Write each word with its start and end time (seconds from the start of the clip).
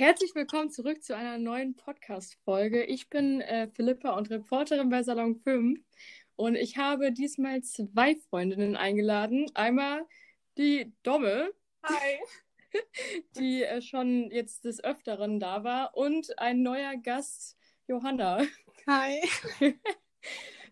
Herzlich 0.00 0.34
willkommen 0.34 0.70
zurück 0.70 1.02
zu 1.02 1.14
einer 1.14 1.36
neuen 1.36 1.76
Podcast-Folge. 1.76 2.84
Ich 2.84 3.10
bin 3.10 3.42
äh, 3.42 3.68
Philippa 3.68 4.16
und 4.16 4.30
Reporterin 4.30 4.88
bei 4.88 5.02
Salon 5.02 5.36
5 5.36 5.78
und 6.36 6.54
ich 6.54 6.78
habe 6.78 7.12
diesmal 7.12 7.60
zwei 7.60 8.16
Freundinnen 8.30 8.76
eingeladen. 8.76 9.50
Einmal 9.52 10.06
die 10.56 10.90
Domme. 11.02 11.52
Hi. 11.82 12.18
Die 13.36 13.62
äh, 13.62 13.82
schon 13.82 14.30
jetzt 14.30 14.64
des 14.64 14.82
Öfteren 14.82 15.38
da 15.38 15.64
war 15.64 15.94
und 15.94 16.38
ein 16.38 16.62
neuer 16.62 16.96
Gast, 16.96 17.58
Johanna. 17.86 18.40
Hi. 18.86 19.20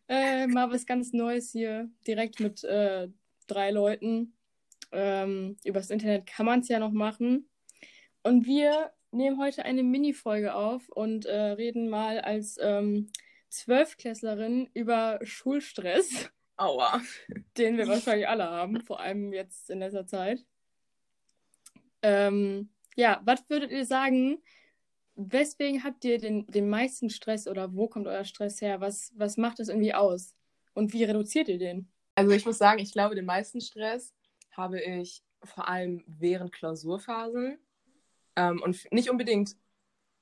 äh, 0.09 0.47
mal 0.47 0.71
was 0.71 0.87
ganz 0.87 1.13
Neues 1.13 1.53
hier, 1.53 1.91
direkt 2.07 2.41
mit 2.41 2.65
äh, 2.65 3.09
drei 3.47 3.73
Leuten. 3.73 4.39
Ähm, 4.91 5.59
übers 5.65 5.91
Internet 5.91 6.25
kann 6.25 6.47
man 6.47 6.61
es 6.61 6.69
ja 6.69 6.79
noch 6.79 6.93
machen. 6.93 7.51
Und 8.23 8.47
wir 8.47 8.91
nehmen 9.19 9.39
heute 9.39 9.65
eine 9.65 9.83
Mini-Folge 9.83 10.55
auf 10.55 10.89
und 10.89 11.27
äh, 11.27 11.37
reden 11.37 11.91
mal 11.91 12.21
als 12.21 12.57
ähm, 12.63 13.11
Zwölfklässlerin 13.51 14.71
über 14.73 15.19
Schulstress. 15.23 16.31
Aua. 16.57 17.03
Den 17.57 17.77
wir 17.77 17.87
wahrscheinlich 17.87 18.27
alle 18.27 18.45
haben, 18.45 18.81
vor 18.81 19.01
allem 19.01 19.33
jetzt 19.33 19.71
in 19.71 19.81
letzter 19.81 20.07
Zeit. 20.07 20.45
Ähm, 22.03 22.71
ja, 22.97 23.21
was 23.25 23.49
würdet 23.49 23.71
ihr 23.71 23.85
sagen? 23.85 24.43
Weswegen 25.15 25.85
habt 25.85 26.05
ihr 26.05 26.19
den, 26.19 26.47
den 26.47 26.69
meisten 26.69 27.11
Stress 27.11 27.49
oder 27.49 27.75
wo 27.75 27.89
kommt 27.89 28.07
euer 28.07 28.25
Stress 28.25 28.61
her? 28.61 28.81
Was, 28.81 29.13
was 29.17 29.37
macht 29.37 29.59
das 29.59 29.69
irgendwie 29.69 29.95
aus? 29.95 30.35
Und 30.75 30.93
wie 30.93 31.05
reduziert 31.05 31.49
ihr 31.49 31.59
den? 31.59 31.91
Also 32.15 32.31
ich 32.33 32.47
muss 32.47 32.59
sagen, 32.59 32.79
ich 32.79 32.93
glaube, 32.93 33.15
den 33.15 33.25
meisten 33.25 33.61
Stress 33.61 34.15
habe 34.53 34.81
ich 34.81 35.23
vor 35.43 35.69
allem 35.69 36.05
während 36.07 36.53
Klausurphasen. 36.53 37.59
Ähm, 38.39 38.63
und 38.63 38.91
nicht 38.93 39.11
unbedingt 39.11 39.57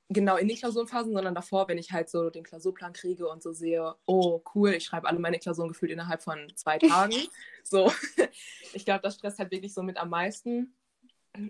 genau 0.08 0.36
in 0.36 0.48
den 0.48 0.56
Klausurphasen, 0.56 1.12
sondern 1.12 1.34
davor, 1.34 1.68
wenn 1.68 1.76
ich 1.76 1.92
halt 1.92 2.08
so 2.08 2.30
den 2.30 2.44
Klausurplan 2.44 2.94
kriege 2.94 3.28
und 3.28 3.42
so 3.42 3.52
sehe, 3.52 3.94
oh 4.06 4.42
cool, 4.54 4.70
ich 4.70 4.84
schreibe 4.84 5.06
alle 5.06 5.18
meine 5.18 5.38
Klausuren 5.38 5.68
gefühlt 5.68 5.92
innerhalb 5.92 6.22
von 6.22 6.50
zwei 6.54 6.78
Tagen. 6.78 7.14
so, 7.62 7.92
ich 8.72 8.86
glaube, 8.86 9.02
das 9.02 9.16
stresst 9.16 9.38
halt 9.38 9.50
wirklich 9.50 9.74
so 9.74 9.82
mit 9.82 9.98
am 9.98 10.08
meisten. 10.08 10.74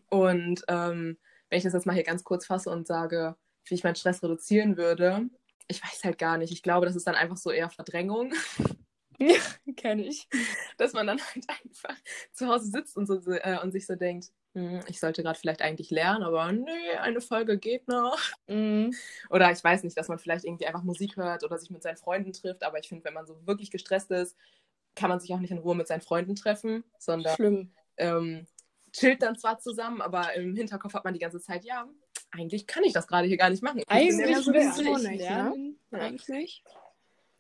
Und 0.09 0.65
ähm, 0.67 1.19
wenn 1.49 1.59
ich 1.59 1.65
das 1.65 1.75
jetzt 1.75 1.87
mal 1.87 1.95
hier 1.95 2.03
ganz 2.03 2.25
kurz 2.25 2.47
fasse 2.47 2.71
und 2.71 2.89
sage, 2.89 3.37
wie 3.67 3.75
ich 3.75 3.85
meinen 3.85 3.95
Stress 3.95 4.23
reduzieren 4.23 4.77
würde, 4.77 5.29
ich 5.69 5.83
weiß 5.83 6.03
halt 6.05 6.19
gar 6.19 6.37
nicht. 6.39 6.53
Ich 6.53 6.63
glaube, 6.63 6.87
das 6.87 6.97
ist 6.97 7.07
dann 7.07 7.15
einfach 7.15 7.37
so 7.37 7.51
eher 7.51 7.71
Verdrängung. 7.71 8.33
Ja, 9.19 9.39
kenne 9.77 10.07
ich. 10.07 10.29
Dass 10.79 10.93
man 10.93 11.07
dann 11.07 11.21
halt 11.21 11.45
einfach 11.49 11.97
zu 12.33 12.47
Hause 12.49 12.71
sitzt 12.71 12.97
und, 12.97 13.07
so, 13.07 13.21
äh, 13.31 13.59
und 13.63 13.73
sich 13.73 13.87
so 13.87 13.95
denkt, 13.95 14.31
ich 14.87 15.01
sollte 15.01 15.23
gerade 15.23 15.39
vielleicht 15.39 15.61
eigentlich 15.61 15.91
lernen, 15.91 16.23
aber 16.23 16.51
nee, 16.51 16.93
eine 17.01 17.21
Folge 17.21 17.59
geht 17.59 17.89
noch. 17.89 18.19
Mhm. 18.49 18.95
Oder 19.29 19.51
ich 19.51 19.63
weiß 19.63 19.83
nicht, 19.83 19.99
dass 19.99 20.07
man 20.07 20.21
vielleicht 20.21 20.45
irgendwie 20.45 20.67
einfach 20.67 20.85
Musik 20.85 21.17
hört 21.17 21.43
oder 21.43 21.59
sich 21.59 21.71
mit 21.71 21.83
seinen 21.83 21.97
Freunden 21.97 22.33
trifft, 22.33 22.63
aber 22.63 22.79
ich 22.79 22.89
finde, 22.89 23.05
wenn 23.05 23.15
man 23.15 23.27
so 23.27 23.45
wirklich 23.45 23.73
gestresst 23.73 24.11
ist, 24.13 24.37
kann 24.95 25.11
man 25.11 25.19
sich 25.19 25.35
auch 25.35 25.41
nicht 25.41 25.51
in 25.51 25.59
Ruhe 25.59 25.75
mit 25.75 25.89
seinen 25.89 26.01
Freunden 26.01 26.37
treffen, 26.37 26.85
sondern 26.99 27.35
Schlimm. 27.35 27.73
ähm, 27.97 28.47
chillt 28.93 29.23
dann 29.23 29.37
zwar 29.37 29.59
zusammen, 29.59 30.01
aber 30.01 30.33
im 30.35 30.55
Hinterkopf 30.55 30.95
hat 30.95 31.05
man 31.05 31.13
die 31.13 31.21
ganze 31.21 31.41
Zeit, 31.41 31.65
ja, 31.65 31.89
eigentlich 32.31 32.67
kann 32.67 32.85
ich 32.85 32.93
das 32.93 33.07
gerade 33.07 33.27
hier 33.27 33.37
gar 33.37 33.51
nicht 33.51 33.63
machen. 33.63 33.79
Ich 33.81 33.89
Eigentlich 33.89 34.47
müsste 34.47 34.83
ich 34.83 34.99
nicht, 35.03 35.21
lernen. 35.21 35.79
ne? 35.91 36.01
Eigentlich. 36.01 36.63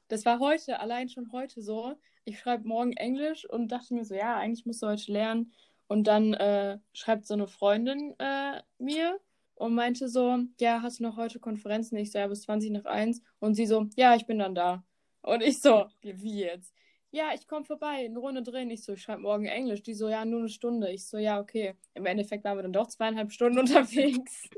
Das 0.08 0.24
war 0.24 0.38
heute, 0.38 0.80
allein 0.80 1.08
schon 1.08 1.30
heute 1.32 1.62
so. 1.62 1.94
Ich 2.24 2.40
schreibe 2.40 2.66
morgen 2.66 2.92
Englisch 2.92 3.48
und 3.48 3.68
dachte 3.68 3.94
mir 3.94 4.04
so, 4.04 4.14
ja, 4.14 4.36
eigentlich 4.36 4.66
musst 4.66 4.82
du 4.82 4.88
heute 4.88 5.12
lernen. 5.12 5.52
Und 5.88 6.06
dann 6.06 6.34
äh, 6.34 6.78
schreibt 6.92 7.26
so 7.26 7.34
eine 7.34 7.46
Freundin 7.46 8.14
äh, 8.18 8.60
mir 8.78 9.20
und 9.54 9.74
meinte 9.74 10.08
so, 10.08 10.38
ja, 10.60 10.82
hast 10.82 10.98
du 10.98 11.04
noch 11.04 11.16
heute 11.16 11.38
Konferenzen? 11.40 11.96
Ich 11.96 12.12
so, 12.12 12.18
ja, 12.18 12.26
bis 12.26 12.42
20 12.42 12.70
nach 12.72 12.84
1. 12.84 13.22
Und 13.38 13.54
sie 13.54 13.66
so, 13.66 13.88
ja, 13.96 14.14
ich 14.14 14.26
bin 14.26 14.38
dann 14.38 14.54
da. 14.54 14.84
Und 15.22 15.42
ich 15.42 15.60
so, 15.60 15.86
wie 16.02 16.40
jetzt? 16.40 16.74
Ja, 17.10 17.30
ich 17.34 17.46
komme 17.48 17.64
vorbei, 17.64 18.04
eine 18.04 18.18
Runde 18.18 18.42
drehen. 18.42 18.70
Ich 18.70 18.84
so, 18.84 18.92
ich 18.92 19.02
schreibe 19.02 19.22
morgen 19.22 19.46
Englisch. 19.46 19.82
Die 19.82 19.94
so, 19.94 20.08
ja, 20.08 20.24
nur 20.24 20.40
eine 20.40 20.48
Stunde. 20.48 20.90
Ich 20.92 21.06
so, 21.06 21.18
ja, 21.18 21.40
okay. 21.40 21.74
Im 21.94 22.04
Endeffekt 22.06 22.44
waren 22.44 22.58
wir 22.58 22.62
dann 22.62 22.72
doch 22.72 22.88
zweieinhalb 22.88 23.32
Stunden 23.32 23.58
unterwegs. 23.60 24.48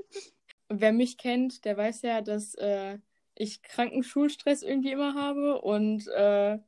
Und 0.68 0.80
wer 0.80 0.92
mich 0.92 1.18
kennt, 1.18 1.64
der 1.64 1.76
weiß 1.76 2.02
ja, 2.02 2.20
dass 2.20 2.54
äh, 2.54 2.98
ich 3.34 3.62
Krankenschulstress 3.62 4.62
irgendwie 4.62 4.90
immer 4.90 5.14
habe 5.14 5.60
und 5.60 6.08
äh, 6.08 6.58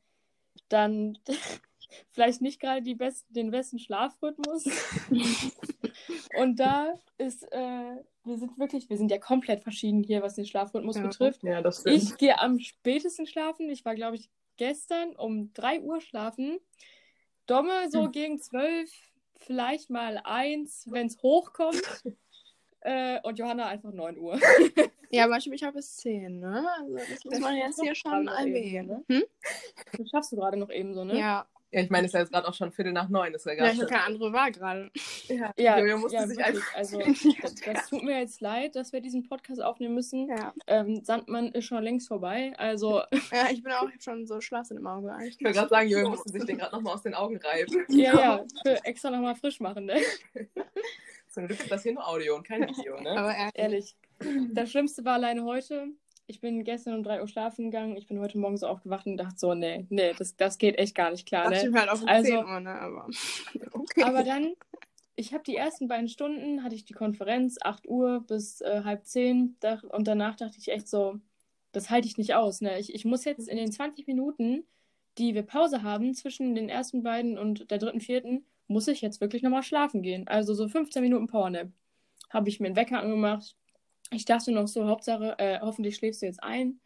dann 0.68 1.18
vielleicht 2.10 2.40
nicht 2.40 2.60
gerade 2.60 2.94
besten, 2.94 3.32
den 3.32 3.50
besten 3.50 3.78
Schlafrhythmus. 3.78 4.64
und 6.34 6.56
da 6.60 6.94
ist, 7.18 7.42
äh, 7.52 7.96
wir 8.24 8.38
sind 8.38 8.58
wirklich, 8.58 8.88
wir 8.90 8.96
sind 8.96 9.10
ja 9.10 9.18
komplett 9.18 9.62
verschieden 9.62 10.02
hier, 10.02 10.22
was 10.22 10.34
den 10.34 10.46
Schlafrhythmus 10.46 10.96
Ja. 10.96 11.02
betrifft. 11.02 11.42
Ja, 11.42 11.62
das 11.62 11.80
stimmt. 11.80 11.96
Ich 11.96 12.16
gehe 12.16 12.38
am 12.38 12.58
spätesten 12.58 13.26
schlafen. 13.26 13.68
Ich 13.70 13.84
war, 13.84 13.94
glaube 13.94 14.16
ich, 14.16 14.30
gestern 14.56 15.16
um 15.16 15.52
3 15.54 15.80
Uhr 15.80 16.00
schlafen. 16.00 16.58
Domme 17.46 17.90
so 17.90 18.04
Hm. 18.04 18.12
gegen 18.12 18.40
12, 18.40 18.90
vielleicht 19.36 19.90
mal 19.90 20.20
1, 20.22 20.86
wenn 20.90 21.06
es 21.06 21.20
hochkommt. 21.22 21.82
äh, 22.80 23.20
und 23.22 23.38
Johanna 23.38 23.66
einfach 23.66 23.92
9 23.92 24.18
Uhr. 24.18 24.38
Ja, 25.12 25.26
manchmal 25.26 25.56
ich 25.56 25.64
habe 25.64 25.78
bis 25.78 25.96
10, 25.96 26.38
ne? 26.38 26.64
Also 26.78 26.94
das 26.94 27.24
muss 27.24 27.40
man 27.40 27.56
jetzt 27.56 27.80
hier 27.80 27.96
schon 27.96 28.28
erwähnen. 28.28 28.86
ne? 28.86 29.04
Hm? 29.08 29.24
Das 29.98 30.08
schaffst 30.08 30.30
du 30.30 30.36
gerade 30.36 30.56
noch 30.56 30.70
eben 30.70 30.94
so, 30.94 31.02
ne? 31.02 31.18
Ja. 31.18 31.48
Ja, 31.72 31.82
ich 31.82 31.90
meine, 31.90 32.06
es 32.06 32.10
ist 32.10 32.14
ja 32.14 32.20
jetzt 32.20 32.32
gerade 32.32 32.48
auch 32.48 32.54
schon 32.54 32.72
Viertel 32.72 32.92
nach 32.92 33.08
neun. 33.08 33.32
Das 33.32 33.46
ist 33.46 33.58
ja 33.58 33.70
ich 33.70 33.78
habe 33.78 33.86
keine 33.86 34.04
andere 34.04 34.32
Wahl 34.32 34.50
gerade. 34.50 34.90
ja, 35.28 35.52
Ja, 35.56 35.78
Jojo 35.78 35.98
musste 35.98 36.16
ja 36.16 36.26
sich 36.26 36.36
wirklich. 36.38 36.56
einfach. 36.56 36.74
Also, 36.74 36.98
das, 37.42 37.54
das 37.54 37.88
tut 37.88 38.02
mir 38.02 38.18
jetzt 38.18 38.40
leid, 38.40 38.74
dass 38.74 38.92
wir 38.92 39.00
diesen 39.00 39.28
Podcast 39.28 39.62
aufnehmen 39.62 39.94
müssen. 39.94 40.28
Ja. 40.28 40.52
Ähm, 40.66 41.04
Sandmann 41.04 41.52
ist 41.52 41.66
schon 41.66 41.82
längst 41.84 42.08
vorbei. 42.08 42.52
Also, 42.56 43.02
ja, 43.32 43.50
ich 43.52 43.62
bin 43.62 43.72
auch 43.72 43.88
schon 44.00 44.26
so 44.26 44.40
Schlaf 44.40 44.70
im 44.72 44.86
Auge 44.86 45.12
eigentlich. 45.12 45.36
Ich 45.38 45.44
wollte 45.44 45.58
gerade 45.58 45.68
sagen, 45.68 45.88
Jojo 45.88 46.10
musste 46.10 46.30
sich 46.32 46.44
den 46.44 46.58
gerade 46.58 46.74
nochmal 46.74 46.94
aus 46.94 47.02
den 47.02 47.14
Augen 47.14 47.36
reiben. 47.36 47.84
ja, 47.88 48.18
ja, 48.18 48.44
für 48.62 48.84
extra 48.84 49.10
nochmal 49.10 49.36
frisch 49.36 49.60
machen, 49.60 49.86
ne? 49.86 50.00
Zum 51.28 51.46
Glück 51.46 51.60
ist 51.60 51.70
das 51.70 51.84
hier 51.84 51.94
nur 51.94 52.08
Audio 52.08 52.34
und 52.34 52.46
kein 52.46 52.62
Video, 52.62 53.00
ne? 53.00 53.10
Aber 53.10 53.32
ehrlich. 53.32 53.54
Ehrlich. 53.54 53.96
Das 54.52 54.70
Schlimmste 54.70 55.04
war 55.04 55.14
alleine 55.14 55.44
heute. 55.44 55.86
Ich 56.30 56.40
bin 56.40 56.62
gestern 56.62 56.94
um 56.94 57.02
3 57.02 57.20
Uhr 57.22 57.26
schlafen 57.26 57.72
gegangen. 57.72 57.96
Ich 57.96 58.06
bin 58.06 58.20
heute 58.20 58.38
Morgen 58.38 58.56
so 58.56 58.68
aufgewacht 58.68 59.04
und 59.06 59.16
dachte 59.16 59.36
so, 59.36 59.52
nee, 59.54 59.86
nee, 59.88 60.12
das, 60.16 60.36
das 60.36 60.58
geht 60.58 60.78
echt 60.78 60.94
gar 60.94 61.10
nicht 61.10 61.26
klar, 61.26 61.50
ne? 61.50 61.60
ich 61.60 61.68
mir 61.68 61.80
halt 61.80 61.90
auch 61.90 62.00
um 62.00 62.06
Also- 62.06 62.30
10 62.30 62.36
Uhr, 62.38 62.60
ne? 62.60 62.70
Aber. 62.70 63.08
Okay. 63.72 64.02
Aber 64.04 64.22
dann, 64.22 64.54
ich 65.16 65.34
habe 65.34 65.42
die 65.42 65.56
ersten 65.56 65.88
beiden 65.88 66.08
Stunden, 66.08 66.62
hatte 66.62 66.76
ich 66.76 66.84
die 66.84 66.92
Konferenz, 66.92 67.58
8 67.60 67.88
Uhr 67.88 68.20
bis 68.20 68.60
äh, 68.60 68.82
halb 68.84 69.04
10. 69.04 69.56
Da, 69.58 69.80
und 69.90 70.06
danach 70.06 70.36
dachte 70.36 70.58
ich 70.58 70.68
echt 70.68 70.86
so, 70.86 71.18
das 71.72 71.90
halte 71.90 72.06
ich 72.06 72.16
nicht 72.16 72.34
aus. 72.36 72.60
Ne? 72.60 72.78
Ich, 72.78 72.94
ich 72.94 73.04
muss 73.04 73.24
jetzt 73.24 73.48
in 73.48 73.56
den 73.56 73.72
20 73.72 74.06
Minuten, 74.06 74.64
die 75.18 75.34
wir 75.34 75.42
Pause 75.42 75.82
haben, 75.82 76.14
zwischen 76.14 76.54
den 76.54 76.68
ersten 76.68 77.02
beiden 77.02 77.38
und 77.38 77.72
der 77.72 77.78
dritten, 77.78 78.00
vierten, 78.00 78.46
muss 78.68 78.86
ich 78.86 79.00
jetzt 79.00 79.20
wirklich 79.20 79.42
nochmal 79.42 79.64
schlafen 79.64 80.02
gehen. 80.02 80.28
Also 80.28 80.54
so 80.54 80.68
15 80.68 81.02
Minuten 81.02 81.26
Powernap. 81.26 81.72
Habe 82.28 82.48
ich 82.48 82.60
mir 82.60 82.66
einen 82.66 82.76
Wecker 82.76 83.00
angemacht. 83.00 83.56
Ich 84.10 84.24
dachte 84.24 84.52
noch 84.52 84.66
so, 84.66 84.86
Hauptsache, 84.86 85.38
äh, 85.38 85.60
hoffentlich 85.60 85.96
schläfst 85.96 86.22
du 86.22 86.26
jetzt 86.26 86.42
ein. 86.42 86.80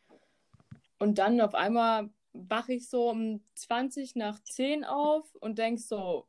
Und 0.98 1.18
dann 1.18 1.40
auf 1.40 1.54
einmal 1.54 2.10
wache 2.32 2.74
ich 2.74 2.88
so 2.88 3.10
um 3.10 3.42
20 3.54 4.14
nach 4.16 4.42
10 4.42 4.84
auf 4.84 5.34
und 5.36 5.58
denk 5.58 5.80
so, 5.80 6.26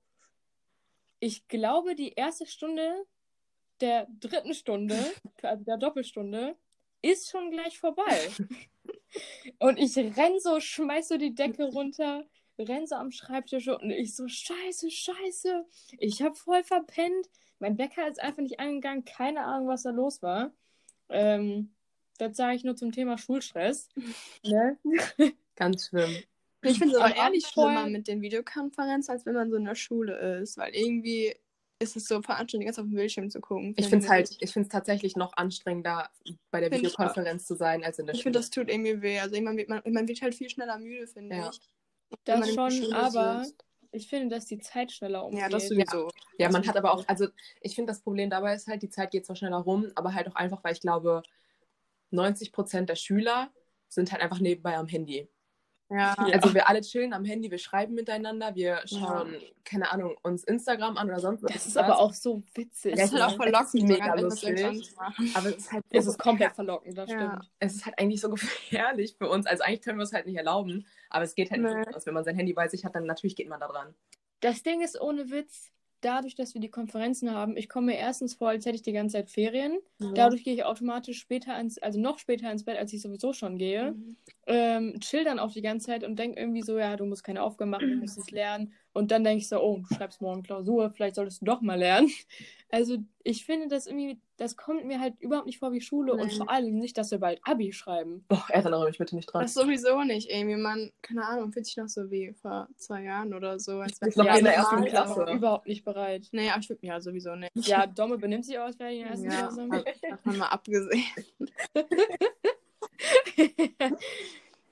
ich 1.19 1.47
glaube, 1.47 1.95
die 1.95 2.13
erste 2.13 2.45
Stunde 2.45 3.05
der 3.81 4.07
dritten 4.19 4.53
Stunde, 4.53 4.97
also 5.41 5.63
der 5.63 5.77
Doppelstunde, 5.77 6.55
ist 7.01 7.29
schon 7.29 7.51
gleich 7.51 7.77
vorbei. 7.77 8.29
und 9.59 9.77
ich 9.77 9.97
renn 9.97 10.39
so, 10.39 10.59
schmeiß 10.59 11.09
so 11.09 11.17
die 11.17 11.35
Decke 11.35 11.65
runter, 11.65 12.25
renn 12.57 12.87
so 12.87 12.95
am 12.95 13.11
Schreibtisch 13.11 13.67
und 13.67 13.91
ich 13.91 14.15
so, 14.15 14.27
scheiße, 14.27 14.89
scheiße, 14.89 15.65
ich 15.99 16.21
hab 16.21 16.37
voll 16.37 16.63
verpennt. 16.63 17.29
Mein 17.59 17.77
Wecker 17.77 18.07
ist 18.07 18.21
einfach 18.21 18.41
nicht 18.41 18.59
angegangen, 18.59 19.05
keine 19.05 19.43
Ahnung, 19.43 19.67
was 19.67 19.83
da 19.83 19.91
los 19.91 20.21
war. 20.21 20.51
Ähm, 21.09 21.73
das 22.17 22.37
sage 22.37 22.55
ich 22.55 22.63
nur 22.63 22.75
zum 22.75 22.91
Thema 22.91 23.17
Schulstress. 23.17 23.89
ne? 24.43 24.77
Ganz 25.55 25.87
schlimm. 25.87 26.15
Ich 26.63 26.79
finde 26.79 26.95
es 26.95 26.99
aber 27.01 27.15
ehrlich 27.15 27.45
Abend 27.45 27.53
schlimmer 27.53 27.87
mit 27.87 28.07
den 28.07 28.21
Videokonferenzen, 28.21 29.11
als 29.13 29.25
wenn 29.25 29.35
man 29.35 29.49
so 29.51 29.57
in 29.57 29.65
der 29.65 29.75
Schule 29.75 30.39
ist. 30.41 30.57
Weil 30.57 30.73
irgendwie 30.73 31.35
ist 31.79 31.95
es 31.95 32.05
so 32.05 32.21
ganze 32.65 32.77
Zeit 32.77 32.85
auf 32.85 32.89
dem 32.89 32.95
Bildschirm 32.95 33.29
zu 33.29 33.41
gucken. 33.41 33.73
Ich 33.77 33.87
finde 33.87 34.05
es 34.05 34.09
halt, 34.11 34.29
ich 34.39 34.51
finde 34.51 34.67
es 34.67 34.71
tatsächlich 34.71 35.15
noch 35.15 35.33
anstrengender, 35.35 36.09
bei 36.51 36.61
der 36.61 36.69
Find 36.69 36.81
ich 36.81 36.93
Videokonferenz 36.93 37.45
zu 37.45 37.55
sein, 37.55 37.83
als 37.83 37.99
in 37.99 38.05
der 38.07 38.15
Ich 38.15 38.21
Schule. 38.21 38.23
finde, 38.33 38.39
das 38.39 38.49
tut 38.49 38.69
irgendwie 38.69 39.01
weh. 39.01 39.19
Also 39.19 39.39
man 39.41 39.57
wird, 39.57 39.69
man, 39.69 39.81
man 39.85 40.07
wird 40.07 40.21
halt 40.21 40.33
viel 40.33 40.49
schneller 40.49 40.79
müde, 40.79 41.05
finde 41.07 41.35
Ja. 41.35 41.49
ich. 41.51 41.59
Das 42.23 42.49
schon, 42.71 42.93
aber 42.93 43.43
sitzt. 43.43 43.65
Ich 43.95 44.07
finde, 44.07 44.35
dass 44.35 44.45
die 44.45 44.59
Zeit 44.59 44.91
schneller 44.91 45.25
umgeht. 45.25 45.39
Ja, 45.39 45.49
das 45.49 45.67
sowieso. 45.67 46.09
Ja, 46.37 46.47
Das 46.47 46.53
man 46.53 46.67
hat 46.67 46.77
aber 46.77 46.93
auch, 46.93 47.07
also 47.07 47.27
ich 47.61 47.75
finde 47.75 47.91
das 47.91 48.01
Problem 48.01 48.29
dabei 48.29 48.53
ist 48.53 48.67
halt, 48.67 48.81
die 48.81 48.89
Zeit 48.89 49.11
geht 49.11 49.25
zwar 49.25 49.35
schneller 49.35 49.57
rum, 49.57 49.91
aber 49.95 50.13
halt 50.13 50.27
auch 50.27 50.35
einfach, 50.35 50.63
weil 50.63 50.73
ich 50.73 50.81
glaube, 50.81 51.23
90 52.11 52.51
Prozent 52.51 52.89
der 52.89 52.95
Schüler 52.95 53.51
sind 53.87 54.11
halt 54.11 54.21
einfach 54.21 54.39
nebenbei 54.39 54.75
am 54.77 54.87
Handy. 54.87 55.29
Ja. 55.89 56.15
Ja. 56.27 56.33
Also 56.39 56.53
wir 56.55 56.67
alle 56.67 56.81
chillen 56.81 57.13
am 57.13 57.23
Handy, 57.25 57.51
wir 57.51 57.59
schreiben 57.59 57.93
miteinander, 57.93 58.55
wir 58.55 58.81
schauen, 58.85 59.35
keine 59.63 59.91
Ahnung, 59.91 60.15
uns 60.23 60.43
Instagram 60.43 60.97
an 60.97 61.07
oder 61.09 61.19
sonst 61.19 61.43
was. 61.43 61.53
Das 61.53 61.67
ist 61.67 61.77
aber 61.77 61.99
auch 61.99 62.11
so 62.13 62.41
witzig. 62.55 62.93
Es 62.97 63.11
ist 63.11 63.13
halt 63.13 63.21
auch 63.23 63.35
verlockend, 63.35 63.83
mega 63.83 64.15
lustig. 64.15 64.65
Aber 65.35 65.49
es 65.49 65.57
ist 65.57 65.71
halt 65.71 65.83
Es 65.91 66.07
ist 66.07 66.17
komplett 66.17 66.53
verlockend, 66.55 66.97
das 66.97 67.09
Ja. 67.11 67.17
stimmt. 67.17 67.51
es 67.59 67.75
ist 67.75 67.85
halt 67.85 67.99
eigentlich 67.99 68.19
so 68.21 68.29
gefährlich 68.31 69.15
für 69.17 69.29
uns. 69.29 69.45
Also 69.45 69.63
eigentlich 69.63 69.81
können 69.81 69.99
wir 69.99 70.03
es 70.03 70.13
halt 70.13 70.25
nicht 70.25 70.37
erlauben, 70.37 70.87
aber 71.11 71.23
es 71.23 71.35
geht 71.35 71.51
halt 71.51 71.61
Nee. 71.61 71.75
nicht 71.75 71.93
aus. 71.95 72.05
Wenn 72.07 72.15
man 72.15 72.23
sein 72.23 72.35
Handy 72.35 72.53
bei 72.53 72.67
sich 72.67 72.83
hat, 72.83 72.95
dann 72.95 73.05
natürlich 73.05 73.35
geht 73.35 73.47
man 73.49 73.59
da 73.59 73.67
dran. 73.67 73.93
Das 74.39 74.63
Ding 74.63 74.81
ist 74.81 74.99
ohne 74.99 75.29
Witz, 75.29 75.71
dadurch, 76.05 76.35
dass 76.35 76.53
wir 76.53 76.61
die 76.61 76.69
Konferenzen 76.69 77.31
haben, 77.33 77.57
ich 77.57 77.67
komme 77.67 77.87
mir 77.87 77.97
erstens 77.97 78.35
vor, 78.35 78.49
als 78.49 78.65
hätte 78.65 78.75
ich 78.75 78.83
die 78.83 78.93
ganze 78.93 79.13
Zeit 79.13 79.29
Ferien. 79.29 79.79
Dadurch 80.13 80.43
gehe 80.43 80.53
ich 80.53 80.63
automatisch 80.63 81.19
später 81.19 81.59
ins, 81.59 81.79
also 81.79 81.99
noch 81.99 82.19
später 82.19 82.51
ins 82.51 82.63
Bett, 82.63 82.77
als 82.77 82.93
ich 82.93 83.01
sowieso 83.01 83.33
schon 83.33 83.57
gehe. 83.57 83.93
Mhm. 83.93 84.15
Ähm, 84.45 84.99
chill 84.99 85.23
dann 85.23 85.39
auch 85.39 85.51
die 85.51 85.63
ganze 85.63 85.87
Zeit 85.87 86.03
und 86.03 86.19
denke 86.19 86.39
irgendwie 86.39 86.61
so, 86.61 86.77
ja, 86.77 86.95
du 86.95 87.05
musst 87.05 87.23
keine 87.23 87.41
Aufgaben 87.41 87.71
machen, 87.71 87.89
du 87.89 87.97
musst 87.97 88.17
es 88.17 88.29
lernen. 88.29 88.73
Und 88.93 89.11
dann 89.11 89.23
denke 89.23 89.39
ich 89.39 89.49
so, 89.49 89.59
oh, 89.61 89.79
du 89.79 89.95
schreibst 89.95 90.21
morgen 90.21 90.43
Klausur, 90.43 90.91
vielleicht 90.91 91.15
solltest 91.15 91.41
du 91.41 91.45
doch 91.45 91.61
mal 91.61 91.79
lernen. 91.79 92.09
Also 92.71 92.97
ich 93.23 93.45
finde 93.45 93.69
das 93.69 93.87
irgendwie, 93.87 94.19
das 94.37 94.57
kommt 94.57 94.85
mir 94.85 94.99
halt 94.99 95.13
überhaupt 95.19 95.45
nicht 95.45 95.59
vor 95.59 95.71
wie 95.71 95.81
Schule 95.81 96.13
und 96.13 96.27
Nee. 96.27 96.35
vor 96.35 96.49
allem 96.49 96.77
nicht, 96.77 96.97
dass 96.97 97.11
wir 97.11 97.19
bald 97.19 97.39
Abi 97.43 97.71
schreiben. 97.71 98.25
Boah, 98.27 98.43
erinnere 98.49 98.85
mich 98.85 98.97
bitte 98.97 99.15
nicht 99.15 99.27
dran. 99.27 99.43
Das 99.43 99.53
sowieso 99.53 100.01
nicht, 100.03 100.29
irgendwie. 100.29 100.57
Man, 100.57 100.91
keine 101.01 101.25
Ahnung, 101.25 101.51
fühlt 101.51 101.65
sich 101.65 101.77
noch 101.77 101.87
so 101.87 102.09
wie 102.11 102.33
vor 102.33 102.67
zwei 102.75 103.03
Jahren 103.03 103.33
oder 103.33 103.59
so. 103.59 103.79
Als 103.79 103.99
Ich 104.05 104.15
noch 104.15 104.25
Ja, 104.25 104.35
in 104.35 104.43
der 104.43 104.55
ersten 104.55 104.83
Klasse. 104.85 105.21
aber 105.21 105.31
Überhaupt 105.33 105.67
nicht 105.67 105.85
bereit. 105.85 106.27
Nee, 106.31 106.49
aber 106.49 106.59
ich 106.59 106.69
würde 106.69 106.85
ja 106.85 106.99
sowieso 106.99 107.35
nicht. 107.35 107.51
Ja, 107.55 107.87
Domme 107.87 108.17
benimmt 108.17 108.45
sich 108.45 108.55
wäre 108.55 108.71
die 108.89 108.99
in 108.99 109.03
der 109.03 109.11
ersten 109.11 109.25
Ja, 109.25 109.47
Klasse. 109.47 109.85
davon 110.09 110.37
mal 110.37 110.47
abgesehen. 110.47 111.03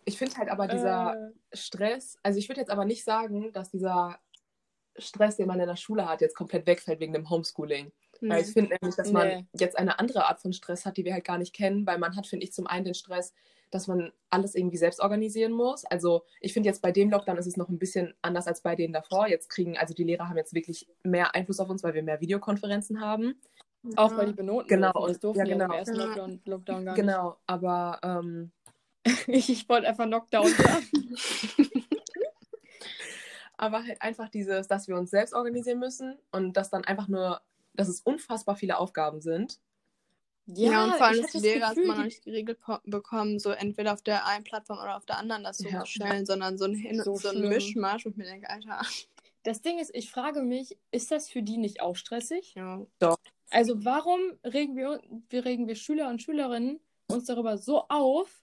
Ich 0.06 0.18
finde 0.18 0.36
halt 0.36 0.50
aber 0.50 0.68
dieser 0.68 1.16
Äh, 1.16 1.32
Stress, 1.56 2.18
also 2.24 2.38
ich 2.38 2.50
würde 2.50 2.60
jetzt 2.62 2.72
aber 2.72 2.84
nicht 2.86 3.04
sagen, 3.06 3.54
dass 3.54 3.72
dieser 3.72 4.20
Stress, 4.98 5.38
den 5.38 5.48
man 5.48 5.60
in 5.60 5.68
der 5.68 5.76
Schule 5.78 6.08
hat, 6.08 6.22
jetzt 6.22 6.36
komplett 6.36 6.68
wegfällt 6.68 7.00
wegen 7.00 7.14
dem 7.14 7.30
Homeschooling. 7.30 7.92
Weil 8.22 8.42
ich 8.42 8.48
Nee. 8.48 8.54
finde 8.54 8.78
nämlich, 8.82 8.96
dass 8.96 9.12
man 9.12 9.28
Nee. 9.28 9.46
jetzt 9.60 9.78
eine 9.78 10.00
andere 10.00 10.26
Art 10.28 10.40
von 10.40 10.54
Stress 10.54 10.86
hat, 10.86 10.98
die 10.98 11.06
wir 11.06 11.14
halt 11.14 11.26
gar 11.26 11.38
nicht 11.38 11.54
kennen, 11.54 11.86
weil 11.86 11.98
man 11.98 12.16
hat, 12.16 12.28
finde 12.28 12.46
ich, 12.46 12.54
zum 12.54 12.68
einen 12.68 12.86
den 12.86 12.94
Stress, 12.94 13.34
dass 13.72 13.88
man 13.88 14.12
alles 14.30 14.54
irgendwie 14.56 14.78
selbst 14.78 15.00
organisieren 15.00 15.52
muss. 15.52 15.84
Also 15.86 16.24
ich 16.40 16.54
finde 16.54 16.70
jetzt 16.70 16.82
bei 16.82 16.92
dem 16.92 17.10
Lockdown 17.10 17.38
ist 17.38 17.48
es 17.48 17.58
noch 17.58 17.70
ein 17.70 17.80
bisschen 17.80 18.14
anders 18.22 18.48
als 18.48 18.62
bei 18.62 18.76
denen 18.76 18.94
davor. 18.94 19.28
Jetzt 19.28 19.50
kriegen, 19.50 19.78
also 19.78 19.94
die 19.94 20.04
Lehrer 20.04 20.30
haben 20.30 20.38
jetzt 20.38 20.54
wirklich 20.54 20.88
mehr 21.04 21.34
Einfluss 21.36 21.60
auf 21.60 21.70
uns, 21.70 21.84
weil 21.84 21.94
wir 21.96 22.04
mehr 22.04 22.22
Videokonferenzen 22.22 23.02
haben. 23.02 23.36
auch 23.98 24.16
weil 24.16 24.28
die 24.28 24.34
benoten 24.34 24.68
Genau, 24.70 24.92
dürfen. 24.94 25.08
Das 25.08 25.20
durften 25.20 25.40
ja, 25.40 25.46
ja 25.46 25.58
genau. 25.58 25.74
ersten 25.74 25.96
Ja. 25.98 26.06
Lockdown, 26.06 26.42
Lockdown 26.46 26.86
gar 26.86 26.96
Genau, 26.96 27.38
aber 27.48 28.00
ähm, 28.04 28.52
nicht. 29.04 29.04
Ich, 29.28 29.50
ich 29.50 29.68
wollte 29.70 29.88
einfach 29.88 30.06
Knockdown 30.06 30.48
sagen. 30.48 30.88
aber 33.58 33.84
halt 33.84 34.02
einfach 34.02 34.30
dieses, 34.30 34.68
dass 34.68 34.88
wir 34.88 34.96
uns 34.98 35.12
selbst 35.12 35.34
organisieren 35.34 35.80
müssen 35.80 36.18
und 36.32 36.58
dass 36.58 36.70
dann 36.70 36.84
einfach 36.86 37.08
nur, 37.08 37.42
dass 37.74 37.88
es 37.88 38.02
unfassbar 38.02 38.56
viele 38.56 38.78
Aufgaben 38.78 39.22
sind. 39.22 39.60
Ja, 40.46 40.84
und 40.84 40.96
vor 40.96 41.06
allem, 41.08 41.22
dass 41.22 41.32
das 41.32 41.42
Lehrer 41.42 41.70
Gefühl, 41.70 41.84
erstmal 41.86 41.98
noch 41.98 42.04
nicht 42.04 42.24
geregelt 42.26 42.60
bekommen, 42.84 43.40
so 43.40 43.52
entweder 43.52 43.94
auf 43.94 44.02
der 44.02 44.26
einen 44.28 44.44
Plattform 44.44 44.80
oder 44.80 44.98
auf 44.98 45.06
der 45.06 45.18
anderen 45.18 45.44
das 45.44 45.58
so 45.60 45.70
Ja. 45.70 45.82
zu 45.82 45.86
stellen, 45.92 46.26
sondern 46.26 46.58
so 46.58 46.66
ein, 46.66 46.76
Hin 46.76 47.02
So 47.02 47.16
so 47.16 47.30
ein. 47.30 47.48
Mischmasch, 47.48 48.06
ich 48.06 48.16
mir 48.18 48.26
denke, 48.26 48.50
Alter. 48.50 48.82
Das 49.44 49.62
Ding 49.62 49.80
ist, 49.80 49.92
ich 49.96 50.12
frage 50.12 50.42
mich, 50.42 50.78
ist 50.92 51.12
das 51.12 51.30
für 51.30 51.44
die 51.44 51.58
nicht 51.58 51.82
auch 51.82 51.96
stressig? 51.96 52.56
Ja. 52.56 52.86
Also 53.52 53.86
warum 53.86 54.20
regen 54.44 54.76
wir, 54.76 55.02
wir 55.30 55.46
regen 55.46 55.68
wir 55.68 55.76
Schüler 55.76 56.10
und 56.10 56.22
Schülerinnen 56.22 56.80
uns 57.08 57.26
darüber 57.26 57.58
so 57.58 57.86
auf, 57.88 58.42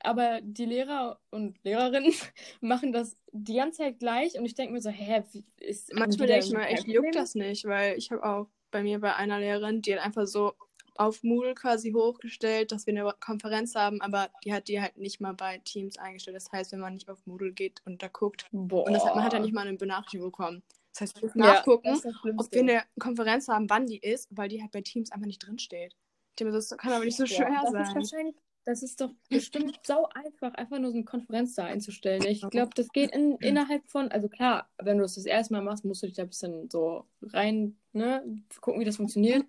aber 0.00 0.40
die 0.42 0.64
Lehrer 0.66 1.20
und 1.30 1.62
Lehrerinnen 1.62 2.12
machen 2.60 2.92
das 2.92 3.16
die 3.32 3.54
ganze 3.54 3.78
Zeit 3.78 3.98
gleich 3.98 4.38
und 4.38 4.44
ich 4.44 4.54
denke 4.54 4.74
mir 4.74 4.80
so, 4.82 4.90
hä, 4.90 5.22
wie- 5.32 5.44
ist 5.58 5.92
Manchmal 5.94 6.26
denke 6.26 6.46
ich 6.46 6.52
kein 6.52 6.62
echt 6.64 6.86
juckt 6.86 7.14
das 7.14 7.34
nicht, 7.34 7.64
weil 7.66 7.96
ich 7.96 8.10
habe 8.10 8.24
auch 8.24 8.48
bei 8.70 8.82
mir 8.82 9.00
bei 9.00 9.14
einer 9.14 9.38
Lehrerin, 9.38 9.82
die 9.82 9.94
hat 9.94 10.04
einfach 10.04 10.26
so 10.26 10.54
auf 10.96 11.22
Moodle 11.22 11.54
quasi 11.54 11.92
hochgestellt, 11.92 12.72
dass 12.72 12.86
wir 12.86 12.92
eine 12.94 13.10
Konferenz 13.20 13.74
haben, 13.74 14.00
aber 14.02 14.28
die 14.44 14.52
hat 14.52 14.68
die 14.68 14.80
halt 14.80 14.98
nicht 14.98 15.20
mal 15.20 15.32
bei 15.32 15.58
Teams 15.58 15.96
eingestellt. 15.96 16.36
Das 16.36 16.52
heißt, 16.52 16.72
wenn 16.72 16.80
man 16.80 16.94
nicht 16.94 17.08
auf 17.08 17.24
Moodle 17.26 17.52
geht 17.52 17.80
und 17.86 18.02
da 18.02 18.08
guckt, 18.08 18.46
Boah. 18.52 18.86
und 18.86 18.92
das 18.92 19.04
hat, 19.04 19.14
man 19.14 19.24
hat 19.24 19.32
ja 19.32 19.38
nicht 19.38 19.54
mal 19.54 19.66
eine 19.66 19.78
Benachrichtigung 19.78 20.26
bekommen. 20.30 20.62
Das 20.92 21.02
heißt, 21.02 21.16
wir 21.16 21.24
müssen 21.24 21.38
Ja, 21.38 21.54
nachgucken, 21.54 21.88
das 21.88 22.04
ist 22.04 22.04
das 22.24 22.38
ob 22.46 22.52
wir 22.52 22.60
eine 22.60 22.82
Konferenz 22.98 23.48
haben, 23.48 23.70
wann 23.70 23.86
die 23.86 23.98
ist, 23.98 24.28
weil 24.30 24.48
die 24.48 24.60
halt 24.60 24.72
bei 24.72 24.82
Teams 24.82 25.10
einfach 25.12 25.26
nicht 25.26 25.38
drinsteht. 25.46 25.94
Das 26.36 26.70
kann 26.76 26.92
aber 26.92 27.04
nicht 27.04 27.16
so 27.16 27.26
schwer 27.26 27.50
Ja, 27.50 27.62
das 27.62 27.72
ist 27.72 27.72
sein. 27.72 27.94
wahrscheinlich, 27.94 28.36
das 28.64 28.82
ist 28.82 29.00
doch 29.00 29.10
bestimmt 29.28 29.78
sau 29.84 30.06
einfach, 30.14 30.54
einfach 30.54 30.78
nur 30.78 30.90
so 30.90 30.96
eine 30.96 31.04
Konferenz 31.04 31.54
da 31.54 31.64
einzustellen. 31.64 32.24
Ich 32.26 32.48
glaube, 32.50 32.70
das 32.74 32.88
geht 32.88 33.12
in, 33.12 33.36
innerhalb 33.36 33.88
von, 33.88 34.10
also 34.10 34.28
klar, 34.28 34.68
wenn 34.78 34.98
du 34.98 35.04
es 35.04 35.14
das 35.14 35.26
erste 35.26 35.54
Mal 35.54 35.62
machst, 35.62 35.84
musst 35.84 36.02
du 36.02 36.06
dich 36.06 36.16
da 36.16 36.22
ein 36.22 36.28
bisschen 36.28 36.68
so 36.70 37.06
rein, 37.22 37.76
ne, 37.92 38.24
gucken, 38.60 38.80
wie 38.80 38.84
das 38.84 38.96
funktioniert. 38.96 39.44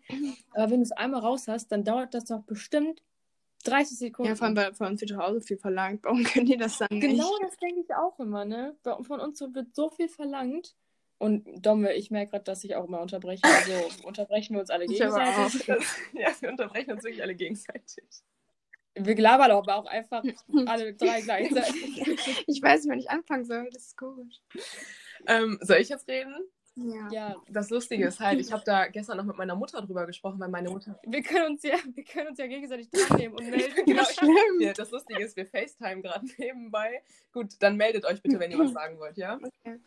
Aber 0.52 0.72
wenn 0.72 0.80
du 0.80 0.84
es 0.84 0.92
einmal 0.92 1.22
raus 1.22 1.48
hast, 1.48 1.72
dann 1.72 1.84
dauert 1.84 2.14
das 2.14 2.26
doch 2.26 2.44
bestimmt 2.44 3.04
30 3.66 3.98
Sekunden. 3.98 4.30
Ja, 4.30 4.36
vor 4.36 4.46
allem 4.46 4.56
bei, 4.56 4.72
bei 4.72 4.88
uns 4.88 5.02
wird 5.02 5.12
zu 5.12 5.18
Hause 5.18 5.42
viel 5.42 5.58
verlangt. 5.58 6.04
Warum 6.04 6.24
können 6.24 6.46
die 6.46 6.58
das 6.58 6.78
dann 6.78 6.88
nicht? 6.92 7.02
Genau 7.02 7.32
das 7.42 7.58
denke 7.58 7.82
ich 7.82 7.94
auch 7.96 8.20
immer, 8.20 8.46
ne? 8.46 8.76
Von 8.84 9.20
uns 9.20 9.42
wird 9.42 9.76
so 9.76 9.90
viel 9.90 10.10
verlangt. 10.10 10.76
Und 11.18 11.46
Domme, 11.64 11.94
ich 11.94 12.10
merke 12.10 12.32
gerade, 12.32 12.46
dass 12.46 12.64
ich 12.64 12.76
auch 12.76 12.88
immer 12.88 13.00
unterbreche. 13.00 13.44
Also 13.44 14.08
unterbrechen 14.08 14.56
wir 14.56 14.62
uns 14.62 14.72
alle 14.72 14.86
Ich 14.86 15.06
aber 15.06 15.24
gegenseitig. 15.24 15.68
ja, 16.14 16.30
wir 16.40 16.50
unterbrechen 16.50 16.94
uns 16.94 17.04
wirklich 17.04 17.22
alle 17.22 17.36
gegenseitig. 17.36 18.06
Wir 18.96 19.18
labern 19.18 19.52
aber 19.52 19.76
auch 19.76 19.86
einfach 19.86 20.24
alle 20.66 20.94
drei 20.94 21.22
gleichzeitig. 21.22 22.46
Ich 22.48 22.62
weiß 22.62 22.84
nicht, 22.84 22.92
wann 22.92 23.00
ich 23.00 23.10
anfangen 23.10 23.46
soll. 23.46 23.70
Das 23.72 23.88
ist 23.88 23.98
komisch. 23.98 24.42
Ähm, 25.28 25.58
soll 25.62 25.78
ich 25.78 25.90
jetzt 25.90 26.08
reden? 26.08 26.36
Ja. 26.76 27.36
Das 27.50 27.70
Lustige 27.70 28.08
ist 28.08 28.20
halt, 28.20 28.40
ich 28.40 28.52
habe 28.52 28.64
da 28.66 28.88
gestern 28.88 29.18
noch 29.18 29.26
mit 29.26 29.38
meiner 29.38 29.56
Mutter 29.56 29.82
drüber 29.82 30.06
gesprochen, 30.06 30.40
weil 30.40 30.50
meine 30.50 30.70
Mutter. 30.70 31.00
wir 31.06 31.22
können 31.22 31.54
uns 31.54 31.64
ja, 31.64 31.76
wir 31.94 32.04
können 32.04 32.30
uns 32.30 32.40
ja 32.40 32.48
gegenseitig 32.48 32.90
dran 32.90 33.18
nehmen 33.18 33.36
und 33.36 33.50
melden. 33.50 33.74
Genau, 33.86 34.04
schlimm. 34.06 34.62
Ja, 34.62 34.74
das 34.74 34.90
Lustige 34.92 35.24
ist, 35.24 35.36
wir 35.36 35.46
FaceTime 35.46 36.02
gerade 36.02 36.26
nebenbei. 36.38 37.04
Gut, 37.34 37.56
dann 37.60 37.76
meldet 37.76 38.06
euch 38.06 38.22
bitte, 38.22 38.40
wenn 38.40 38.52
ihr 38.52 38.60
was 38.60 38.72
sagen 38.72 38.98
wollt, 39.00 39.18
ja? 39.18 39.36
Okay. 39.36 39.80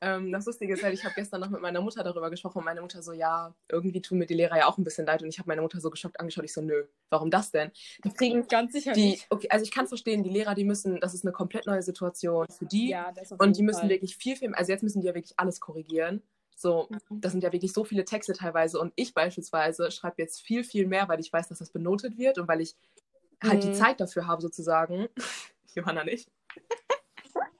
Ähm, 0.00 0.30
das 0.30 0.46
Lustige 0.46 0.74
ist 0.74 0.82
halt, 0.84 0.94
ich 0.94 1.04
habe 1.04 1.14
gestern 1.16 1.40
noch 1.40 1.50
mit 1.50 1.60
meiner 1.60 1.80
Mutter 1.80 2.04
darüber 2.04 2.30
gesprochen 2.30 2.58
und 2.58 2.64
meine 2.64 2.80
Mutter 2.80 3.02
so, 3.02 3.12
ja, 3.12 3.54
irgendwie 3.68 4.00
tun 4.00 4.18
mir 4.18 4.26
die 4.26 4.34
Lehrer 4.34 4.56
ja 4.58 4.66
auch 4.66 4.78
ein 4.78 4.84
bisschen 4.84 5.06
leid. 5.06 5.22
Und 5.22 5.28
ich 5.28 5.38
habe 5.38 5.48
meine 5.48 5.60
Mutter 5.62 5.80
so 5.80 5.90
geschockt 5.90 6.20
angeschaut. 6.20 6.44
Ich 6.44 6.52
so, 6.52 6.60
nö, 6.60 6.84
warum 7.10 7.30
das 7.30 7.50
denn? 7.50 7.72
Die 8.04 8.10
kriegen 8.12 8.46
Ganz 8.46 8.72
sicher 8.72 8.92
die, 8.92 9.10
nicht. 9.10 9.26
okay, 9.30 9.48
also 9.50 9.64
ich 9.64 9.70
kann 9.72 9.88
verstehen, 9.88 10.22
die 10.22 10.30
Lehrer, 10.30 10.54
die 10.54 10.64
müssen, 10.64 11.00
das 11.00 11.14
ist 11.14 11.24
eine 11.24 11.32
komplett 11.32 11.66
neue 11.66 11.82
Situation 11.82 12.46
für 12.48 12.66
die. 12.66 12.90
Ja, 12.90 13.12
Und 13.38 13.56
die 13.56 13.62
müssen 13.62 13.80
Fall. 13.80 13.88
wirklich 13.88 14.16
viel, 14.16 14.36
viel, 14.36 14.54
also 14.54 14.70
jetzt 14.70 14.82
müssen 14.82 15.00
die 15.00 15.06
ja 15.08 15.14
wirklich 15.14 15.34
alles 15.38 15.58
korrigieren. 15.60 16.22
So, 16.54 16.88
Mhm. 17.08 17.20
das 17.20 17.32
sind 17.32 17.42
ja 17.42 17.52
wirklich 17.52 17.72
so 17.72 17.84
viele 17.84 18.04
Texte 18.04 18.32
teilweise. 18.32 18.78
Und 18.80 18.92
ich 18.96 19.14
beispielsweise 19.14 19.90
schreibe 19.90 20.22
jetzt 20.22 20.40
viel, 20.40 20.64
viel 20.64 20.86
mehr, 20.86 21.08
weil 21.08 21.20
ich 21.20 21.32
weiß, 21.32 21.48
dass 21.48 21.58
das 21.58 21.70
benotet 21.70 22.18
wird 22.18 22.38
und 22.38 22.46
weil 22.48 22.60
ich 22.60 22.76
halt 23.42 23.62
die 23.62 23.68
Mhm. 23.68 23.74
Zeit 23.74 24.00
dafür 24.00 24.26
habe, 24.26 24.42
sozusagen. 24.42 25.08
Johanna 25.74 26.04
nicht. 26.04 26.28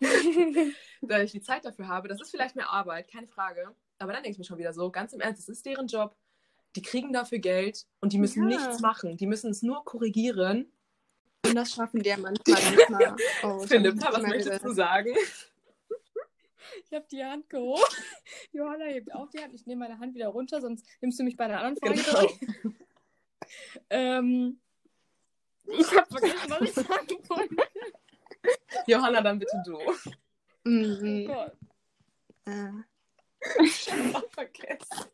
da 1.03 1.23
ich 1.23 1.33
die 1.33 1.41
Zeit 1.41 1.65
dafür 1.65 1.89
habe. 1.89 2.09
Das 2.09 2.21
ist 2.21 2.31
vielleicht 2.31 2.57
mehr 2.57 2.71
Arbeit, 2.71 3.11
keine 3.11 3.27
Frage. 3.27 3.75
Aber 3.99 4.13
dann 4.13 4.23
denke 4.23 4.35
ich 4.35 4.39
mir 4.39 4.45
schon 4.45 4.59
wieder 4.59 4.73
so, 4.73 4.91
ganz 4.91 5.13
im 5.13 5.21
Ernst, 5.21 5.43
es 5.43 5.49
ist 5.49 5.67
deren 5.67 5.87
Job. 5.87 6.17
Die 6.77 6.83
kriegen 6.83 7.13
dafür 7.13 7.39
Geld 7.39 7.87
und 8.01 8.13
die 8.13 8.19
müssen 8.19 8.49
Ja. 8.49 8.59
nichts 8.59 8.81
machen. 8.81 9.17
Die 9.17 9.27
müssen 9.27 9.51
es 9.51 9.63
nur 9.63 9.85
korrigieren. 9.85 10.71
Und 11.47 11.55
das 11.55 11.73
schaffen 11.73 12.03
die 12.03 12.09
ja 12.11 12.17
manchmal 12.17 12.63
nicht 12.77 12.91
mal. 12.91 13.17
Oh, 13.43 13.63
hab 13.63 14.13
was 14.13 14.23
möchtest 14.23 14.65
du 14.65 14.73
sagen? 14.73 15.15
Ich 16.85 16.93
habe 16.93 17.07
die 17.11 17.25
Hand 17.25 17.49
gehoben. 17.49 17.83
Johanna 18.53 18.85
hebt 18.85 19.15
auch 19.15 19.29
die 19.31 19.39
Hand. 19.43 19.55
Ich 19.55 19.67
nehme 19.67 19.81
meine 19.81 19.99
Hand 19.99 20.15
wieder 20.15 20.29
runter, 20.29 20.61
sonst 20.61 20.87
nimmst 21.01 21.19
du 21.19 21.25
mich 21.25 21.37
bei 21.37 21.49
der 21.49 21.61
anderen 21.61 21.97
Frage 21.97 22.29
Genau. 22.39 22.75
Ähm, 23.91 24.61
ich 25.67 25.91
habe 25.97 26.07
vergessen, 26.11 26.51
was 26.51 26.61
ich 26.61 26.73
sagen 26.75 27.29
wollte. 27.29 27.57
Johanna, 28.87 29.21
dann 29.21 29.39
bitte 29.39 29.63
du. 29.65 29.79
Mhm. 30.65 31.27
Gott. 31.27 31.53
Äh. 32.47 32.71
Ich 33.63 33.91
hab 33.93 34.33
vergessen. 34.33 35.07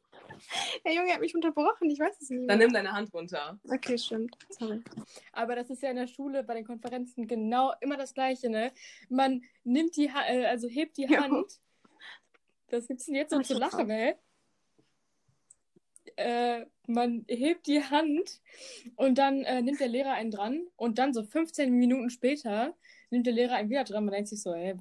Der 0.85 0.93
Junge 0.95 1.12
hat 1.12 1.21
mich 1.21 1.35
unterbrochen, 1.35 1.90
ich 1.90 1.99
weiß 1.99 2.21
es 2.21 2.31
nicht. 2.31 2.49
Dann 2.49 2.59
mehr. 2.59 2.66
nimm 2.66 2.73
deine 2.75 2.93
Hand 2.93 3.12
runter. 3.14 3.59
Okay, 3.69 3.97
stimmt. 3.99 4.37
Sorry. 4.50 4.83
Aber 5.33 5.54
das 5.57 5.71
ist 5.71 5.83
ja 5.83 5.90
in 5.90 5.97
der 5.97 6.07
Schule 6.07 6.43
bei 6.43 6.54
den 6.54 6.66
Konferenzen 6.66 7.26
genau 7.26 7.73
immer 7.81 7.97
das 7.97 8.14
Gleiche, 8.14 8.49
ne? 8.50 8.73
Man 9.09 9.43
nimmt 9.62 9.97
die 9.97 10.12
ha 10.12 10.23
äh, 10.26 10.47
also 10.47 10.69
hebt 10.69 10.97
die 10.97 11.04
Ja. 11.07 11.23
Hand. 11.23 11.61
Das 12.69 12.88
gibt's 12.88 13.07
denn 13.07 13.14
jetzt 13.14 13.31
so 13.31 13.38
Ach, 13.38 13.45
zu 13.45 13.54
lachen, 13.54 13.88
ey? 13.90 14.14
Äh, 16.16 16.66
man 16.87 17.25
hebt 17.28 17.66
die 17.66 17.83
Hand 17.83 18.40
und 18.97 19.16
dann 19.19 19.43
äh, 19.45 19.62
nimmt 19.62 19.81
der 19.81 19.88
Lehrer 19.88 20.12
einen 20.12 20.31
dran 20.31 20.66
und 20.76 20.99
dann 20.99 21.12
so 21.14 21.23
15 21.23 21.73
Minuten 21.73 22.11
später 22.11 22.75
nimmt 23.14 23.26
der 23.26 23.33
Lehrer 23.33 23.54
einen 23.54 23.71
wieder 23.71 23.85
dran. 23.85 24.04
Man 24.04 24.12
denkt 24.12 24.28
sich 24.28 24.42
so, 24.42 24.52
ey, 24.52 24.75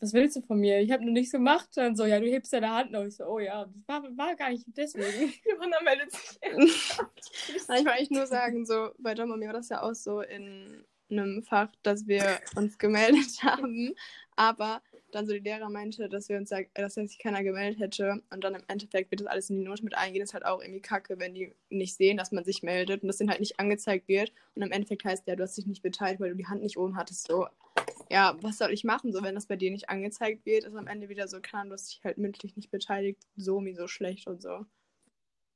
was 0.00 0.12
willst 0.12 0.36
du 0.36 0.42
von 0.42 0.60
mir? 0.60 0.80
Ich 0.80 0.92
habe 0.92 1.04
nur 1.04 1.12
nichts 1.12 1.32
gemacht. 1.32 1.68
Und 1.76 1.96
so, 1.96 2.04
ja, 2.04 2.20
du 2.20 2.26
hebst 2.26 2.52
deine 2.52 2.70
Hand 2.70 2.92
noch. 2.92 3.04
Ich 3.04 3.16
so, 3.16 3.24
oh 3.24 3.38
ja, 3.38 3.64
das 3.64 3.88
war, 3.88 4.02
war 4.16 4.36
gar 4.36 4.50
nicht 4.50 4.64
deswegen. 4.68 5.32
Johanna 5.50 5.80
meldet 5.82 6.12
sich. 6.12 6.38
Ich 7.48 7.68
wollte 7.68 7.92
eigentlich 7.92 8.10
nur 8.10 8.26
sagen, 8.26 8.64
so 8.66 8.90
bei 8.98 9.14
Dom 9.14 9.30
und 9.30 9.38
mir 9.38 9.46
war 9.46 9.54
das 9.54 9.68
ja 9.68 9.82
auch 9.82 9.94
so 9.94 10.20
in 10.20 10.84
einem 11.10 11.42
Fach, 11.42 11.68
dass 11.82 12.06
wir 12.06 12.40
uns 12.56 12.78
gemeldet 12.78 13.38
haben, 13.42 13.94
aber 14.36 14.82
dann 15.12 15.26
so 15.26 15.32
die 15.32 15.38
Lehrer 15.38 15.70
meinte, 15.70 16.08
dass 16.08 16.28
wir 16.28 16.36
uns 16.36 16.50
ja, 16.50 16.60
dass 16.74 16.94
sich 16.94 17.18
keiner 17.18 17.42
gemeldet 17.42 17.80
hätte. 17.80 18.22
Und 18.30 18.44
dann 18.44 18.54
im 18.54 18.62
Endeffekt 18.68 19.10
wird 19.10 19.20
das 19.20 19.28
alles 19.28 19.50
in 19.50 19.56
die 19.56 19.64
Note 19.64 19.84
mit 19.84 19.96
eingehen, 19.96 20.22
ist 20.22 20.34
halt 20.34 20.44
auch 20.44 20.60
irgendwie 20.60 20.80
kacke, 20.80 21.18
wenn 21.18 21.34
die 21.34 21.52
nicht 21.70 21.96
sehen, 21.96 22.16
dass 22.16 22.32
man 22.32 22.44
sich 22.44 22.62
meldet 22.62 23.02
und 23.02 23.08
das 23.08 23.18
dann 23.18 23.30
halt 23.30 23.40
nicht 23.40 23.58
angezeigt 23.58 24.08
wird. 24.08 24.32
Und 24.54 24.62
im 24.62 24.72
Endeffekt 24.72 25.04
heißt 25.04 25.26
ja, 25.26 25.36
du 25.36 25.42
hast 25.42 25.56
dich 25.56 25.66
nicht 25.66 25.82
beteiligt, 25.82 26.20
weil 26.20 26.30
du 26.30 26.36
die 26.36 26.46
Hand 26.46 26.62
nicht 26.62 26.76
oben 26.78 26.96
hattest, 26.96 27.26
so, 27.26 27.46
ja, 28.10 28.36
was 28.42 28.58
soll 28.58 28.72
ich 28.72 28.84
machen, 28.84 29.12
so, 29.12 29.22
wenn 29.22 29.34
das 29.34 29.46
bei 29.46 29.56
dir 29.56 29.70
nicht 29.70 29.88
angezeigt 29.90 30.44
wird, 30.46 30.64
ist 30.64 30.74
am 30.74 30.86
Ende 30.86 31.08
wieder 31.08 31.28
so, 31.28 31.40
kann 31.40 31.68
du 31.68 31.74
hast 31.74 31.90
dich 31.90 32.00
halt 32.04 32.18
mündlich 32.18 32.56
nicht 32.56 32.70
beteiligt, 32.70 33.22
so 33.36 33.64
wie 33.64 33.74
so 33.74 33.88
schlecht 33.88 34.26
und 34.26 34.42
so. 34.42 34.66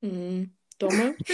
Mhm. 0.03 0.53
Dumme. 0.83 1.17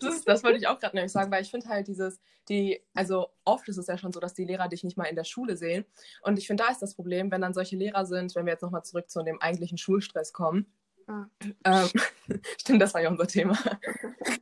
Das, 0.00 0.14
ist, 0.14 0.28
das 0.28 0.44
wollte 0.44 0.58
ich 0.58 0.68
auch 0.68 0.78
gerade 0.78 0.94
nämlich 0.94 1.10
sagen, 1.10 1.32
weil 1.32 1.42
ich 1.42 1.50
finde 1.50 1.68
halt 1.68 1.88
dieses, 1.88 2.20
die, 2.48 2.80
also 2.94 3.30
oft 3.44 3.68
ist 3.68 3.78
es 3.78 3.88
ja 3.88 3.98
schon 3.98 4.12
so, 4.12 4.20
dass 4.20 4.32
die 4.32 4.44
Lehrer 4.44 4.68
dich 4.68 4.84
nicht 4.84 4.96
mal 4.96 5.06
in 5.06 5.16
der 5.16 5.24
Schule 5.24 5.56
sehen. 5.56 5.84
Und 6.22 6.38
ich 6.38 6.46
finde, 6.46 6.62
da 6.62 6.70
ist 6.70 6.80
das 6.80 6.94
Problem, 6.94 7.32
wenn 7.32 7.40
dann 7.40 7.52
solche 7.52 7.76
Lehrer 7.76 8.06
sind, 8.06 8.32
wenn 8.36 8.46
wir 8.46 8.52
jetzt 8.52 8.62
nochmal 8.62 8.84
zurück 8.84 9.10
zu 9.10 9.24
dem 9.24 9.40
eigentlichen 9.40 9.78
Schulstress 9.78 10.32
kommen. 10.32 10.72
Ah. 11.08 11.26
Ähm, 11.64 11.88
stimmt, 12.58 12.80
das 12.80 12.94
war 12.94 13.02
ja 13.02 13.10
unser 13.10 13.26
Thema. 13.26 13.58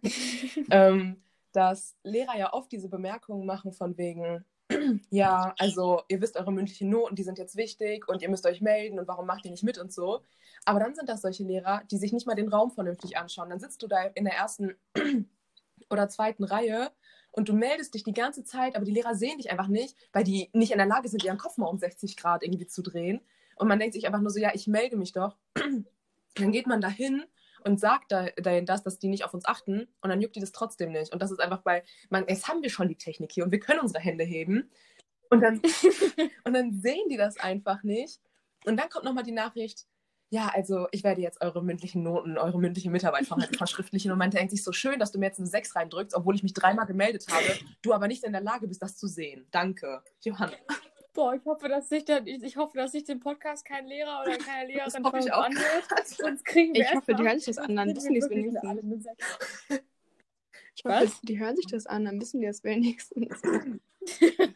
ähm, 0.71 1.23
dass 1.53 1.97
Lehrer 2.03 2.37
ja 2.37 2.53
oft 2.53 2.71
diese 2.71 2.91
Bemerkungen 2.91 3.47
machen 3.47 3.73
von 3.73 3.97
wegen, 3.97 4.45
ja, 5.11 5.55
also 5.59 6.03
ihr 6.09 6.21
wisst 6.21 6.37
eure 6.37 6.53
mündlichen 6.53 6.91
Noten, 6.91 7.15
die 7.15 7.23
sind 7.23 7.39
jetzt 7.39 7.57
wichtig 7.57 8.09
und 8.09 8.23
ihr 8.23 8.29
müsst 8.29 8.47
euch 8.47 8.61
melden 8.61 8.99
und 8.99 9.09
warum 9.09 9.27
macht 9.27 9.45
ihr 9.45 9.51
nicht 9.51 9.65
mit 9.65 9.79
und 9.79 9.93
so. 9.93 10.23
Aber 10.65 10.81
dann 10.81 10.95
sind 10.95 11.09
das 11.09 11.23
solche 11.23 11.45
Lehrer, 11.45 11.83
die 11.91 11.97
sich 11.97 12.13
nicht 12.13 12.27
mal 12.27 12.35
den 12.35 12.49
Raum 12.49 12.71
vernünftig 12.71 13.17
anschauen. 13.17 13.51
Dann 13.51 13.61
sitzt 13.61 13.83
du 13.83 13.87
da 13.87 14.03
in 14.15 14.25
der 14.25 14.35
ersten 14.35 14.77
oder 15.91 16.09
zweiten 16.09 16.45
Reihe 16.45 16.91
und 17.33 17.49
du 17.49 17.53
meldest 17.53 17.95
dich 17.95 18.05
die 18.05 18.13
ganze 18.13 18.45
Zeit, 18.45 18.77
aber 18.77 18.85
die 18.85 18.93
Lehrer 18.93 19.15
sehen 19.15 19.39
dich 19.39 19.51
einfach 19.51 19.69
nicht, 19.69 19.97
weil 20.13 20.25
die 20.25 20.51
nicht 20.53 20.73
in 20.73 20.79
der 20.79 20.87
Lage 20.87 21.09
sind, 21.09 21.25
ihren 21.25 21.39
Kopf 21.39 21.57
mal 21.57 21.67
um 21.67 21.79
60 21.79 22.17
Grad 22.17 22.43
irgendwie 22.43 22.67
zu 22.67 22.83
drehen. 22.83 23.21
Und 23.57 23.69
man 23.69 23.79
denkt 23.79 23.95
sich 23.95 24.07
einfach 24.07 24.21
nur 24.21 24.31
so, 24.31 24.41
ja, 24.41 24.51
ich 24.55 24.67
melde 24.67 24.97
mich 24.97 25.13
doch. 25.13 25.37
dann 26.35 26.53
geht 26.53 26.67
man 26.67 26.81
dahin 26.81 27.25
und 27.65 27.81
sagt 27.81 28.13
dahin 28.13 28.67
das, 28.67 28.83
dass 28.83 28.99
die 28.99 29.09
nicht 29.09 29.25
auf 29.25 29.35
uns 29.35 29.45
achten 29.45 29.89
und 30.01 30.11
dann 30.11 30.21
juckt 30.21 30.37
die 30.37 30.41
das 30.41 30.53
trotzdem 30.53 30.93
nicht. 30.93 31.13
Und 31.13 31.21
das 31.23 31.31
ist 31.31 31.41
einfach 31.41 31.63
bei, 31.63 31.83
man, 32.09 32.27
jetzt 32.29 32.49
haben 32.49 32.63
wir 32.63 32.71
schon 32.71 32.89
die 32.89 32.97
Technik 32.97 33.33
hier 33.33 33.45
und 33.45 33.53
wir 33.53 33.61
können 33.61 33.81
unsere 33.81 34.01
Hände 34.01 34.25
heben. 34.25 34.71
Und 35.31 35.41
dann, 35.41 35.61
und 36.45 36.55
dann 36.55 36.73
sehen 36.73 37.09
die 37.09 37.17
das 37.17 37.39
einfach 37.39 37.83
nicht. 37.83 38.21
Und 38.65 38.77
dann 38.77 38.89
kommt 38.89 39.05
nochmal 39.05 39.25
die 39.25 39.33
Nachricht, 39.33 39.87
ja, 40.31 40.49
also 40.55 40.87
ich 40.93 41.03
werde 41.03 41.21
jetzt 41.21 41.41
eure 41.41 41.63
mündlichen 41.63 42.05
Noten, 42.05 42.39
eure 42.39 42.59
mündliche 42.59 42.91
Mitarbeit 42.91 43.27
verschriftlichen 43.57 44.13
und 44.13 44.19
man 44.19 44.31
denkt 44.31 44.53
sich 44.53 44.63
so 44.63 44.73
schön, 44.73 45.01
dass 45.01 45.11
du 45.11 45.19
mir 45.19 45.27
jetzt 45.27 45.41
eine 45.41 45.49
6 45.49 45.75
reindrückst, 45.75 46.15
obwohl 46.15 46.37
ich 46.37 46.45
mich 46.45 46.55
dreimal 46.55 46.87
gemeldet 46.87 47.27
habe, 47.31 47.59
du 47.83 47.93
aber 47.93 48.07
nicht 48.07 48.23
in 48.23 48.33
der 48.33 48.41
Lage 48.41 48.69
bist, 48.69 48.81
das 48.81 48.97
zu 48.97 49.09
sehen. 49.09 49.47
Danke, 49.51 50.03
Johanna. 50.21 50.53
Boah, 51.13 51.35
ich 51.35 51.45
hoffe, 51.45 51.69
dass 51.69 51.89
sich 51.89 52.05
dann, 52.05 52.27
ich 52.27 52.57
hoffe, 52.57 52.77
dass 52.77 52.93
sich 52.93 53.05
den 53.05 53.21
Podcast 53.21 53.65
kein 53.65 53.87
Lehrer 53.87 54.23
oder 54.23 54.39
keine 54.39 54.69
Lehrerin 54.73 55.03
von 55.03 55.13
uns 55.13 55.31
anhört. 55.31 55.85
Sonst 56.07 56.45
kriegen 56.45 56.75
wir 56.75 56.83
Ich 56.83 56.95
hoffe, 56.95 57.15
die 57.19 57.23
hören 57.23 57.39
sich 57.39 57.47
das 57.47 57.59
an, 57.59 57.77
dann 57.77 57.97
wissen 57.97 58.13
die 58.13 58.21
es 58.21 58.31
wenigstens. 58.31 59.07
Ich 60.77 60.85
hoffe, 60.85 61.13
die 61.23 61.39
hören 61.39 61.57
sich 61.57 61.67
das 61.67 61.87
an, 61.87 62.05
dann 62.05 62.21
wissen 62.21 62.41
die 62.41 62.47
es 62.47 62.63
wenigstens. 62.63 63.43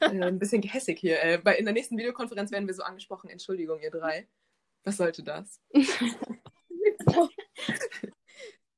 ein 0.01 0.39
bisschen 0.39 0.61
gehässig 0.61 0.99
hier. 0.99 1.23
Äh, 1.23 1.39
bei, 1.39 1.57
in 1.57 1.65
der 1.65 1.75
nächsten 1.75 1.99
Videokonferenz 1.99 2.51
werden 2.51 2.67
wir 2.67 2.75
so 2.75 2.83
angesprochen. 2.83 3.31
Entschuldigung, 3.31 3.81
ihr 3.81 3.91
drei. 3.91 4.29
Was 4.85 4.99
sollte 4.99 5.23
das? 5.23 5.61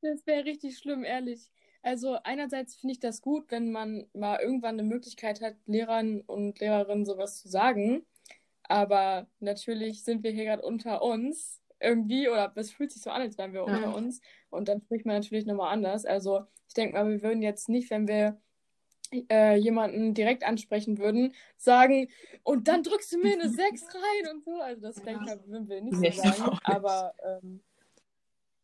das 0.01 0.27
wäre 0.27 0.45
richtig 0.45 0.79
schlimm, 0.79 1.05
ehrlich. 1.05 1.51
Also 1.87 2.19
einerseits 2.25 2.75
finde 2.75 2.95
ich 2.95 2.99
das 2.99 3.23
gut, 3.23 3.49
wenn 3.53 3.71
man 3.71 4.09
mal 4.13 4.41
irgendwann 4.41 4.75
eine 4.75 4.83
Möglichkeit 4.83 5.41
hat, 5.41 5.55
Lehrern 5.67 6.21
und 6.21 6.59
Lehrerinnen 6.59 7.05
sowas 7.05 7.41
zu 7.41 7.49
sagen. 7.49 8.05
Aber 8.65 9.29
natürlich 9.39 10.03
sind 10.03 10.25
wir 10.25 10.33
hier 10.33 10.47
gerade 10.47 10.63
unter 10.63 11.01
uns 11.01 11.63
irgendwie, 11.79 12.29
oder 12.29 12.53
es 12.57 12.73
fühlt 12.73 12.91
sich 12.91 13.03
so 13.03 13.11
an, 13.11 13.23
als 13.23 13.39
wären 13.39 13.53
wir 13.53 13.65
ja. 13.65 13.73
unter 13.73 13.95
uns. 13.95 14.21
Und 14.51 14.67
dann 14.67 14.81
spricht 14.81 15.07
man 15.07 15.15
natürlich 15.15 15.47
nochmal 15.47 15.73
anders. 15.73 16.05
Also 16.05 16.43
ich 16.67 16.75
denke 16.75 16.95
mal, 16.95 17.09
wir 17.09 17.23
würden 17.23 17.41
jetzt 17.41 17.69
nicht, 17.69 17.89
wenn 17.91 18.09
wir 18.09 18.37
äh, 19.31 19.55
jemanden 19.55 20.13
direkt 20.13 20.43
ansprechen 20.43 20.99
würden, 20.99 21.37
sagen, 21.57 22.09
und 22.43 22.67
dann 22.67 22.83
drückst 22.83 23.13
du 23.13 23.19
mir 23.19 23.35
eine 23.35 23.49
6 23.49 23.85
rein 23.95 24.35
und 24.35 24.43
so. 24.43 24.61
Also 24.61 24.83
das 24.83 24.97
denke 24.97 25.25
ich, 25.25 25.49
würden 25.49 25.69
wir 25.69 25.81
nicht 25.83 26.17
so 26.17 26.33
sagen. 26.33 26.59
Aber 26.65 27.15
ähm, 27.25 27.63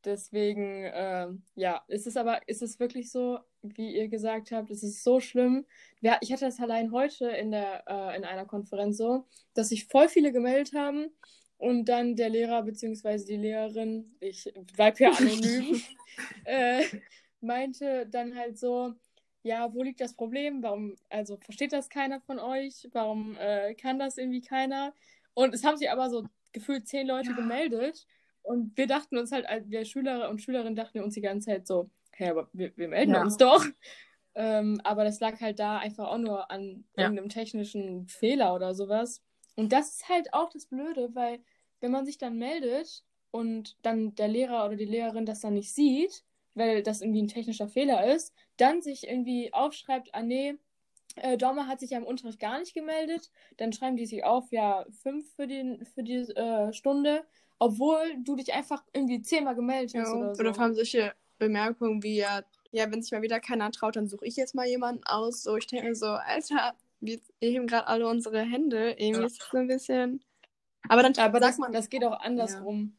deswegen, 0.04 0.84
äh, 0.84 1.28
ja, 1.54 1.82
ist 1.88 2.06
es 2.06 2.16
aber, 2.16 2.46
ist 2.48 2.62
es 2.62 2.80
wirklich 2.80 3.10
so, 3.10 3.38
wie 3.62 3.96
ihr 3.96 4.08
gesagt 4.08 4.52
habt, 4.52 4.70
es 4.70 4.82
ist 4.82 5.04
so 5.04 5.20
schlimm. 5.20 5.66
Ja, 6.00 6.18
ich 6.20 6.32
hatte 6.32 6.44
das 6.44 6.60
allein 6.60 6.92
heute 6.92 7.28
in 7.28 7.50
der, 7.50 7.84
äh, 7.86 8.16
in 8.16 8.24
einer 8.24 8.46
Konferenz 8.46 8.96
so, 8.96 9.26
dass 9.54 9.68
sich 9.70 9.86
voll 9.86 10.08
viele 10.08 10.32
gemeldet 10.32 10.74
haben 10.74 11.10
und 11.58 11.84
dann 11.86 12.16
der 12.16 12.28
Lehrer 12.28 12.62
bzw. 12.62 13.24
die 13.24 13.36
Lehrerin, 13.36 14.16
ich 14.20 14.52
bleib 14.76 14.98
hier 14.98 15.16
anonym, 15.16 15.80
äh, 16.44 16.82
meinte 17.40 18.06
dann 18.06 18.36
halt 18.36 18.58
so, 18.58 18.94
ja, 19.42 19.72
wo 19.74 19.82
liegt 19.82 20.00
das 20.00 20.14
Problem? 20.14 20.62
Warum, 20.62 20.96
also 21.08 21.36
versteht 21.36 21.72
das 21.72 21.88
keiner 21.88 22.20
von 22.20 22.38
euch? 22.38 22.88
Warum 22.92 23.36
äh, 23.38 23.74
kann 23.74 23.98
das 23.98 24.18
irgendwie 24.18 24.40
keiner? 24.40 24.94
Und 25.34 25.54
es 25.54 25.64
haben 25.64 25.76
sich 25.76 25.90
aber 25.90 26.10
so 26.10 26.24
gefühlt 26.52 26.86
zehn 26.86 27.06
Leute 27.06 27.30
ja. 27.30 27.36
gemeldet. 27.36 28.06
Und 28.42 28.76
wir 28.76 28.86
dachten 28.86 29.18
uns 29.18 29.32
halt, 29.32 29.46
wir 29.66 29.84
Schüler 29.84 30.28
und 30.30 30.42
Schülerinnen 30.42 30.76
dachten 30.76 31.00
uns 31.00 31.14
die 31.14 31.20
ganze 31.20 31.46
Zeit 31.46 31.66
so, 31.66 31.90
hä, 32.12 32.30
aber 32.30 32.48
wir, 32.52 32.76
wir 32.76 32.88
melden 32.88 33.14
ja. 33.14 33.22
uns 33.22 33.36
doch. 33.36 33.64
Ähm, 34.34 34.80
aber 34.82 35.04
das 35.04 35.20
lag 35.20 35.40
halt 35.40 35.58
da 35.58 35.78
einfach 35.78 36.08
auch 36.08 36.18
nur 36.18 36.50
an 36.50 36.84
ja. 36.96 37.04
irgendeinem 37.04 37.28
technischen 37.28 38.08
Fehler 38.08 38.54
oder 38.54 38.74
sowas. 38.74 39.22
Und 39.56 39.72
das 39.72 39.96
ist 39.96 40.08
halt 40.08 40.32
auch 40.32 40.50
das 40.50 40.66
Blöde, 40.66 41.14
weil 41.14 41.40
wenn 41.80 41.90
man 41.92 42.06
sich 42.06 42.18
dann 42.18 42.38
meldet 42.38 43.04
und 43.30 43.76
dann 43.82 44.14
der 44.14 44.28
Lehrer 44.28 44.64
oder 44.64 44.76
die 44.76 44.84
Lehrerin 44.84 45.26
das 45.26 45.40
dann 45.40 45.54
nicht 45.54 45.74
sieht, 45.74 46.24
weil 46.54 46.82
das 46.82 47.02
irgendwie 47.02 47.22
ein 47.22 47.28
technischer 47.28 47.68
Fehler 47.68 48.06
ist, 48.14 48.34
dann 48.56 48.82
sich 48.82 49.06
irgendwie 49.06 49.52
aufschreibt, 49.52 50.14
ah 50.14 50.22
nee, 50.22 50.54
äh, 51.16 51.36
Dorma 51.36 51.66
hat 51.66 51.80
sich 51.80 51.90
ja 51.90 51.98
im 51.98 52.04
Unterricht 52.04 52.40
gar 52.40 52.58
nicht 52.58 52.74
gemeldet, 52.74 53.30
dann 53.58 53.72
schreiben 53.72 53.96
die 53.96 54.06
sich 54.06 54.24
auf, 54.24 54.50
ja, 54.50 54.86
fünf 55.02 55.34
für 55.34 55.46
die, 55.46 55.80
für 55.94 56.02
die 56.02 56.14
äh, 56.14 56.72
Stunde, 56.72 57.24
obwohl 57.62 58.16
du 58.24 58.34
dich 58.34 58.52
einfach 58.52 58.82
irgendwie 58.92 59.22
zehnmal 59.22 59.54
gemeldet 59.54 59.94
hast. 59.94 60.08
Ja, 60.08 60.14
oder, 60.16 60.34
so. 60.34 60.40
oder 60.40 60.52
vor 60.52 60.64
allem 60.64 60.74
solche 60.74 61.12
Bemerkungen 61.38 62.02
wie, 62.02 62.16
ja, 62.16 62.42
ja, 62.72 62.90
wenn 62.90 63.02
sich 63.02 63.12
mal 63.12 63.22
wieder 63.22 63.38
keiner 63.38 63.70
traut, 63.70 63.94
dann 63.94 64.08
suche 64.08 64.26
ich 64.26 64.34
jetzt 64.34 64.54
mal 64.54 64.66
jemanden 64.66 65.04
aus. 65.04 65.44
So, 65.44 65.56
ich 65.56 65.68
denke 65.68 65.88
mir 65.88 65.94
so, 65.94 66.06
Alter, 66.06 66.74
wir 67.00 67.20
heben 67.40 67.68
gerade 67.68 67.86
alle 67.86 68.08
unsere 68.08 68.40
Hände. 68.40 68.96
Irgendwie 68.98 69.20
ja. 69.20 69.26
ist 69.26 69.40
es 69.40 69.48
so 69.48 69.58
ein 69.58 69.68
bisschen. 69.68 70.24
Aber 70.88 71.02
dann 71.02 71.16
aber 71.18 71.38
das, 71.38 71.58
man, 71.58 71.70
das 71.70 71.88
geht 71.88 72.04
auch 72.04 72.18
andersrum. 72.20 72.94
Ja 72.94 72.98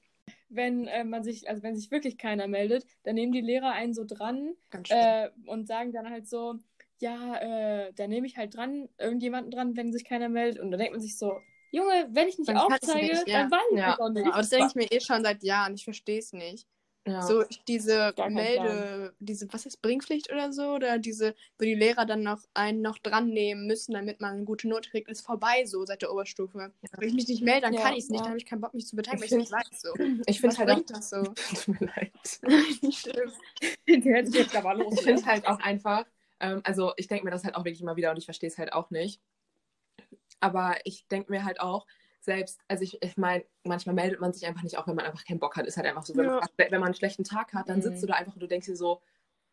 wenn 0.55 0.88
äh, 0.88 1.03
man 1.03 1.24
sich, 1.24 1.50
also 1.50 1.63
wenn 1.63 1.75
sich 1.75 1.89
wirklich 1.89 2.20
keiner 2.20 2.48
meldet, 2.48 2.86
dann 3.01 3.15
nehmen 3.15 3.32
die 3.32 3.41
Lehrer 3.41 3.72
einen 3.72 3.96
so 3.96 4.05
dran 4.05 4.53
äh, 4.89 5.29
und 5.48 5.67
sagen 5.67 5.91
dann 5.91 6.12
halt 6.12 6.27
so, 6.27 6.60
ja, 7.00 7.38
äh, 7.38 7.91
da 7.93 8.08
nehme 8.08 8.27
ich 8.27 8.38
halt 8.38 8.55
dran, 8.55 8.88
irgendjemanden 9.00 9.50
dran, 9.50 9.75
wenn 9.75 9.91
sich 9.91 10.05
keiner 10.05 10.29
meldet. 10.29 10.62
Und 10.62 10.70
dann 10.70 10.79
denkt 10.79 10.93
man 10.93 11.01
sich 11.01 11.17
so, 11.17 11.39
Junge, 11.74 12.08
wenn 12.12 12.27
ich 12.27 12.38
nicht 12.38 12.50
dann 12.50 12.58
aufzeige, 12.58 13.08
nicht, 13.08 13.27
ja. 13.27 13.42
dann 13.42 13.51
weiß 13.51 13.60
ich 13.72 13.77
ja. 13.80 14.00
auch 14.00 14.10
nicht. 14.10 14.27
Aber 14.27 14.38
das 14.38 14.50
denke 14.50 14.68
ich 14.68 14.75
mir 14.75 14.92
eh 14.92 15.00
schon 15.00 15.24
seit 15.24 15.42
Jahren, 15.42 15.74
ich 15.74 15.84
verstehe 15.84 16.20
es 16.20 16.32
nicht. 16.32 16.68
Ja. 17.06 17.24
So 17.24 17.44
diese 17.68 18.13
Melde, 18.30 19.13
diese, 19.20 19.51
was 19.51 19.65
ist 19.65 19.82
Bringpflicht 19.82 20.32
oder 20.32 20.53
so, 20.53 20.75
oder 20.75 21.00
diese, 21.00 21.36
wo 21.58 21.65
die 21.65 21.74
Lehrer 21.74 22.06
dann 22.06 22.22
noch 22.22 22.39
einen 22.53 22.82
noch 22.82 23.00
dran 23.00 23.30
nehmen 23.30 23.65
müssen, 23.65 23.94
damit 23.94 24.22
man 24.22 24.36
eine 24.36 24.46
gute 24.46 24.70
Note 24.70 24.89
kriegt, 24.92 25.10
ist 25.10 25.25
vorbei 25.25 25.65
so 25.65 25.84
seit 25.84 26.03
der 26.03 26.13
Oberstufe. 26.13 26.60
Ja. 26.60 26.89
Wenn 26.98 27.10
ich 27.10 27.15
mich 27.15 27.27
nicht 27.27 27.44
melde, 27.44 27.62
dann 27.62 27.74
ja, 27.74 27.82
kann 27.82 27.94
ich 27.94 28.03
es 28.03 28.10
nicht, 28.10 28.22
dann 28.22 28.30
habe 28.30 28.38
ich 28.38 28.46
keinen 28.46 28.62
Bock, 28.62 28.75
mich 28.75 28.86
zu 28.86 28.96
beteiligen, 28.96 29.22
weil 29.22 29.42
ich 29.42 29.50
nicht 29.50 29.51
weiß 29.51 29.82
so. 29.82 29.94
Ich 30.27 30.39
finde 30.39 30.58
halt 30.58 30.70
auch, 30.70 30.82
das 30.86 31.10
so. 31.10 31.24
Tut 31.65 31.68
mir 31.68 31.88
leid. 31.88 32.12
Ich 33.86 35.01
finde 35.01 35.25
halt 35.25 35.48
auch 35.48 35.60
einfach, 35.60 36.06
ähm, 36.39 36.62
also 36.63 36.94
ich 36.98 37.08
denke 37.08 37.25
mir 37.25 37.32
das 37.32 37.44
halt 37.44 37.56
auch 37.56 37.65
wirklich 37.65 37.82
immer 37.82 37.96
wieder 37.96 38.12
und 38.12 38.18
ich 38.18 38.25
verstehe 38.25 38.50
es 38.50 38.58
halt 38.58 38.72
auch 38.72 38.92
nicht. 38.92 39.20
Aber 40.44 40.76
ich 40.84 41.08
denke 41.08 41.32
mir 41.32 41.46
halt 41.46 41.62
auch, 41.62 41.88
selbst, 42.20 42.60
also 42.68 42.84
ich, 42.84 43.02
ich 43.02 43.16
meine, 43.16 43.46
manchmal 43.64 43.96
meldet 43.96 44.20
man 44.20 44.34
sich 44.34 44.46
einfach 44.46 44.62
nicht, 44.64 44.78
auch 44.78 44.88
wenn 44.88 44.96
man 44.96 45.06
einfach 45.06 45.24
keinen 45.24 45.40
Bock 45.40 45.56
hat. 45.56 45.66
Ist 45.66 45.78
halt 45.78 45.88
einfach 45.88 46.04
so, 46.04 46.14
wenn, 46.18 46.26
ja. 46.26 46.32
man, 46.32 46.50
wenn 46.58 46.72
man 46.72 46.84
einen 46.88 46.96
schlechten 46.96 47.24
Tag 47.24 47.54
hat, 47.54 47.70
dann 47.70 47.78
mhm. 47.78 47.84
sitzt 47.84 48.04
du 48.04 48.08
da 48.08 48.16
einfach 48.16 48.34
und 48.34 48.42
du 48.42 48.48
denkst 48.48 48.66
dir 48.66 48.76
so, 48.76 49.02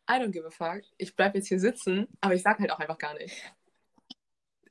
I 0.09 0.15
don't 0.15 0.31
give 0.31 0.45
a 0.45 0.49
fuck, 0.49 0.81
ich 0.97 1.15
bleib 1.15 1.33
jetzt 1.35 1.47
hier 1.47 1.61
sitzen, 1.61 2.09
aber 2.19 2.33
ich 2.33 2.41
sag 2.41 2.59
halt 2.59 2.71
auch 2.71 2.79
einfach 2.79 2.97
gar 2.97 3.13
nicht. 3.13 3.41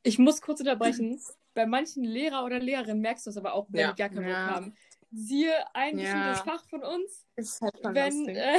Ich 0.03 0.19
muss 0.19 0.43
kurz 0.43 0.61
unterbrechen. 0.61 1.19
Bei 1.55 1.67
manchen 1.67 2.05
Lehrer 2.05 2.45
oder 2.45 2.59
Lehrerinnen 2.59 3.01
merkst 3.01 3.27
du 3.27 3.31
es 3.31 3.39
aber 3.39 3.55
auch, 3.55 3.67
wenn 3.71 3.81
ja. 3.81 3.93
die 3.93 3.99
gar 3.99 4.11
keinen 4.11 4.27
Bock 4.27 4.35
haben. 4.35 4.75
Siehe 5.11 5.53
ein 5.75 5.97
bestimmtes 5.97 6.41
Fach 6.41 6.65
von 6.69 6.83
uns. 6.83 7.27
Ist 7.37 7.63
halt 7.63 7.75
wenn, 7.83 8.29
äh, 8.29 8.59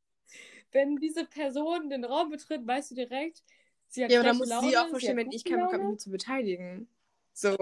wenn 0.72 0.96
diese 0.96 1.26
Person 1.26 1.90
den 1.90 2.04
Raum 2.04 2.30
betritt, 2.30 2.66
weißt 2.66 2.90
du 2.90 2.94
direkt, 2.94 3.42
sie 3.88 4.04
hat 4.04 4.10
Ja, 4.10 4.20
aber 4.20 4.28
dann 4.28 4.38
muss 4.38 4.48
Laune, 4.48 4.68
sie 4.68 4.76
auch 4.76 4.88
verstehen, 4.88 5.16
wenn 5.16 5.32
ich 5.32 5.44
keinen 5.44 5.60
Bock 5.60 5.72
habe, 5.72 5.84
mich 5.84 5.98
zu 5.98 6.10
beteiligen. 6.10 6.88
So. 7.32 7.56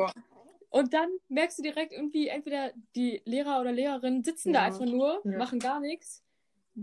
Und 0.70 0.92
dann 0.92 1.08
merkst 1.28 1.58
du 1.58 1.62
direkt 1.62 1.92
irgendwie, 1.92 2.28
entweder 2.28 2.72
die 2.96 3.22
Lehrer 3.24 3.60
oder 3.60 3.72
Lehrerinnen 3.72 4.24
sitzen 4.24 4.52
ja. 4.52 4.60
da 4.60 4.66
einfach 4.66 4.86
nur, 4.86 5.20
ja. 5.24 5.38
machen 5.38 5.58
gar 5.58 5.80
nichts. 5.80 6.22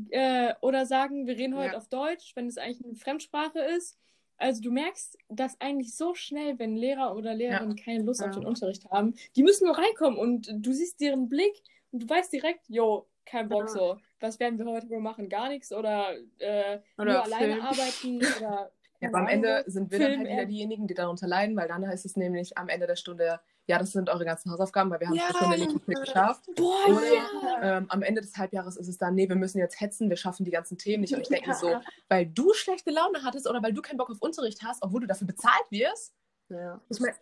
Äh, 0.09 0.53
oder 0.61 0.85
sagen, 0.85 1.27
wir 1.27 1.35
reden 1.35 1.57
heute 1.57 1.73
ja. 1.73 1.77
auf 1.77 1.89
Deutsch, 1.89 2.35
wenn 2.35 2.47
es 2.47 2.57
eigentlich 2.57 2.85
eine 2.85 2.95
Fremdsprache 2.95 3.59
ist. 3.59 3.97
Also 4.37 4.61
du 4.61 4.71
merkst 4.71 5.17
das 5.27 5.59
eigentlich 5.59 5.95
so 5.95 6.15
schnell, 6.15 6.57
wenn 6.57 6.75
Lehrer 6.75 7.15
oder 7.15 7.33
Lehrerinnen 7.35 7.75
keine 7.75 8.03
Lust 8.03 8.23
auf 8.23 8.31
den 8.33 8.45
Unterricht 8.45 8.89
haben. 8.89 9.13
Die 9.35 9.43
müssen 9.43 9.65
nur 9.65 9.77
reinkommen 9.77 10.17
und 10.17 10.49
du 10.51 10.73
siehst 10.73 10.99
deren 10.99 11.29
Blick 11.29 11.61
und 11.91 12.03
du 12.03 12.09
weißt 12.09 12.33
direkt, 12.33 12.67
jo, 12.67 13.07
kein 13.25 13.49
Bock 13.49 13.69
so. 13.69 13.97
Was 14.19 14.39
werden 14.39 14.57
wir 14.57 14.65
heute 14.65 14.89
wohl 14.89 15.01
machen? 15.01 15.29
Gar 15.29 15.49
nichts 15.49 15.71
oder, 15.71 16.15
äh, 16.39 16.79
Oder 16.97 17.13
nur 17.13 17.23
alleine 17.23 17.53
Film. 17.53 17.65
arbeiten 17.65 18.17
oder 18.39 18.71
Ja, 19.01 19.09
aber 19.09 19.19
am. 19.19 19.27
Ende 19.27 19.63
sind 19.67 19.91
wir 19.91 19.99
dann 19.99 20.07
Film 20.09 20.19
halt 20.21 20.29
wieder 20.31 20.45
diejenigen, 20.45 20.87
die 20.87 20.93
darunter 20.93 21.27
leiden, 21.27 21.55
weil 21.57 21.67
dann 21.67 21.85
heißt 21.87 22.05
es 22.05 22.15
nämlich 22.15 22.57
am 22.57 22.69
Ende 22.69 22.87
der 22.87 22.95
Stunde, 22.95 23.39
ja, 23.67 23.77
das 23.79 23.91
sind 23.91 24.09
eure 24.09 24.25
ganzen 24.25 24.51
Hausaufgaben, 24.51 24.89
weil 24.91 24.99
wir 24.99 25.07
haben 25.07 25.15
Ja. 25.15 25.23
die 25.31 25.35
Stunde 25.37 25.57
nicht 25.57 25.85
geschafft. 25.87 26.45
Boah, 26.55 26.75
Oder 26.87 27.01
ja. 27.13 27.77
ähm, 27.77 27.85
am 27.89 28.01
Ende 28.03 28.21
des 28.21 28.37
Halbjahres 28.37 28.77
ist 28.77 28.87
es 28.87 28.97
dann, 28.97 29.15
nee, 29.15 29.27
wir 29.27 29.35
müssen 29.35 29.57
jetzt 29.59 29.79
hetzen, 29.81 30.09
wir 30.09 30.17
schaffen 30.17 30.45
die 30.45 30.51
ganzen 30.51 30.77
Themen 30.77 31.01
nicht. 31.01 31.13
Und 31.15 31.21
ich 31.21 31.27
denke 31.29 31.49
mir 31.49 31.55
so, 31.55 31.69
Ja. 31.69 31.81
weil 32.09 32.25
du 32.27 32.53
schlechte 32.53 32.91
Laune 32.91 33.23
hattest 33.23 33.47
oder 33.49 33.61
weil 33.63 33.73
du 33.73 33.81
keinen 33.81 33.97
Bock 33.97 34.09
auf 34.11 34.17
Unterricht 34.21 34.61
hast, 34.63 34.81
obwohl 34.83 35.01
du 35.01 35.07
dafür 35.07 35.27
bezahlt 35.27 35.65
wirst. 35.69 36.13
Ja. 36.49 36.79
Ich 36.89 36.99
meine, 36.99 37.15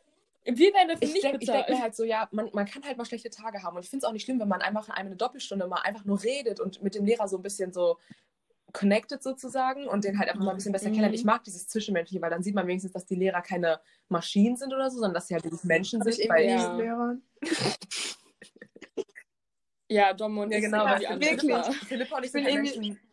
Wir 0.45 0.73
werden 0.73 0.87
dafür 0.89 1.03
ich 1.03 1.13
nicht 1.13 1.23
denke 1.23 1.37
ich 1.41 1.47
bezahlt. 1.47 1.67
denk 1.67 1.77
mir 1.77 1.83
halt 1.83 1.95
so, 1.95 2.03
ja, 2.03 2.27
man, 2.31 2.49
man 2.53 2.65
kann 2.65 2.83
halt 2.83 2.97
mal 2.97 3.05
schlechte 3.05 3.29
Tage 3.29 3.61
haben. 3.63 3.75
Und 3.77 3.83
ich 3.83 3.89
finde 3.89 4.03
es 4.05 4.09
auch 4.09 4.13
nicht 4.13 4.23
schlimm, 4.23 4.39
wenn 4.39 4.47
man 4.47 4.61
einfach 4.61 4.87
in 4.87 4.93
einer 4.95 5.15
Doppelstunde 5.15 5.67
mal 5.67 5.81
einfach 5.83 6.03
nur 6.05 6.23
redet 6.23 6.59
und 6.59 6.81
mit 6.81 6.95
dem 6.95 7.05
Lehrer 7.05 7.27
so 7.27 7.37
ein 7.37 7.43
bisschen 7.43 7.71
so 7.71 7.97
connected 8.73 9.21
sozusagen 9.23 9.87
und 9.87 10.03
den 10.03 10.17
halt 10.19 10.29
einfach 10.29 10.43
mal 10.43 10.51
ein 10.51 10.57
bisschen 10.57 10.71
besser 10.71 10.87
Mhm. 10.89 10.93
kennenlernt. 10.93 11.15
Ich 11.15 11.25
mag 11.25 11.43
dieses 11.43 11.67
Zwischenmenschliche, 11.67 12.21
weil 12.21 12.29
dann 12.29 12.43
sieht 12.43 12.55
man 12.55 12.67
wenigstens, 12.67 12.91
dass 12.93 13.05
die 13.05 13.15
Lehrer 13.15 13.41
keine 13.41 13.79
Maschinen 14.09 14.55
sind 14.57 14.73
oder 14.73 14.89
so, 14.89 14.97
sondern 14.97 15.13
dass 15.15 15.27
sie 15.27 15.33
halt 15.33 15.43
wirklich 15.43 15.63
Menschen 15.63 16.01
ich 16.07 16.15
sind. 16.15 16.25
irgendwie 16.25 16.43
Weil, 16.43 16.49
Ja. 16.49 16.75
Lehrer. 16.75 17.17
ja, 19.89 20.13
Dom 20.13 20.37
und 20.37 20.51
ja, 20.51 20.57
ich 20.57 20.63
genau. 20.65 20.97
sind 20.97 21.21
wirklich. 21.21 21.77
Philippa 21.87 22.17
und 22.17 22.23
ich 22.23 22.27
Ich 22.27 22.33
bin 22.33 22.43
sind 22.45 22.53
halt 22.55 22.65
irgendwie- 22.65 22.89
Menschen, 22.89 23.08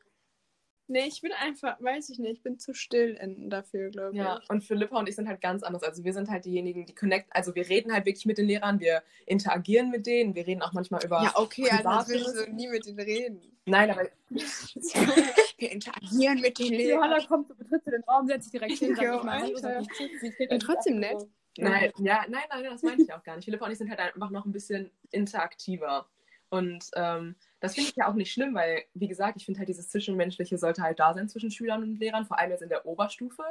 Nee, 0.89 1.07
ich 1.09 1.21
bin 1.21 1.33
einfach, 1.33 1.81
weiß 1.81 2.11
ich 2.11 2.19
nicht, 2.21 2.33
ich 2.35 2.43
bin 2.43 2.59
zu 2.61 2.73
still 2.73 3.19
in, 3.21 3.51
dafür, 3.51 3.91
glaube 3.91 4.17
Ja, 4.17 4.39
ich. 4.41 4.49
und 4.51 4.63
Philippa 4.63 4.99
und 4.99 5.09
ich 5.09 5.17
sind 5.17 5.27
halt 5.27 5.41
ganz 5.41 5.63
anders. 5.65 5.83
Also 5.83 6.05
wir 6.05 6.13
sind 6.13 6.31
halt 6.31 6.45
diejenigen, 6.45 6.87
die 6.87 6.95
connect, 6.95 7.29
also 7.35 7.55
wir 7.57 7.69
reden 7.69 7.93
halt 7.93 8.07
wirklich 8.07 8.25
mit 8.27 8.39
den 8.39 8.47
Lehrern, 8.47 8.79
wir 8.79 9.03
interagieren 9.27 9.91
mit 9.91 10.07
denen, 10.07 10.35
wir 10.37 10.47
reden 10.47 10.63
auch 10.63 10.73
manchmal 10.73 11.05
über. 11.05 11.23
Ja, 11.25 11.33
okay, 11.35 11.69
also 11.71 12.13
ich 12.15 12.23
Privates. 12.23 12.47
so 12.47 12.53
nie 12.53 12.69
mit 12.69 12.87
denen 12.87 13.01
reden. 13.01 13.41
Nein, 13.67 13.91
aber 13.91 14.09
Wir 15.59 15.73
interagieren 15.73 16.41
mit 16.41 16.59
den 16.59 16.79
Johanna 16.89 17.19
kommt, 17.27 17.49
so 17.49 17.55
betritt 17.55 17.85
den 17.87 18.03
Raum, 18.05 18.27
setzt 18.29 18.45
sich 18.45 18.53
direkt 18.61 18.79
hin, 18.79 18.95
sagt 18.95 19.11
nicht 19.11 19.25
mal 19.25 19.41
Hallo, 19.41 19.79
nicht 19.81 19.91
Tschüss, 19.93 20.35
Ja, 20.39 20.59
trotzdem 20.59 21.01
nett. 21.01 21.17
nein, 21.59 21.91
ja, 21.99 22.25
nein, 22.29 22.43
nein, 22.51 22.65
das 22.65 22.83
meine 22.83 23.03
ich 23.03 23.13
auch 23.13 23.23
gar 23.25 23.35
nicht. 23.37 23.47
Philippa 23.47 23.65
und 23.65 23.73
ich 23.73 23.79
sind 23.79 23.89
halt 23.91 23.99
einfach 23.99 24.31
noch 24.31 24.45
ein 24.45 24.53
bisschen 24.53 24.91
interaktiver. 25.11 26.07
Und 26.49 26.91
ähm, 26.95 27.35
das 27.61 27.75
finde 27.75 27.91
ich 27.91 27.97
ja 27.97 28.09
auch 28.09 28.15
nicht 28.15 28.33
schlimm, 28.33 28.55
weil, 28.55 28.85
wie 28.95 29.09
gesagt, 29.09 29.37
ich 29.37 29.45
finde 29.45 29.59
halt 29.59 29.69
dieses 29.69 29.89
Zwischenmenschliche 29.89 30.59
sollte 30.59 30.83
halt 30.83 30.99
da 31.01 31.13
sein 31.15 31.29
zwischen 31.29 31.51
Schülern 31.51 31.83
und 31.83 31.97
Lehrern, 31.99 32.25
vor 32.27 32.39
allem 32.39 32.51
jetzt 32.51 32.63
in 32.63 32.69
der 32.69 32.87
Oberstufe. 32.87 33.43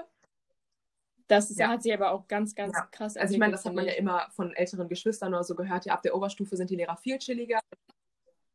Das 1.27 1.49
ist, 1.49 1.59
Ja. 1.59 1.69
hat 1.69 1.83
sich 1.83 1.93
aber 1.93 2.11
auch 2.11 2.27
ganz, 2.27 2.53
ganz 2.55 2.73
Ja. 2.75 2.87
krass 2.91 3.17
Also 3.17 3.33
ich 3.33 3.39
meine, 3.39 3.51
das 3.53 3.65
hat 3.65 3.73
man 3.73 3.85
ja 3.85 3.93
immer 3.93 4.29
von 4.31 4.53
älteren 4.55 4.87
Geschwistern 4.87 5.33
oder 5.33 5.43
so 5.43 5.55
gehört. 5.55 5.85
Ja, 5.85 5.93
ab 5.93 6.03
der 6.03 6.15
Oberstufe 6.15 6.55
sind 6.55 6.69
die 6.69 6.75
Lehrer 6.75 6.97
viel 6.97 7.17
chilliger. 7.17 7.59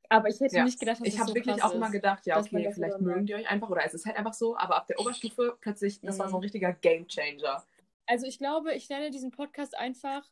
Aber 0.09 0.28
ich 0.28 0.40
hätte 0.40 0.56
Ja. 0.56 0.64
nicht 0.64 0.78
gedacht, 0.80 1.00
dass 1.00 1.06
ich 1.06 1.14
das 1.14 1.20
habe 1.20 1.28
so 1.30 1.35
wirklich 1.35 1.62
auch 1.62 1.73
immer 1.75 1.90
gedacht, 1.90 2.26
ja, 2.26 2.38
okay, 2.38 2.70
vielleicht 2.73 3.00
mögen 3.00 3.26
die 3.26 3.35
euch 3.35 3.49
einfach 3.49 3.68
oder 3.70 3.85
es 3.85 3.94
ist 3.94 4.06
halt 4.06 4.16
einfach 4.16 4.35
so, 4.35 4.56
aber 4.56 4.76
ab 4.76 4.87
der 4.87 4.99
Oberstufe 4.99 5.56
plötzlich, 5.61 6.00
das 6.00 6.18
war 6.18 6.26
Mhm. 6.26 6.30
so 6.30 6.37
ein 6.38 6.42
richtiger 6.42 6.73
Gamechanger. 6.73 7.64
Also 8.06 8.26
ich 8.26 8.38
glaube, 8.38 8.75
ich 8.75 8.88
nenne 8.88 9.11
diesen 9.11 9.30
Podcast 9.30 9.76
einfach 9.76 10.28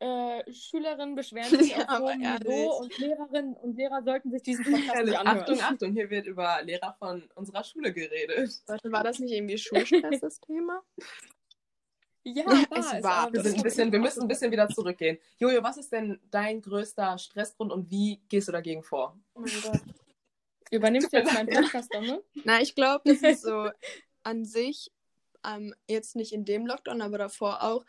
äh, 0.00 0.52
Schülerinnen 0.52 1.14
beschweren 1.14 1.48
sich 1.58 1.70
Ja, 1.70 1.82
auf 1.84 1.88
aber 1.88 2.12
hohem 2.12 2.22
ehrlich. 2.22 2.48
Niveau 2.48 2.76
und 2.78 2.98
Lehrerinnen 2.98 3.54
und 3.54 3.76
Lehrer 3.76 4.02
sollten 4.02 4.30
sich 4.30 4.42
diesen 4.42 4.64
Podcast 4.70 5.04
nicht 5.04 5.16
anhören. 5.18 5.38
Achtung, 5.42 5.60
Achtung, 5.60 5.92
hier 5.92 6.10
wird 6.10 6.26
über 6.26 6.62
Lehrer 6.62 6.94
von 6.98 7.22
unserer 7.34 7.64
Schule 7.64 7.92
geredet. 7.92 8.62
Warte, 8.66 8.92
war 8.92 9.04
das 9.04 9.18
nicht 9.18 9.32
irgendwie 9.32 9.58
Schulstress, 9.58 10.20
das 10.20 10.40
Thema? 10.40 10.82
Ja, 12.26 12.44
Es 12.70 12.70
war 12.70 12.96
es. 12.98 13.02
war. 13.04 13.32
Wir, 13.32 13.42
sind 13.42 13.56
ein 13.58 13.62
bisschen, 13.62 13.92
wir 13.92 13.98
müssen 13.98 14.22
ein 14.22 14.28
bisschen 14.28 14.50
wieder 14.50 14.68
zurückgehen. 14.68 15.18
Jojo, 15.38 15.62
was 15.62 15.76
ist 15.76 15.92
denn 15.92 16.18
dein 16.30 16.62
größter 16.62 17.18
Stressgrund 17.18 17.70
und 17.70 17.90
wie 17.90 18.22
gehst 18.28 18.48
du 18.48 18.52
dagegen 18.52 18.82
vor? 18.82 19.18
Oh 19.34 19.40
mein 19.40 19.52
Gott. 19.62 19.80
Übernimmst 20.70 21.12
du 21.12 21.18
jetzt 21.18 21.32
meinen 21.34 21.48
Podcast, 21.50 21.92
Domme? 21.94 22.22
Na, 22.44 22.60
ich 22.62 22.74
glaube, 22.74 23.02
das 23.12 23.20
ist 23.22 23.42
so 23.42 23.68
an 24.22 24.44
sich, 24.46 24.90
ähm, 25.46 25.74
jetzt 25.86 26.16
nicht 26.16 26.32
in 26.32 26.46
dem 26.46 26.66
Lockdown, 26.66 27.02
aber 27.02 27.18
davor 27.18 27.62
auch, 27.62 27.84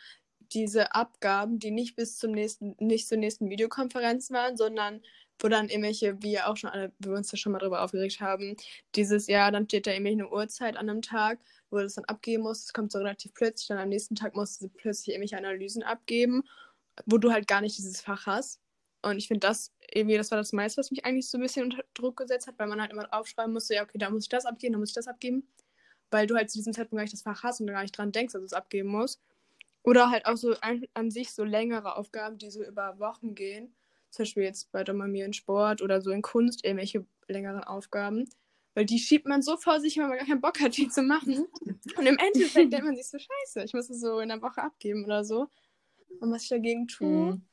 diese 0.56 0.96
Abgaben, 0.96 1.60
die 1.60 1.72
nicht 1.72 1.96
bis 1.96 2.18
zum 2.18 2.32
nächsten, 2.32 2.76
nicht 2.80 3.08
zur 3.08 3.18
nächsten 3.18 3.50
Videokonferenz 3.50 4.32
waren, 4.32 4.58
sondern 4.58 5.02
wo 5.40 5.50
dann 5.50 5.70
irgendwelche, 5.70 6.22
wie 6.24 6.40
auch 6.40 6.56
schon 6.56 6.70
alle, 6.70 6.94
wir 7.00 7.12
uns 7.12 7.30
da 7.30 7.38
schon 7.38 7.52
mal 7.52 7.60
drüber 7.60 7.84
aufgeregt 7.84 8.22
haben, 8.22 8.56
dieses 8.96 9.28
Jahr, 9.28 9.52
dann 9.52 9.66
steht 9.66 9.86
da 9.86 9.92
irgendwie 9.92 10.14
eine 10.14 10.32
Uhrzeit 10.32 10.78
an 10.78 10.90
einem 10.90 11.02
Tag, 11.02 11.40
wo 11.70 11.78
du 11.78 11.84
das 11.84 11.96
dann 11.96 12.06
abgeben 12.06 12.44
musst, 12.44 12.68
es 12.68 12.74
kommt 12.74 12.92
so 12.92 13.00
relativ 13.00 13.34
plötzlich, 13.34 13.68
dann 13.68 13.78
am 13.78 13.90
nächsten 13.90 14.16
Tag 14.16 14.36
musst 14.36 14.62
du 14.62 14.70
plötzlich 14.70 15.10
irgendwelche 15.10 15.38
Analysen 15.38 15.84
abgeben, 15.84 16.44
wo 17.06 17.18
du 17.18 17.32
halt 17.32 17.48
gar 17.48 17.62
nicht 17.62 17.78
dieses 17.78 18.00
Fach 18.02 18.26
hast. 18.26 18.62
Und 19.02 19.18
ich 19.18 19.28
finde 19.28 19.46
das 19.46 19.72
irgendwie, 19.94 20.18
das 20.18 20.32
war 20.32 20.38
das 20.38 20.54
meiste, 20.54 20.80
was 20.80 20.90
mich 20.90 21.06
eigentlich 21.06 21.30
so 21.30 21.38
ein 21.38 21.42
bisschen 21.42 21.66
unter 21.66 21.84
Druck 21.94 22.18
gesetzt 22.18 22.48
hat, 22.48 22.58
weil 22.58 22.68
man 22.68 22.82
halt 22.82 22.92
immer 22.92 23.08
aufschreiben 23.14 23.54
musste, 23.54 23.76
ja, 23.76 23.84
okay, 23.84 23.98
da 23.98 24.10
muss 24.10 24.24
ich 24.24 24.30
das 24.30 24.46
abgeben, 24.46 24.74
da 24.74 24.80
muss 24.80 24.90
ich 24.90 24.96
das 24.96 25.08
abgeben. 25.08 25.48
Weil 26.12 26.28
du 26.28 26.36
halt 26.36 26.50
zu 26.50 26.58
diesem 26.58 26.74
Zeitpunkt 26.74 26.98
gar 27.00 27.04
nicht 27.04 27.14
das 27.14 27.24
Fach 27.24 27.44
hast 27.44 27.60
und 27.60 27.68
gar 27.68 27.82
nicht 27.82 27.98
dran 27.98 28.12
denkst, 28.12 28.34
dass 28.34 28.42
du 28.42 28.46
es 28.46 28.54
abgeben 28.54 28.90
musst. 28.90 29.22
Oder 29.86 30.10
halt 30.10 30.26
auch 30.26 30.38
so 30.38 30.54
an, 30.62 30.86
an 30.94 31.12
sich 31.12 31.32
so 31.32 31.44
längere 31.44 31.96
Aufgaben, 31.96 32.38
die 32.38 32.50
so 32.50 32.64
über 32.64 33.00
Wochen 33.00 33.36
gehen. 33.36 33.76
Zum 34.10 34.24
Beispiel 34.24 34.44
jetzt 34.44 34.72
bei 34.72 34.84
mir 34.94 35.26
in 35.26 35.34
Sport 35.34 35.82
oder 35.82 36.02
so 36.02 36.12
in 36.12 36.22
Kunst, 36.22 36.64
irgendwelche 36.64 37.06
längeren 37.28 37.64
Aufgaben. 37.64 38.28
Weil 38.74 38.86
die 38.86 39.00
schiebt 39.00 39.26
man 39.26 39.42
so 39.42 39.58
vor 39.58 39.80
sich, 39.80 39.98
wenn 39.98 40.08
man 40.08 40.18
gar 40.18 40.28
keinen 40.28 40.42
Bock 40.42 40.60
hat, 40.60 40.76
die 40.76 40.90
zu 40.90 41.02
machen. 41.02 41.48
Und 41.98 42.06
im 42.06 42.18
Endeffekt 42.18 42.74
denkt 42.74 42.86
man 42.86 42.96
sich 42.96 43.08
so, 43.08 43.18
scheiße, 43.18 43.64
ich 43.64 43.74
muss 43.74 43.90
es 43.90 44.02
so 44.02 44.20
in 44.20 44.30
der 44.30 44.42
Woche 44.42 44.62
abgeben 44.62 45.06
oder 45.06 45.24
so. 45.24 45.48
Und 46.20 46.32
was 46.32 46.44
ich 46.44 46.50
dagegen 46.50 46.88
tue, 46.88 47.08
Mhm. 47.08 47.42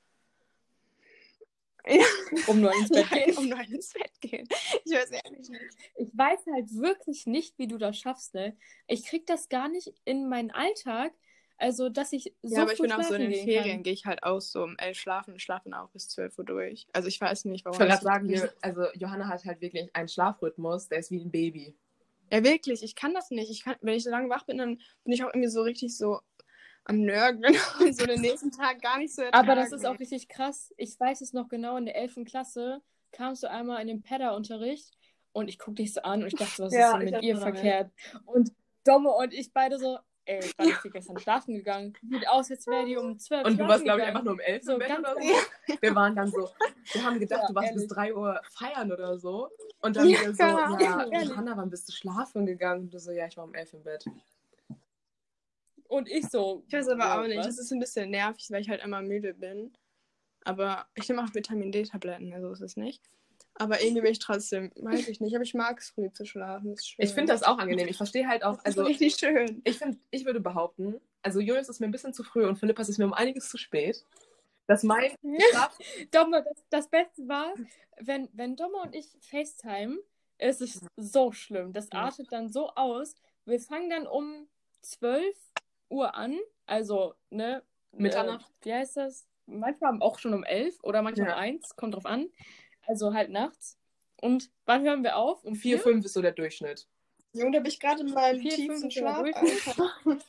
Ja. 1.84 2.04
Um 2.46 2.60
nur 2.60 2.72
ins 2.72 2.90
Bett 2.90 3.10
gehen. 3.10 3.36
um 3.36 3.48
nur 3.48 3.60
ins 3.60 3.92
Bett 3.92 4.12
gehen. 4.20 4.46
Ich 4.84 4.92
weiß 4.92 5.10
ehrlich 5.10 5.48
nicht. 5.48 5.74
Ich 5.96 6.08
weiß 6.12 6.38
halt 6.54 6.72
wirklich 6.76 7.26
nicht, 7.26 7.58
wie 7.58 7.66
du 7.66 7.76
das 7.76 7.98
schaffst, 7.98 8.34
ne? 8.34 8.56
Ich 8.86 9.04
krieg 9.04 9.26
das 9.26 9.48
gar 9.48 9.68
nicht 9.68 9.92
in 10.04 10.28
meinen 10.28 10.52
Alltag. 10.52 11.12
Also, 11.58 11.88
dass 11.88 12.12
ich 12.12 12.34
so 12.42 12.56
ja, 12.56 12.62
aber 12.62 12.72
ich 12.72 12.80
bin 12.80 12.90
auch 12.90 13.02
so 13.02 13.14
in 13.14 13.22
schlafen 13.22 13.30
den 13.30 13.44
Ferien, 13.44 13.82
gehe 13.82 13.92
ich 13.92 14.04
halt 14.04 14.22
aus 14.24 14.50
so 14.50 14.62
um 14.64 14.76
elf 14.78 14.98
schlafen 14.98 15.32
und 15.34 15.40
schlafe 15.40 15.70
dann 15.70 15.74
auch 15.78 15.90
bis 15.90 16.08
12 16.08 16.38
Uhr 16.38 16.44
durch. 16.44 16.86
Also 16.92 17.08
ich 17.08 17.20
weiß 17.20 17.44
nicht, 17.44 17.60
Ich 17.60 17.64
warum. 17.64 17.78
wollte 17.78 17.92
das 17.92 18.00
gerade 18.00 18.26
sagen, 18.26 18.28
wir, 18.28 18.52
also 18.62 18.86
Johanna 18.94 19.28
hat 19.28 19.44
halt 19.44 19.60
wirklich 19.60 19.88
einen 19.94 20.08
Schlafrhythmus, 20.08 20.88
der 20.88 20.98
ist 20.98 21.10
wie 21.10 21.20
ein 21.20 21.30
Baby. 21.30 21.74
Ja, 22.32 22.42
wirklich, 22.42 22.82
ich 22.82 22.96
kann 22.96 23.14
das 23.14 23.30
nicht. 23.30 23.50
Ich 23.50 23.62
kann, 23.62 23.76
wenn 23.80 23.94
ich 23.94 24.04
so 24.04 24.10
lange 24.10 24.28
wach 24.30 24.44
bin, 24.44 24.58
dann 24.58 24.80
bin 25.04 25.12
ich 25.12 25.22
auch 25.22 25.28
irgendwie 25.28 25.48
so 25.50 25.62
richtig 25.62 25.96
so 25.96 26.20
am 26.84 27.00
Nörgeln 27.02 27.54
und 27.80 27.94
so 27.96 28.06
den 28.06 28.20
nächsten 28.22 28.50
Tag 28.50 28.80
gar 28.82 28.98
nicht 28.98 29.14
so 29.14 29.22
ertragen. 29.22 29.48
Aber 29.48 29.54
das 29.60 29.70
ist 29.72 29.86
auch 29.86 29.98
richtig 30.00 30.28
krass. 30.28 30.72
Ich 30.78 30.98
weiß 30.98 31.20
es 31.20 31.32
noch 31.32 31.48
genau, 31.48 31.76
in 31.76 31.84
der 31.84 31.96
11. 31.96 32.20
Klasse 32.24 32.82
kamst 33.12 33.42
du 33.42 33.50
einmal 33.50 33.80
in 33.82 33.86
den 33.88 34.02
Pedda-Unterricht 34.02 34.90
und 35.32 35.48
ich 35.48 35.58
guck 35.58 35.76
dich 35.76 35.92
so 35.92 36.02
an 36.02 36.22
und 36.22 36.28
ich 36.28 36.34
dachte, 36.34 36.62
was 36.64 36.72
Ja, 36.74 36.92
ist 36.92 36.98
denn 36.98 37.08
ich 37.08 37.12
mit 37.14 37.22
ihr 37.22 37.34
mich. 37.34 37.42
verkehrt? 37.42 37.90
Und 38.24 38.50
Domme 38.84 39.10
und 39.10 39.32
ich 39.32 39.52
beide 39.52 39.78
so, 39.78 39.98
ey, 40.24 40.40
wann 40.56 40.68
ist 40.68 40.84
die 40.84 40.90
gestern 40.90 41.18
schlafen 41.18 41.54
gegangen? 41.54 41.94
Sieht 42.08 42.28
aus, 42.28 42.50
als 42.50 42.66
wäre 42.66 42.84
die 42.86 42.96
um 42.96 43.18
12 43.18 43.44
Und 43.46 43.58
du 43.58 43.66
warst, 43.68 43.84
glaube 43.84 44.00
ich, 44.00 44.06
einfach 44.06 44.22
nur 44.22 44.34
um 44.34 44.40
elf 44.40 44.62
So, 44.62 44.72
im 44.74 44.78
Bett 44.78 44.88
ganz 44.88 45.00
oder 45.08 45.14
so. 45.20 45.76
Wir 45.80 45.94
waren 45.94 46.14
dann 46.16 46.30
so, 46.30 46.48
wir 46.92 47.04
haben 47.04 47.18
gedacht, 47.18 47.40
Ja, 47.42 47.48
du 47.48 47.54
warst 47.54 47.68
ehrlich. 47.70 47.88
bis 47.88 47.94
3 47.96 48.14
Uhr 48.14 48.40
feiern 48.50 48.92
oder 48.92 49.18
so. 49.18 49.50
Und 49.80 49.96
dann 49.96 50.08
Ja, 50.08 50.20
wieder 50.20 50.34
so, 50.34 50.42
ja, 50.42 51.06
ehrlich. 51.10 51.28
Johanna, 51.28 51.56
wann 51.56 51.70
bist 51.70 51.88
du 51.88 51.92
schlafen 51.92 52.46
gegangen? 52.46 52.82
Und 52.82 52.94
du 52.94 52.98
so, 52.98 53.10
ja, 53.12 53.26
ich 53.26 53.36
war 53.36 53.44
um 53.44 53.54
elf 53.54 53.72
im 53.72 53.82
Bett. 53.82 54.04
Und 55.88 56.08
ich 56.08 56.26
so. 56.28 56.64
Ich 56.68 56.72
weiß 56.74 56.88
aber 56.88 57.04
wow, 57.04 57.18
auch 57.24 57.26
nicht. 57.26 57.38
was? 57.38 57.46
Das 57.46 57.58
ist 57.58 57.72
ein 57.72 57.80
bisschen 57.80 58.10
nervig, 58.10 58.48
weil 58.50 58.60
ich 58.62 58.70
halt 58.70 58.82
immer 58.82 59.02
müde 59.02 59.34
bin. 59.34 59.72
Aber 60.44 60.86
ich 60.94 61.08
nehme 61.08 61.22
auch 61.22 61.34
Vitamin 61.34 61.70
D-Tabletten, 61.70 62.32
also 62.32 62.50
ist 62.50 62.62
es 62.62 62.76
nicht. 62.76 63.02
Aber 63.54 63.82
irgendwie 63.82 64.02
bin 64.02 64.12
ich 64.12 64.18
trotzdem, 64.18 64.72
weiß 64.76 65.08
ich 65.08 65.20
nicht. 65.20 65.34
Aber 65.34 65.44
ich 65.44 65.54
mag 65.54 65.78
es 65.78 65.90
früh 65.90 66.10
zu 66.10 66.24
schlafen. 66.24 66.72
Ist. 66.72 66.94
Ich 66.98 67.12
finde 67.12 67.32
das 67.32 67.42
auch 67.42 67.58
angenehm. 67.58 67.88
Ich 67.88 67.96
verstehe 67.96 68.26
halt 68.26 68.44
auch, 68.44 68.58
also 68.64 68.84
richtig 68.84 69.16
schön. 69.16 69.60
ich 69.64 69.78
finde, 69.78 69.98
ich 70.10 70.24
würde 70.24 70.40
behaupten, 70.40 71.00
also 71.22 71.40
Julius 71.40 71.68
ist 71.68 71.80
mir 71.80 71.86
ein 71.86 71.92
bisschen 71.92 72.14
zu 72.14 72.24
früh 72.24 72.46
und 72.46 72.56
Philippas 72.56 72.88
ist 72.88 72.98
mir 72.98 73.04
um 73.04 73.12
einiges 73.12 73.48
zu 73.48 73.58
spät. 73.58 74.04
Dass 74.66 74.82
mein 74.82 75.10
Schlaf 75.50 75.76
Domme, 76.10 76.42
das, 76.42 76.64
das 76.70 76.88
Beste 76.88 77.28
war, 77.28 77.52
wenn, 78.00 78.28
wenn 78.32 78.56
Domme 78.56 78.78
und 78.78 78.94
ich 78.94 79.08
FaceTime, 79.20 79.98
ist 80.38 80.60
es 80.60 80.80
so 80.96 81.32
schlimm. 81.32 81.72
Das 81.72 81.90
artet 81.92 82.32
dann 82.32 82.48
so 82.48 82.70
aus. 82.70 83.14
Wir 83.44 83.60
fangen 83.60 83.90
dann 83.90 84.06
um 84.06 84.48
12 84.82 85.36
Uhr 85.88 86.14
an. 86.14 86.38
Also, 86.66 87.14
ne? 87.30 87.62
Mitternacht. 87.92 88.50
Äh, 88.60 88.64
wie 88.64 88.74
heißt 88.74 88.96
das? 88.96 89.26
Manchmal 89.46 90.00
auch 90.00 90.18
schon 90.18 90.34
um 90.34 90.44
11 90.44 90.78
oder 90.82 91.02
manchmal 91.02 91.28
Ja. 91.28 91.34
um 91.34 91.40
1. 91.40 91.76
Kommt 91.76 91.94
drauf 91.94 92.06
an. 92.06 92.28
Also 92.86 93.14
halt 93.14 93.30
nachts. 93.30 93.78
Und 94.20 94.50
wann 94.66 94.84
hören 94.84 95.02
wir 95.02 95.16
auf? 95.16 95.44
Um 95.44 95.54
4, 95.54 95.78
4? 95.78 95.82
5 95.82 96.04
ist 96.04 96.12
so 96.12 96.22
der 96.22 96.32
Durchschnitt. 96.32 96.86
Junge, 97.32 97.52
da 97.52 97.58
bin 97.60 97.68
ich 97.68 97.80
gerade 97.80 98.02
in 98.02 98.12
meinem 98.12 98.40
Vier, 98.40 98.50
tiefsten 98.50 98.90
fünf 98.90 98.92
Schlaf. 98.92 99.26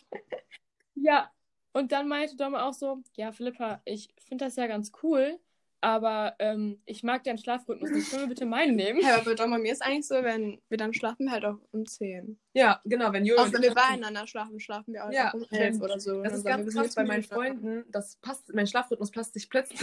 Ja. 0.96 1.32
Und 1.74 1.92
dann 1.92 2.08
meinte 2.08 2.36
Domme 2.36 2.64
auch 2.64 2.74
so, 2.74 3.02
ja, 3.16 3.32
Philippa, 3.32 3.82
ich 3.84 4.10
finde 4.28 4.46
das 4.46 4.56
ja 4.56 4.68
ganz 4.68 4.92
cool, 5.02 5.40
aber 5.84 6.36
ähm, 6.40 6.80
ich 6.86 7.04
mag 7.04 7.24
deinen 7.24 7.38
Schlafrhythmus 7.38 7.92
nicht. 7.92 8.10
Können 8.10 8.24
wir 8.24 8.30
bitte 8.30 8.46
meinen 8.46 8.76
nehmen? 8.76 9.02
Ja, 9.02 9.18
aber 9.18 9.36
doch, 9.36 9.50
bei 9.50 9.58
mir 9.58 9.72
ist 9.74 9.84
eigentlich 9.84 10.08
so, 10.08 10.16
wenn 10.16 10.62
wir 10.70 10.78
dann 10.78 10.94
schlafen, 10.94 11.30
halt 11.30 11.44
auch 11.44 11.58
um 11.72 11.86
10. 11.86 12.40
Ja, 12.54 12.82
genau, 12.86 13.12
wenn 13.12 13.26
Jojo. 13.26 13.42
Auch 13.42 13.52
wenn 13.52 13.62
wir 13.62 13.74
beieinander 13.74 14.26
schlafen, 14.26 14.60
schlafen 14.60 14.94
wir 14.94 15.06
auch 15.06 15.12
Ja, 15.12 15.32
um 15.32 15.46
11 15.52 15.82
oder 15.82 16.00
so. 16.00 16.24
Das 16.24 16.34
Und 16.34 16.38
ist 16.40 16.46
ganz 16.46 16.74
krass 16.74 16.96
bei 16.96 17.04
meinen. 17.04 17.24
Freunden. 17.24 17.84
Das 17.92 18.16
passt, 18.18 18.54
mein 18.54 18.66
Schlafrhythmus 18.68 19.12
passt 19.12 19.34
sich 19.34 19.50
plötzlich, 19.50 19.82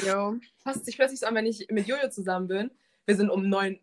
passt 0.65 0.87
sich 0.87 0.97
plötzlich 0.97 1.21
so 1.21 1.27
an, 1.27 1.35
wenn 1.35 1.47
ich 1.47 1.67
mit 1.71 1.87
Jojo 1.87 2.09
zusammen 2.09 2.49
bin. 2.49 2.71
Wir 3.05 3.17
sind 3.17 3.29
um 3.29 3.49
neun 3.49 3.79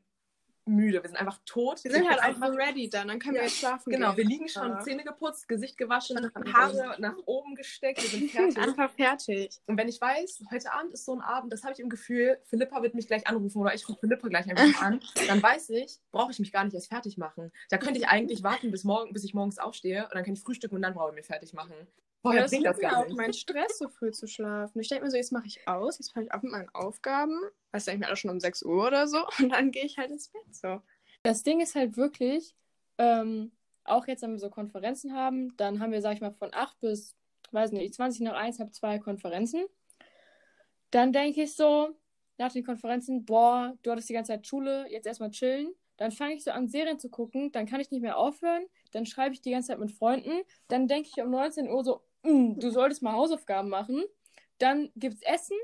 müde, 0.68 1.02
wir 1.02 1.10
sind 1.10 1.18
einfach 1.20 1.40
tot. 1.46 1.84
Wir 1.84 1.92
sind 1.92 2.10
halt 2.10 2.20
einfach 2.22 2.50
ready 2.56 2.90
dann, 2.90 3.08
dann 3.08 3.20
können 3.20 3.36
Ja, 3.36 3.42
wir 3.42 3.48
jetzt 3.48 3.58
schlafen 3.60 3.92
Genau, 3.92 4.10
wir 4.16 4.24
gehen. 4.24 4.28
liegen 4.28 4.48
schon, 4.50 4.70
Ja. 4.70 4.80
Zähne 4.80 5.04
geputzt, 5.04 5.48
Gesicht 5.48 5.78
gewaschen. 5.78 6.32
Haare 6.54 6.96
nach 7.00 7.16
oben 7.26 7.56
gesteckt, 7.56 8.02
wir 8.02 8.10
sind 8.10 8.30
fertig. 8.32 8.58
Einfach 8.58 8.92
fertig. 8.92 9.50
Und 9.66 9.78
wenn 9.78 9.88
ich 9.88 10.00
weiß, 10.02 10.44
heute 10.52 10.72
Abend 10.74 10.94
ist 10.94 11.06
so 11.06 11.14
ein 11.14 11.22
Abend, 11.22 11.52
das 11.54 11.64
habe 11.64 11.74
ich 11.74 11.80
im 11.80 11.90
Gefühl, 11.90 12.38
Philippa 12.46 12.82
wird 12.84 12.94
mich 12.96 13.08
gleich 13.08 13.28
anrufen 13.28 13.60
oder 13.62 13.74
ich 13.74 13.88
rufe 13.88 14.00
Philippa 14.02 14.28
gleich 14.28 14.48
einfach 14.50 14.82
an, 14.82 15.00
dann 15.28 15.42
weiß 15.42 15.70
ich, 15.72 16.00
brauche 16.12 16.32
ich 16.32 16.40
mich 16.40 16.52
gar 16.52 16.64
nicht 16.64 16.74
erst 16.74 16.90
fertig 16.90 17.18
machen. 17.18 17.52
Da 17.70 17.78
könnte 17.78 18.00
ich 18.00 18.08
eigentlich 18.08 18.44
warten, 18.44 18.72
bis, 18.72 18.84
morgen, 18.84 19.14
bis 19.14 19.24
ich 19.24 19.34
morgens 19.34 19.58
aufstehe 19.60 20.04
und 20.04 20.16
dann 20.16 20.24
kann 20.24 20.34
ich 20.34 20.42
frühstücken 20.42 20.76
und 20.76 20.82
dann 20.82 20.94
brauche 20.94 21.10
ich 21.10 21.16
mich 21.16 21.26
fertig 21.26 21.54
machen. 21.54 21.74
Vorher 22.22 22.44
das 22.44 22.52
ist 22.52 22.64
das 22.66 22.80
gar 22.80 22.98
auch 22.98 23.10
mein 23.10 23.34
Stress, 23.34 23.78
so 23.78 23.90
früh 23.90 24.12
zu 24.12 24.28
schlafen. 24.28 24.80
Ich 24.80 24.90
denke 24.90 25.06
mir 25.06 25.12
so, 25.12 25.18
jetzt 25.18 25.32
mache 25.32 25.48
ich 25.48 25.68
aus, 25.68 26.00
jetzt 26.00 26.12
fange 26.12 26.26
ich 26.26 26.34
auf 26.34 26.42
mit 26.42 26.52
meinen 26.52 26.70
Aufgaben. 26.70 27.40
Weißt 27.72 27.88
du, 27.88 27.92
ich 27.92 28.00
mir 28.00 28.08
alle 28.08 28.16
schon 28.16 28.32
um 28.32 28.40
6 28.40 28.64
Uhr 28.64 28.88
oder 28.88 29.08
so. 29.08 29.20
Und 29.40 29.50
dann 29.50 29.72
gehe 29.72 29.86
ich 29.86 29.98
halt 29.98 30.12
ins 30.12 30.30
Bett 30.30 30.56
so. 30.56 30.82
Das 31.24 31.44
Ding 31.44 31.60
ist 31.62 31.76
halt 31.76 31.98
wirklich, 31.98 32.56
ähm, 32.98 33.52
auch 33.84 34.08
jetzt, 34.08 34.22
wenn 34.24 34.32
wir 34.32 34.40
so 34.40 34.50
Konferenzen 34.50 35.14
haben, 35.14 35.56
dann 35.58 35.80
haben 35.80 35.92
wir, 35.92 36.02
sag 36.02 36.14
ich 36.16 36.22
mal, 36.22 36.34
von 36.34 36.54
8 36.54 36.80
bis, 36.80 37.16
weiß 37.52 37.72
nicht, 37.72 37.94
20 37.94 38.22
nach 38.22 38.36
1, 38.36 38.60
habe 38.60 38.72
zwei 38.72 39.00
Konferenzen. 39.00 39.66
Dann 40.92 41.14
denke 41.14 41.44
ich 41.44 41.56
so, 41.56 41.90
nach 42.38 42.52
den 42.52 42.66
Konferenzen, 42.66 43.26
boah, 43.26 43.78
du 43.84 43.92
hattest 43.92 44.10
die 44.10 44.14
ganze 44.14 44.34
Zeit 44.34 44.48
Schule, 44.48 44.88
jetzt 44.90 45.06
erstmal 45.08 45.32
chillen. 45.32 45.74
Dann 45.98 46.12
fange 46.12 46.36
ich 46.36 46.44
so 46.44 46.52
an, 46.52 46.68
Serien 46.68 47.00
zu 47.00 47.10
gucken, 47.10 47.52
dann 47.52 47.66
kann 47.66 47.80
ich 47.80 47.90
nicht 47.90 48.02
mehr 48.02 48.18
aufhören. 48.18 48.64
Dann 48.92 49.06
schreibe 49.06 49.34
ich 49.34 49.42
die 49.42 49.52
ganze 49.52 49.70
Zeit 49.70 49.80
mit 49.80 49.92
Freunden. 49.92 50.42
Dann 50.68 50.88
denke 50.88 51.10
ich 51.14 51.22
um 51.24 51.32
19 51.32 51.68
Uhr 51.68 51.84
so, 51.84 51.96
"Mm, 51.96 52.07
du 52.60 52.70
solltest 52.70 53.02
mal 53.02 53.13
Hausaufgaben 53.13 53.70
machen. 53.70 54.04
Dann 54.58 54.90
gibt's 54.96 55.22
Essen. 55.22 55.58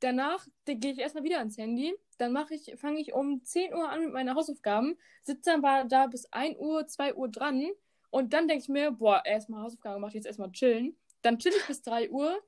Danach 0.00 0.46
gehe 0.64 0.92
ich 0.92 0.98
erstmal 0.98 1.24
wieder 1.24 1.38
ans 1.38 1.58
Handy. 1.58 1.94
Dann 2.18 2.36
ich, 2.50 2.74
fange 2.76 3.00
ich 3.00 3.12
um 3.12 3.44
10 3.44 3.74
Uhr 3.74 3.88
an 3.88 4.00
mit 4.04 4.12
meinen 4.12 4.34
Hausaufgaben, 4.34 4.98
sitze 5.22 5.60
dann 5.60 5.88
da 5.88 6.06
bis 6.06 6.26
1 6.32 6.58
Uhr, 6.58 6.86
2 6.86 7.14
Uhr 7.14 7.28
dran. 7.28 7.68
Und 8.10 8.32
dann 8.32 8.48
denke 8.48 8.62
ich 8.62 8.68
mir, 8.68 8.90
boah, 8.90 9.22
erstmal 9.24 9.62
Hausaufgaben 9.62 9.96
gemacht, 9.96 10.14
jetzt 10.14 10.26
erstmal 10.26 10.50
chillen. 10.52 10.96
Dann 11.22 11.38
chill 11.38 11.52
ich 11.56 11.66
bis 11.66 11.82
3 11.82 12.10
Uhr 12.10 12.40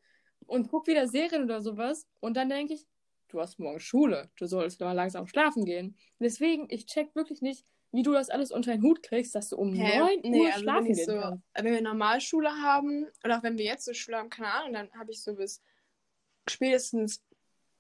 und 0.47 0.69
guck 0.69 0.87
wieder 0.87 1.07
Serien 1.07 1.45
oder 1.45 1.61
sowas. 1.61 2.09
Und 2.21 2.37
dann 2.37 2.49
denke 2.49 2.75
ich, 2.75 2.87
du 3.29 3.41
hast 3.41 3.59
morgen 3.59 3.81
Schule, 3.81 4.31
du 4.37 4.47
solltest 4.47 4.81
mal 4.81 4.93
langsam 4.93 5.27
schlafen 5.27 5.65
gehen. 5.65 5.97
Deswegen, 6.19 6.67
ich 6.69 6.87
check 6.87 7.15
wirklich 7.15 7.43
nicht, 7.43 7.65
wie 7.93 8.03
du 8.03 8.13
das 8.13 8.31
alles 8.31 8.53
unter 8.53 8.73
den 8.73 8.83
Hut 8.83 9.03
kriegst, 9.03 9.35
dass 9.35 9.49
du 9.49 9.57
um 9.57 9.73
9 9.73 10.21
nee, 10.23 10.41
Uhr 10.41 10.47
also 10.47 10.61
schlafen 10.61 10.85
wenn 10.85 10.93
ich 10.93 10.99
gehen 10.99 11.07
so, 11.07 11.21
kannst. 11.21 11.45
wenn 11.55 11.65
wir 11.73 11.83
Normalschule 11.83 12.51
haben, 12.51 13.07
oder 13.25 13.39
auch 13.39 13.43
wenn 13.43 13.59
wir 13.59 13.65
jetzt 13.65 13.85
so 13.85 13.93
Schule 13.93 14.19
haben, 14.19 14.31
keine 14.31 14.53
Ahnung, 14.53 14.73
dann 14.73 14.93
habe 14.95 15.11
ich 15.11 15.23
so 15.23 15.35
bis 15.35 15.63
spätestens 16.49 17.23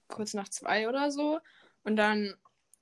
kurz 0.09 0.35
nach 0.35 0.49
zwei 0.49 0.89
oder 0.89 1.11
so. 1.11 1.39
Und 1.85 1.97
dann, 1.97 2.35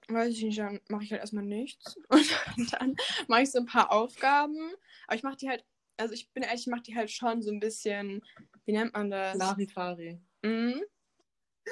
weiß 0.08 0.32
ich 0.32 0.42
nicht, 0.42 0.58
dann 0.58 0.80
mache 0.88 1.04
ich 1.04 1.12
halt 1.12 1.20
erstmal 1.20 1.44
nichts. 1.44 1.96
Und 2.56 2.72
dann 2.72 2.96
mache 3.28 3.42
ich 3.42 3.50
so 3.50 3.58
ein 3.58 3.66
paar 3.66 3.92
Aufgaben. 3.92 4.72
Aber 5.06 5.16
ich 5.16 5.22
mache 5.22 5.36
die 5.36 5.48
halt, 5.48 5.64
also 5.96 6.14
ich 6.14 6.30
bin 6.32 6.42
ehrlich, 6.42 6.62
ich 6.62 6.66
mache 6.66 6.82
die 6.82 6.96
halt 6.96 7.10
schon 7.10 7.42
so 7.42 7.50
ein 7.50 7.60
bisschen, 7.60 8.24
wie 8.64 8.72
nennt 8.72 8.94
man 8.94 9.10
das? 9.10 9.36
Larifari. 9.36 10.20
Mhm. 10.42 10.82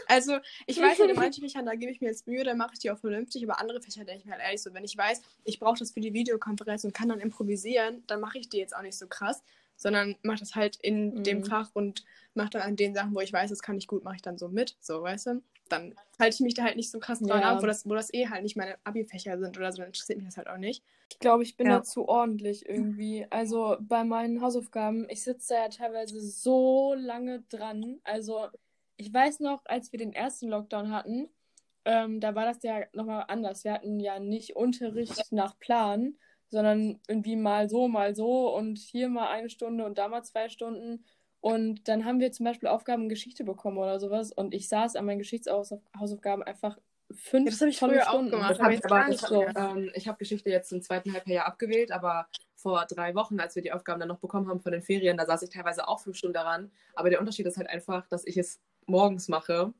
Also, 0.06 0.38
ich 0.66 0.80
weiß 0.80 0.98
halt, 0.98 1.10
in 1.10 1.16
manchen 1.16 1.42
Fächern, 1.42 1.66
da 1.66 1.74
gebe 1.74 1.92
ich 1.92 2.00
mir 2.00 2.08
jetzt 2.08 2.26
Mühe, 2.26 2.44
dann 2.44 2.58
mache 2.58 2.72
ich 2.74 2.78
die 2.80 2.90
auch 2.90 2.98
vernünftig, 2.98 3.42
aber 3.44 3.60
andere 3.60 3.80
Fächer 3.80 4.04
denke 4.04 4.20
ich 4.20 4.24
mir 4.26 4.32
halt 4.32 4.42
ehrlich 4.42 4.62
so, 4.62 4.72
wenn 4.74 4.84
ich 4.84 4.96
weiß, 4.96 5.20
ich 5.44 5.58
brauche 5.58 5.78
das 5.78 5.92
für 5.92 6.00
die 6.00 6.12
Videokonferenz 6.14 6.84
und 6.84 6.94
kann 6.94 7.08
dann 7.08 7.20
improvisieren, 7.20 8.04
dann 8.06 8.20
mache 8.20 8.38
ich 8.38 8.48
die 8.48 8.58
jetzt 8.58 8.74
auch 8.76 8.82
nicht 8.82 8.96
so 8.98 9.06
krass, 9.06 9.42
sondern 9.76 10.16
mache 10.22 10.38
das 10.40 10.54
halt 10.54 10.76
in 10.76 11.14
Mhm. 11.14 11.24
dem 11.24 11.44
Fach 11.44 11.70
und 11.74 12.04
mache 12.34 12.50
dann 12.50 12.62
an 12.62 12.76
den 12.76 12.94
Sachen, 12.94 13.14
wo 13.14 13.20
ich 13.20 13.32
weiß, 13.32 13.50
das 13.50 13.62
kann 13.62 13.76
ich 13.76 13.86
gut, 13.86 14.04
mache 14.04 14.16
ich 14.16 14.22
dann 14.22 14.38
so 14.38 14.48
mit, 14.48 14.76
so, 14.80 15.02
weißt 15.02 15.26
du? 15.26 15.42
Dann 15.68 15.94
halte 16.18 16.34
ich 16.34 16.40
mich 16.40 16.54
da 16.54 16.62
halt 16.62 16.76
nicht 16.76 16.90
so 16.90 16.98
krass 17.00 17.18
dran 17.20 17.42
Ja. 17.42 17.52
ab, 17.52 17.62
wo 17.62 17.66
das, 17.66 17.88
wo 17.88 17.94
das 17.94 18.12
eh 18.14 18.28
halt 18.28 18.42
nicht 18.44 18.56
meine 18.56 18.76
Abi-Fächer 18.84 19.38
sind 19.38 19.56
oder 19.56 19.72
so, 19.72 19.78
dann 19.78 19.88
interessiert 19.88 20.18
mich 20.18 20.28
das 20.28 20.36
halt 20.36 20.48
auch 20.48 20.58
nicht. 20.58 20.82
Ich 21.10 21.18
glaube, 21.18 21.42
ich 21.42 21.56
bin 21.56 21.66
Ja. 21.68 21.78
da 21.78 21.82
zu 21.82 22.08
ordentlich 22.08 22.68
irgendwie. 22.68 23.26
Also 23.30 23.76
bei 23.80 24.04
meinen 24.04 24.40
Hausaufgaben, 24.42 25.08
ich 25.08 25.22
sitze 25.22 25.54
da 25.54 25.62
ja 25.64 25.68
teilweise 25.68 26.20
so 26.20 26.94
lange 26.94 27.42
dran. 27.48 28.00
Also 28.04 28.48
ich 28.96 29.12
weiß 29.12 29.40
noch, 29.40 29.64
als 29.66 29.92
wir 29.92 29.98
den 29.98 30.12
ersten 30.12 30.48
Lockdown 30.48 30.90
hatten, 30.92 31.28
ähm, 31.84 32.20
da 32.20 32.34
war 32.34 32.44
das 32.44 32.62
ja 32.62 32.80
nochmal 32.92 33.24
anders. 33.28 33.64
Wir 33.64 33.72
hatten 33.74 34.00
ja 34.00 34.18
nicht 34.18 34.56
Unterricht 34.56 35.30
nach 35.32 35.58
Plan, 35.58 36.16
sondern 36.48 37.00
irgendwie 37.08 37.36
mal 37.36 37.68
so, 37.68 37.88
mal 37.88 38.14
so 38.14 38.54
und 38.56 38.78
hier 38.78 39.08
mal 39.08 39.28
eine 39.28 39.50
Stunde 39.50 39.84
und 39.84 39.98
da 39.98 40.08
mal 40.08 40.22
zwei 40.22 40.48
Stunden. 40.48 41.04
Und 41.40 41.86
dann 41.88 42.04
haben 42.04 42.18
wir 42.20 42.32
zum 42.32 42.44
Beispiel 42.44 42.68
Aufgaben 42.68 43.04
in 43.04 43.08
Geschichte 43.08 43.44
bekommen 43.44 43.78
oder 43.78 44.00
sowas. 44.00 44.32
Und 44.32 44.52
ich 44.54 44.68
saß 44.68 44.96
an 44.96 45.04
meinen 45.06 45.18
Geschichtshausaufgaben 45.18 46.42
einfach 46.42 46.76
fünf 47.12 47.44
Ja, 47.46 47.50
das 47.52 47.60
habe 47.60 47.70
ich 47.70 47.78
volle 47.78 47.92
früher 47.94 48.08
auch 48.10 48.14
Stunden. 48.14 48.30
gemacht, 48.32 48.50
Das 48.50 48.58
aber 48.58 48.66
hab 48.66 48.72
jetzt 48.72 48.86
ich 48.90 49.02
ich, 49.02 49.08
nicht 49.08 49.26
so. 49.28 49.42
ähm, 49.56 49.90
ich 49.94 50.08
habe 50.08 50.18
Geschichte 50.18 50.50
jetzt 50.50 50.68
zum 50.70 50.82
zweiten 50.82 51.12
Halbjahr 51.12 51.46
abgewählt, 51.46 51.92
aber 51.92 52.26
vor 52.56 52.84
drei 52.86 53.14
Wochen, 53.14 53.38
als 53.38 53.54
wir 53.54 53.62
die 53.62 53.72
Aufgaben 53.72 54.00
dann 54.00 54.08
noch 54.08 54.18
bekommen 54.18 54.48
haben 54.48 54.60
von 54.60 54.72
den 54.72 54.82
Ferien, 54.82 55.16
da 55.16 55.26
saß 55.26 55.42
ich 55.42 55.50
teilweise 55.50 55.86
auch 55.86 56.00
fünf 56.00 56.16
Stunden 56.16 56.34
daran. 56.34 56.72
Aber 56.94 57.10
der 57.10 57.20
Unterschied 57.20 57.46
ist 57.46 57.58
halt 57.58 57.68
einfach, 57.68 58.08
dass 58.08 58.26
ich 58.26 58.36
es 58.38 58.60
morgens 58.86 59.28
mache 59.28 59.72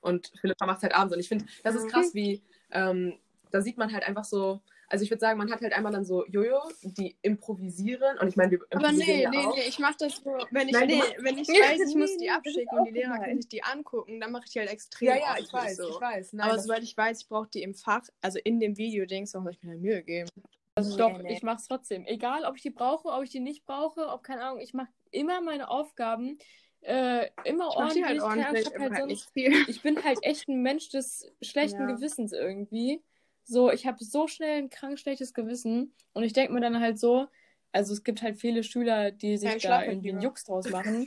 und 0.00 0.32
Philippa 0.40 0.66
macht 0.66 0.78
es 0.78 0.82
halt 0.84 0.94
abends. 0.94 1.14
Und 1.14 1.20
ich 1.20 1.28
finde, 1.28 1.46
das 1.62 1.74
ist 1.74 1.84
Mhm. 1.84 1.88
krass, 1.88 2.14
wie 2.14 2.42
ähm, 2.72 3.18
da 3.50 3.60
sieht 3.62 3.78
man 3.78 3.92
halt 3.92 4.04
einfach 4.06 4.24
so. 4.24 4.60
Also 4.88 5.04
ich 5.04 5.10
würde 5.10 5.20
sagen, 5.20 5.38
man 5.38 5.52
hat 5.52 5.60
halt 5.60 5.72
einmal 5.72 5.92
dann 5.92 6.04
so 6.04 6.26
Jojo, 6.26 6.60
die 6.82 7.16
improvisieren. 7.22 8.18
Und 8.18 8.26
ich 8.26 8.34
meine, 8.36 8.50
wir 8.50 8.58
Aber 8.72 8.88
improvisieren 8.88 9.18
nee, 9.18 9.22
ja 9.22 9.30
nee, 9.30 9.36
auch. 9.36 9.56
nee, 9.56 9.62
ich 9.68 9.78
mache 9.78 9.94
das 10.00 10.16
so, 10.16 10.30
wenn 10.50 10.68
ich, 10.68 10.72
Nein, 10.74 10.88
du 10.88 10.94
nee, 10.96 11.02
wenn 11.18 11.38
ich 11.38 11.48
Nee, 11.48 11.60
weiß, 11.60 11.80
ich 11.80 11.94
nee, 11.94 12.00
muss 12.00 12.10
nee, 12.10 12.24
die 12.24 12.30
abschicken 12.30 12.78
und 12.78 12.84
die 12.86 12.90
Lehrer 12.90 13.12
gemein. 13.12 13.24
können 13.24 13.42
sich 13.42 13.48
die 13.48 13.62
angucken, 13.62 14.20
dann 14.20 14.32
mache 14.32 14.44
ich 14.46 14.52
die 14.52 14.58
halt 14.58 14.70
extrem 14.70 15.08
Ja, 15.08 15.16
ja, 15.16 15.36
ich 15.38 15.52
weiß, 15.52 15.76
so. 15.76 15.88
ich 15.90 16.00
weiß. 16.00 16.32
Nein, 16.32 16.50
Aber 16.50 16.58
sobald 16.58 16.82
ich 16.82 16.96
weiß, 16.96 17.20
ich 17.22 17.28
brauche 17.28 17.48
die 17.48 17.62
im 17.62 17.74
Fach, 17.74 18.02
also 18.20 18.40
in 18.42 18.58
dem 18.58 18.76
Video-Dings, 18.76 19.32
warum 19.34 19.44
soll 19.44 19.52
ich 19.52 19.62
mir 19.62 19.74
da 19.74 19.78
Mühe 19.78 20.02
geben? 20.02 20.28
Also 20.74 20.90
Nee, 20.90 20.96
doch, 20.98 21.18
nee. 21.22 21.34
ich 21.34 21.42
mach's 21.42 21.68
trotzdem. 21.68 22.04
Egal, 22.06 22.44
ob 22.44 22.56
ich 22.56 22.62
die 22.62 22.70
brauche, 22.70 23.08
ob 23.08 23.22
ich 23.22 23.30
die 23.30 23.40
nicht 23.40 23.64
brauche, 23.66 24.08
ob 24.08 24.22
keine 24.24 24.42
Ahnung, 24.42 24.60
ich 24.60 24.74
mache 24.74 24.88
immer 25.12 25.40
meine 25.40 25.68
Aufgaben 25.68 26.38
äh, 26.82 27.28
immer 27.44 27.68
Ich 27.68 27.76
ordentlich. 27.76 28.04
halt 28.04 28.20
ordentlich, 28.22 28.66
ich, 28.66 28.74
halt 28.78 28.90
halt 28.90 28.96
sonst, 28.96 29.30
ich 29.34 29.82
bin 29.82 30.02
halt 30.04 30.18
echt 30.22 30.48
ein 30.48 30.62
Mensch 30.62 30.88
des 30.90 31.30
schlechten 31.42 31.82
Ja. 31.82 31.94
Gewissens 31.94 32.32
irgendwie. 32.32 33.02
So, 33.44 33.70
ich 33.70 33.86
habe 33.86 34.02
so 34.02 34.26
schnell 34.28 34.58
ein 34.58 34.70
krank 34.70 34.98
schlechtes 34.98 35.34
Gewissen 35.34 35.92
und 36.12 36.22
ich 36.22 36.32
denke 36.32 36.52
mir 36.52 36.60
dann 36.60 36.80
halt 36.80 36.98
so, 36.98 37.26
also 37.72 37.92
es 37.92 38.04
gibt 38.04 38.22
halt 38.22 38.38
viele 38.38 38.62
Schüler, 38.62 39.10
die 39.10 39.36
sich 39.36 39.52
Ja, 39.54 39.58
da 39.68 39.84
irgendwie 39.84 40.10
einen. 40.10 40.20
Jux 40.20 40.44
draus 40.44 40.66
machen. 40.70 41.06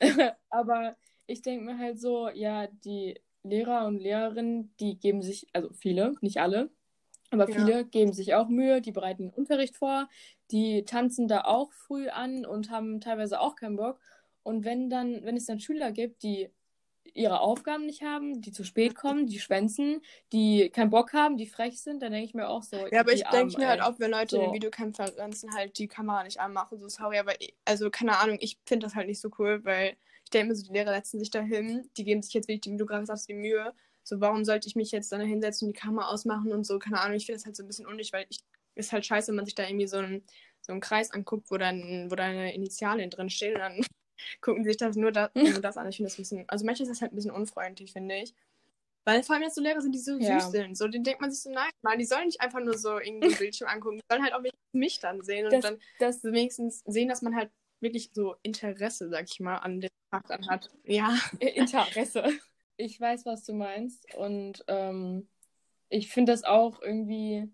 Aber 0.50 0.96
ich 1.26 1.42
denke 1.42 1.64
mir 1.64 1.78
halt 1.78 2.00
so, 2.00 2.28
ja, 2.28 2.66
die 2.66 3.20
Lehrer 3.42 3.86
und 3.86 3.98
Lehrerinnen, 3.98 4.74
die 4.80 4.98
geben 4.98 5.22
sich, 5.22 5.46
also 5.52 5.70
viele, 5.72 6.14
nicht 6.20 6.38
alle, 6.38 6.70
aber 7.30 7.46
Ja. 7.46 7.54
viele 7.54 7.84
geben 7.84 8.12
sich 8.12 8.34
auch 8.34 8.48
Mühe, 8.48 8.80
die 8.80 8.92
bereiten 8.92 9.30
Unterricht 9.30 9.76
vor, 9.76 10.08
die 10.50 10.84
tanzen 10.84 11.28
da 11.28 11.42
auch 11.42 11.72
früh 11.72 12.08
an 12.08 12.46
und 12.46 12.70
haben 12.70 13.00
teilweise 13.00 13.40
auch 13.40 13.54
keinen 13.56 13.76
Bock. 13.76 14.00
Und 14.48 14.64
wenn 14.64 14.88
dann, 14.88 15.24
wenn 15.24 15.36
es 15.36 15.46
dann 15.46 15.60
Schüler 15.60 15.92
gibt, 15.92 16.22
die 16.22 16.50
ihre 17.14 17.40
Aufgaben 17.40 17.86
nicht 17.86 18.02
haben, 18.02 18.40
die 18.40 18.52
zu 18.52 18.64
spät 18.64 18.94
kommen, 18.94 19.26
die 19.26 19.40
schwänzen, 19.40 20.00
die 20.32 20.70
keinen 20.70 20.90
Bock 20.90 21.12
haben, 21.12 21.36
die 21.36 21.46
frech 21.46 21.80
sind, 21.80 22.02
dann 22.02 22.12
denke 22.12 22.26
ich 22.26 22.34
mir 22.34 22.48
auch 22.48 22.62
so, 22.62 22.86
Ja, 22.86 23.00
aber 23.00 23.12
ich 23.12 23.24
denke 23.24 23.58
mir 23.58 23.68
halt 23.68 23.80
auch, 23.82 23.98
wenn 23.98 24.10
Leute 24.10 24.36
in 24.36 24.42
So. 24.42 24.46
den 24.48 24.54
Videokonferenzen 24.54 25.54
halt 25.54 25.78
die 25.78 25.88
Kamera 25.88 26.24
nicht 26.24 26.40
anmachen, 26.40 26.78
so 26.78 26.88
sorry, 26.88 27.18
aber 27.18 27.40
ich, 27.40 27.54
also 27.64 27.90
keine 27.90 28.18
Ahnung, 28.18 28.38
ich 28.40 28.58
finde 28.66 28.86
das 28.86 28.94
halt 28.94 29.06
nicht 29.06 29.20
so 29.20 29.30
cool, 29.38 29.64
weil 29.64 29.96
ich 30.24 30.30
denke 30.30 30.48
mir 30.48 30.54
so, 30.56 30.66
die 30.66 30.72
Lehrer 30.72 30.94
setzen 30.94 31.18
sich 31.18 31.30
da 31.30 31.40
hin, 31.40 31.88
die 31.96 32.04
geben 32.04 32.22
sich 32.22 32.34
jetzt 32.34 32.48
wirklich, 32.48 32.72
wie 32.72 32.76
du 32.76 32.86
gerade 32.86 33.06
sagst, 33.06 33.28
die 33.28 33.34
Mühe. 33.34 33.72
So, 34.02 34.20
warum 34.20 34.44
sollte 34.44 34.68
ich 34.68 34.76
mich 34.76 34.90
jetzt 34.90 35.10
dann 35.12 35.20
da 35.20 35.26
hinsetzen 35.26 35.68
und 35.68 35.76
die 35.76 35.80
Kamera 35.80 36.08
ausmachen 36.08 36.52
und 36.52 36.64
so, 36.64 36.78
keine 36.78 37.00
Ahnung, 37.00 37.16
ich 37.16 37.26
finde 37.26 37.38
das 37.38 37.46
halt 37.46 37.56
so 37.56 37.62
ein 37.62 37.66
bisschen 37.66 37.86
unnötig, 37.86 38.12
weil 38.12 38.26
ich 38.28 38.40
ist 38.74 38.92
halt 38.92 39.04
scheiße, 39.04 39.28
wenn 39.28 39.36
man 39.36 39.44
sich 39.44 39.54
da 39.54 39.66
irgendwie 39.66 39.86
so 39.88 39.96
einen, 39.98 40.24
so 40.60 40.72
einen 40.72 40.80
Kreis 40.80 41.10
anguckt, 41.10 41.50
wo 41.50 41.56
dann, 41.56 42.10
wo 42.10 42.14
deine 42.14 42.54
Initialien 42.54 43.10
drin 43.10 43.28
stehen 43.30 43.54
und 43.54 43.60
dann 43.60 43.80
gucken 44.40 44.64
sich 44.64 44.76
das 44.76 44.96
nur, 44.96 45.12
da, 45.12 45.30
nur 45.34 45.60
das 45.60 45.76
an. 45.76 45.88
Ich 45.88 45.96
finde 45.96 46.08
das 46.10 46.18
ein 46.18 46.22
bisschen, 46.22 46.44
also 46.48 46.64
manchmal 46.64 46.88
ist 46.90 47.00
halt 47.02 47.12
ein 47.12 47.16
bisschen 47.16 47.30
unfreundlich, 47.30 47.92
finde 47.92 48.16
ich. 48.16 48.34
Weil 49.04 49.22
vor 49.22 49.34
allem 49.36 49.44
jetzt 49.44 49.54
so 49.54 49.62
Lehrer 49.62 49.80
sind, 49.80 49.92
die 49.94 49.98
so 50.00 50.18
Ja. 50.18 50.38
süß 50.40 50.50
sind. 50.50 50.76
So, 50.76 50.86
den 50.86 51.02
denkt 51.02 51.20
man 51.20 51.30
sich 51.30 51.42
so, 51.42 51.50
nein, 51.50 51.70
Mann, 51.82 51.98
die 51.98 52.04
sollen 52.04 52.26
nicht 52.26 52.40
einfach 52.42 52.60
nur 52.60 52.76
so 52.76 52.98
irgendwie 52.98 53.28
ein 53.28 53.38
Bildschirm 53.50 53.68
angucken. 53.68 53.96
Die 53.98 54.02
sollen 54.10 54.22
halt 54.22 54.34
auch 54.34 54.40
wenigstens 54.40 54.72
mich 54.72 54.98
dann 55.00 55.22
sehen 55.22 55.46
und 55.46 55.52
Das- 55.52 55.62
dann 55.62 55.78
Das, 55.98 56.24
wenigstens 56.24 56.82
sehen, 56.86 57.08
dass 57.08 57.22
man 57.22 57.34
halt 57.34 57.50
wirklich 57.80 58.10
so 58.12 58.36
Interesse, 58.42 59.08
sag 59.08 59.24
ich 59.30 59.40
mal, 59.40 59.56
an 59.58 59.80
dem 59.80 59.90
Fach 60.10 60.22
dann 60.28 60.46
hat. 60.48 60.68
Ja. 60.84 61.16
Interesse. 61.40 62.24
Ich 62.76 63.00
weiß, 63.00 63.24
was 63.24 63.44
du 63.44 63.54
meinst. 63.54 64.12
Und 64.14 64.62
ähm, 64.68 65.28
ich 65.88 66.10
finde 66.10 66.32
das 66.32 66.44
auch 66.44 66.82
irgendwie. 66.82 67.48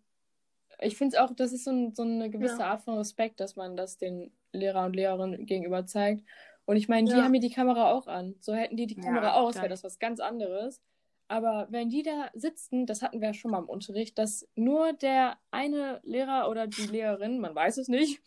Ich 0.80 0.96
finde 0.96 1.16
es 1.16 1.22
auch, 1.22 1.32
das 1.36 1.52
ist 1.52 1.64
so, 1.64 1.92
so 1.94 2.02
eine 2.02 2.30
gewisse 2.30 2.58
Ja. 2.58 2.70
Art 2.72 2.82
von 2.82 2.98
Respekt, 2.98 3.38
dass 3.38 3.54
man 3.54 3.76
das 3.76 3.96
den 3.96 4.32
Lehrer 4.52 4.86
und 4.86 4.96
Lehrerinnen 4.96 5.46
gegenüber 5.46 5.86
zeigt. 5.86 6.24
Und 6.66 6.76
ich 6.76 6.88
meine, 6.88 7.08
die 7.10 7.16
Ja. 7.16 7.24
haben 7.24 7.34
ja 7.34 7.40
die 7.40 7.50
Kamera 7.50 7.90
auch 7.92 8.06
an. 8.06 8.36
So 8.40 8.54
hätten 8.54 8.76
die 8.76 8.86
die 8.86 8.96
Ja, 8.96 9.02
Kamera 9.02 9.34
aus, 9.34 9.54
dann- 9.54 9.62
wäre 9.62 9.70
das 9.70 9.84
was 9.84 9.98
ganz 9.98 10.20
anderes. 10.20 10.80
Aber 11.28 11.66
wenn 11.70 11.88
die 11.88 12.02
da 12.02 12.30
sitzen, 12.34 12.86
das 12.86 13.02
hatten 13.02 13.20
wir 13.20 13.28
ja 13.28 13.34
schon 13.34 13.50
mal 13.50 13.58
im 13.58 13.68
Unterricht, 13.68 14.18
dass 14.18 14.46
nur 14.54 14.92
der 14.92 15.38
eine 15.50 16.00
Lehrer 16.04 16.48
oder 16.50 16.66
die 16.66 16.86
Lehrerin, 16.86 17.38
man 17.40 17.54
weiß 17.54 17.78
es 17.78 17.88
nicht, 17.88 18.20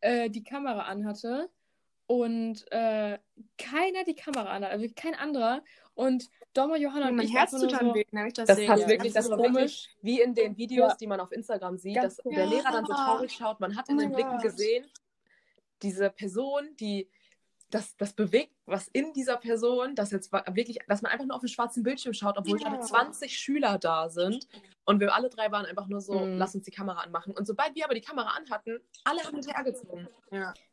äh, 0.00 0.30
die 0.30 0.44
Kamera 0.44 0.82
anhatte 0.82 1.50
und 2.06 2.64
äh, 2.70 3.18
keiner 3.58 4.04
die 4.06 4.14
Kamera 4.14 4.50
anhat, 4.50 4.70
also 4.70 4.86
kein 4.94 5.14
anderer. 5.14 5.62
Und 5.94 6.28
Domo, 6.52 6.76
Johanna 6.76 7.08
und 7.08 7.16
mein 7.16 7.26
ich 7.26 7.34
Herz 7.34 7.50
tut 7.52 7.72
dann 7.72 7.86
so, 7.88 7.94
weh, 7.94 8.04
wenn 8.12 8.26
ich 8.28 8.34
das, 8.34 8.46
Das 8.46 8.56
sehe. 8.56 8.68
hat 8.68 8.78
Ja, 8.80 8.88
wirklich, 8.88 9.12
das 9.12 9.28
wirklich 9.28 9.46
komisch. 9.52 9.88
wie 10.02 10.20
in 10.20 10.34
den 10.34 10.56
Videos, 10.56 10.90
Ja. 10.92 10.96
die 11.00 11.06
man 11.08 11.18
auf 11.20 11.32
Instagram 11.32 11.76
sieht, 11.78 11.96
Ganz 11.96 12.16
dass 12.16 12.24
der 12.24 12.44
genau. 12.44 12.50
Lehrer 12.56 12.70
dann 12.72 12.86
so 12.86 12.92
traurig 12.92 13.32
schaut. 13.32 13.58
Man 13.60 13.76
hat 13.76 13.88
in 13.88 13.96
Oh 13.96 14.00
den 14.00 14.12
Blicken 14.12 14.30
Gott. 14.32 14.42
gesehen, 14.42 14.86
diese 15.82 16.10
Person, 16.10 16.76
die 16.78 17.08
das, 17.74 17.96
das 17.96 18.12
bewegt, 18.12 18.52
was 18.66 18.86
in 18.88 19.12
dieser 19.12 19.36
Person, 19.36 19.94
dass 19.96 20.12
jetzt 20.12 20.30
wirklich, 20.32 20.78
dass 20.86 21.02
man 21.02 21.10
einfach 21.10 21.26
nur 21.26 21.34
auf 21.34 21.42
den 21.42 21.48
schwarzen 21.48 21.82
Bildschirm 21.82 22.12
schaut, 22.14 22.38
obwohl 22.38 22.60
Ja. 22.60 22.68
gerade 22.68 22.80
20 22.84 23.36
Schüler 23.36 23.78
da 23.78 24.08
sind. 24.08 24.46
Und 24.84 25.00
wir 25.00 25.12
alle 25.14 25.28
drei 25.28 25.50
waren 25.50 25.66
einfach 25.66 25.88
nur 25.88 26.00
so, 26.00 26.12
Mhm. 26.20 26.38
lass 26.38 26.54
uns 26.54 26.64
die 26.64 26.70
Kamera 26.70 27.00
anmachen. 27.00 27.32
Und 27.34 27.46
sobald 27.46 27.74
wir 27.74 27.84
aber 27.84 27.94
die 27.94 28.00
Kamera 28.00 28.28
anhatten, 28.36 28.80
alle 29.02 29.22
haben 29.24 29.34
hinterhergezogen. 29.34 30.08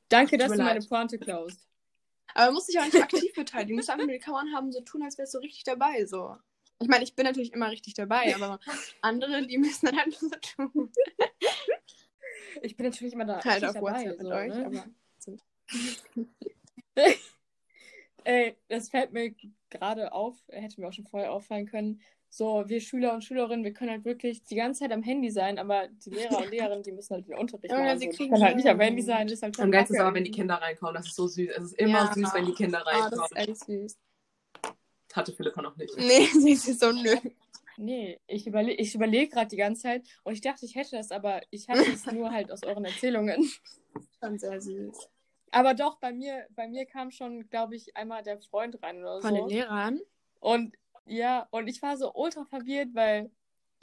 danke, 0.09 0.31
Tut 0.37 0.41
dass 0.41 0.51
du 0.51 0.57
meine 0.63 0.79
leid. 0.79 0.89
Pointe 0.89 1.17
klaust. 1.17 1.67
Aber 2.35 2.45
man 2.45 2.53
muss 2.53 2.67
sich 2.67 2.79
auch 2.79 2.85
nicht 2.85 3.01
aktiv 3.01 3.33
beteiligen. 3.33 3.69
Du 3.71 3.75
musst 3.77 3.89
einfach 3.89 4.05
nur 4.05 4.13
die 4.13 4.19
Kamera 4.19 4.43
haben, 4.53 4.71
so 4.71 4.81
tun, 4.81 5.01
als 5.03 5.17
wärst 5.17 5.33
du 5.33 5.39
richtig 5.39 5.63
dabei. 5.63 6.05
So. 6.05 6.37
Ich 6.79 6.87
meine, 6.87 7.03
ich 7.03 7.15
bin 7.15 7.25
natürlich 7.25 7.51
immer 7.53 7.69
richtig 7.71 7.93
dabei, 7.95 8.33
aber 8.35 8.59
andere, 9.01 9.45
die 9.47 9.57
müssen 9.57 9.87
dann 9.87 9.97
halt 9.97 10.13
so 10.13 10.29
tun. 10.55 10.91
Ich 12.61 12.75
bin 12.77 12.85
natürlich 12.85 13.13
immer 13.13 13.25
da 13.25 13.43
Halt 13.43 13.65
auf 13.65 13.73
dabei. 13.73 13.91
WhatsApp 13.91 14.17
mit 14.19 14.27
so, 14.27 14.33
euch, 14.33 14.53
ne? 14.53 14.65
aber. 14.67 14.85
Ey, 18.23 18.55
das 18.67 18.89
fällt 18.89 19.13
mir 19.13 19.33
gerade 19.69 20.13
auf, 20.13 20.37
hätte 20.49 20.79
mir 20.79 20.87
auch 20.87 20.93
schon 20.93 21.07
vorher 21.07 21.31
auffallen 21.31 21.65
können. 21.65 22.01
So, 22.29 22.63
wir 22.69 22.79
Schüler 22.79 23.13
und 23.13 23.23
Schülerinnen, 23.23 23.65
wir 23.65 23.73
können 23.73 23.89
halt 23.91 24.05
wirklich 24.05 24.43
die 24.43 24.55
ganze 24.55 24.81
Zeit 24.81 24.91
am 24.93 25.03
Handy 25.03 25.31
sein, 25.31 25.57
aber 25.59 25.87
die 25.89 26.11
Lehrer 26.11 26.37
und 26.37 26.49
Lehrerinnen, 26.51 26.83
die 26.83 26.91
müssen 26.93 27.15
halt 27.15 27.27
den 27.27 27.35
Unterricht 27.35 27.71
Ja, 27.71 27.79
machen. 27.83 27.99
sie 27.99 28.05
So. 28.05 28.11
Kriegen 28.11 28.29
können 28.31 28.43
halt 28.43 28.55
nicht 28.55 28.69
am 28.69 28.79
Handy 28.79 29.01
sein, 29.01 29.27
das 29.27 29.33
ist 29.33 29.43
halt 29.43 29.55
schon 29.55 29.65
Am 29.65 29.71
geilsten 29.71 29.95
ist 29.95 30.01
aber, 30.01 30.15
wenn 30.15 30.23
die. 30.23 30.31
Kinder 30.31 30.55
reinkommen. 30.55 30.93
Das 30.95 31.07
ist 31.07 31.15
so 31.15 31.27
süß. 31.27 31.49
Es 31.49 31.63
ist 31.63 31.73
immer 31.79 32.05
Ja. 32.05 32.13
süß, 32.13 32.33
wenn 32.33 32.45
die 32.45 32.53
Kinder 32.53 32.85
Ah, 32.87 33.09
das 33.09 33.19
reinkommen. 33.19 33.25
ist 33.25 33.49
echt 33.49 33.65
süß. 33.65 33.97
Hatte 35.13 35.33
Philippa 35.33 35.61
noch 35.61 35.75
nicht. 35.75 35.93
Nee, 35.97 36.25
sie 36.31 36.51
ist 36.51 36.79
so 36.79 36.91
nö. 36.91 37.15
Nee, 37.77 38.19
ich 38.27 38.45
überle 38.47 38.73
ich 38.73 38.93
überlege 38.95 39.29
gerade 39.29 39.47
die 39.49 39.57
ganze 39.57 39.81
Zeit 39.81 40.07
und 40.23 40.33
ich 40.33 40.41
dachte, 40.41 40.65
ich 40.65 40.75
hätte 40.75 40.95
das, 40.97 41.11
aber 41.11 41.41
ich 41.49 41.67
hatte 41.67 41.91
es 41.91 42.05
nur 42.05 42.31
halt 42.31 42.51
aus 42.51 42.63
euren 42.63 42.85
Erzählungen. 42.85 43.49
Schon 44.23 44.37
sehr 44.37 44.61
süß. 44.61 45.09
Aber 45.51 45.73
doch, 45.73 45.99
bei 45.99 46.13
mir, 46.13 46.47
bei 46.51 46.67
mir 46.67 46.85
kam 46.85 47.11
schon, 47.11 47.49
glaube 47.49 47.75
ich, 47.75 47.95
einmal 47.95 48.23
der 48.23 48.39
Freund 48.39 48.81
rein 48.81 48.99
oder 48.99 49.21
Von 49.21 49.33
den 49.33 49.43
so. 49.43 49.49
Lehrern? 49.49 49.99
Und 50.39 50.75
ja, 51.05 51.47
und 51.51 51.67
ich 51.67 51.81
war 51.81 51.97
so 51.97 52.13
ultra 52.13 52.45
verwirrt, 52.45 52.89
weil 52.93 53.31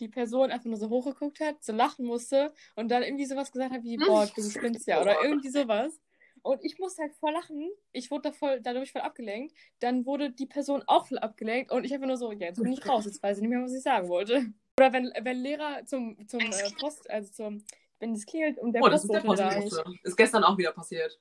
die 0.00 0.08
Person 0.08 0.50
einfach 0.50 0.66
nur 0.66 0.78
so 0.78 0.88
hochgeguckt 0.88 1.40
hat, 1.40 1.62
so 1.62 1.72
lachen 1.72 2.06
musste 2.06 2.52
und 2.76 2.88
dann 2.88 3.02
irgendwie 3.02 3.26
sowas 3.26 3.52
gesagt 3.52 3.72
hat 3.72 3.82
wie, 3.82 3.96
boah, 3.96 4.26
du 4.34 4.42
spinnst 4.42 4.86
ja 4.86 5.00
oder 5.00 5.22
irgendwie 5.22 5.50
sowas. 5.50 6.00
Und 6.42 6.64
ich 6.64 6.78
musste 6.78 7.02
halt 7.02 7.14
voll 7.16 7.32
lachen. 7.32 7.68
Ich 7.92 8.10
wurde 8.10 8.30
da 8.30 8.32
voll, 8.32 8.60
dadurch 8.62 8.92
voll 8.92 9.02
abgelenkt. 9.02 9.54
Dann 9.80 10.06
wurde 10.06 10.30
die 10.30 10.46
Person 10.46 10.82
auch 10.86 11.06
voll 11.06 11.18
abgelenkt 11.18 11.72
und 11.72 11.84
ich 11.84 11.92
einfach 11.92 12.06
nur 12.06 12.16
so, 12.16 12.30
ja, 12.32 12.46
jetzt 12.46 12.62
bin 12.62 12.72
ich 12.72 12.86
raus, 12.88 13.04
jetzt 13.06 13.22
weiß 13.22 13.38
ich 13.38 13.42
nicht 13.42 13.50
mehr, 13.50 13.62
was 13.62 13.74
ich 13.74 13.82
sagen 13.82 14.08
wollte. 14.08 14.46
Oder 14.78 14.92
wenn, 14.92 15.12
wenn 15.20 15.36
Lehrer 15.38 15.84
zum, 15.84 16.16
zum 16.28 16.40
äh, 16.40 16.70
Post, 16.78 17.10
also 17.10 17.32
zum, 17.32 17.64
wenn 17.98 18.12
es 18.12 18.24
klingelt 18.24 18.58
und 18.58 18.72
der 18.72 18.82
Oh, 18.82 18.88
das 18.88 19.02
ist 19.02 19.12
der 19.12 19.20
Postbote 19.20 19.42
da 19.42 19.50
ist. 19.50 19.82
Ist 20.04 20.16
gestern 20.16 20.44
auch 20.44 20.56
wieder 20.56 20.72
passiert. 20.72 21.18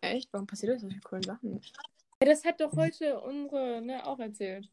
Echt? 0.00 0.32
Warum 0.32 0.46
passiert 0.46 0.74
das 0.74 0.82
solche 0.82 1.00
coolen 1.00 1.22
Sachen? 1.22 1.60
Ja, 2.22 2.28
das 2.28 2.44
hat 2.44 2.60
doch 2.60 2.74
heute 2.76 3.20
unsere, 3.20 3.80
ne, 3.80 4.06
auch 4.06 4.18
erzählt. 4.18 4.68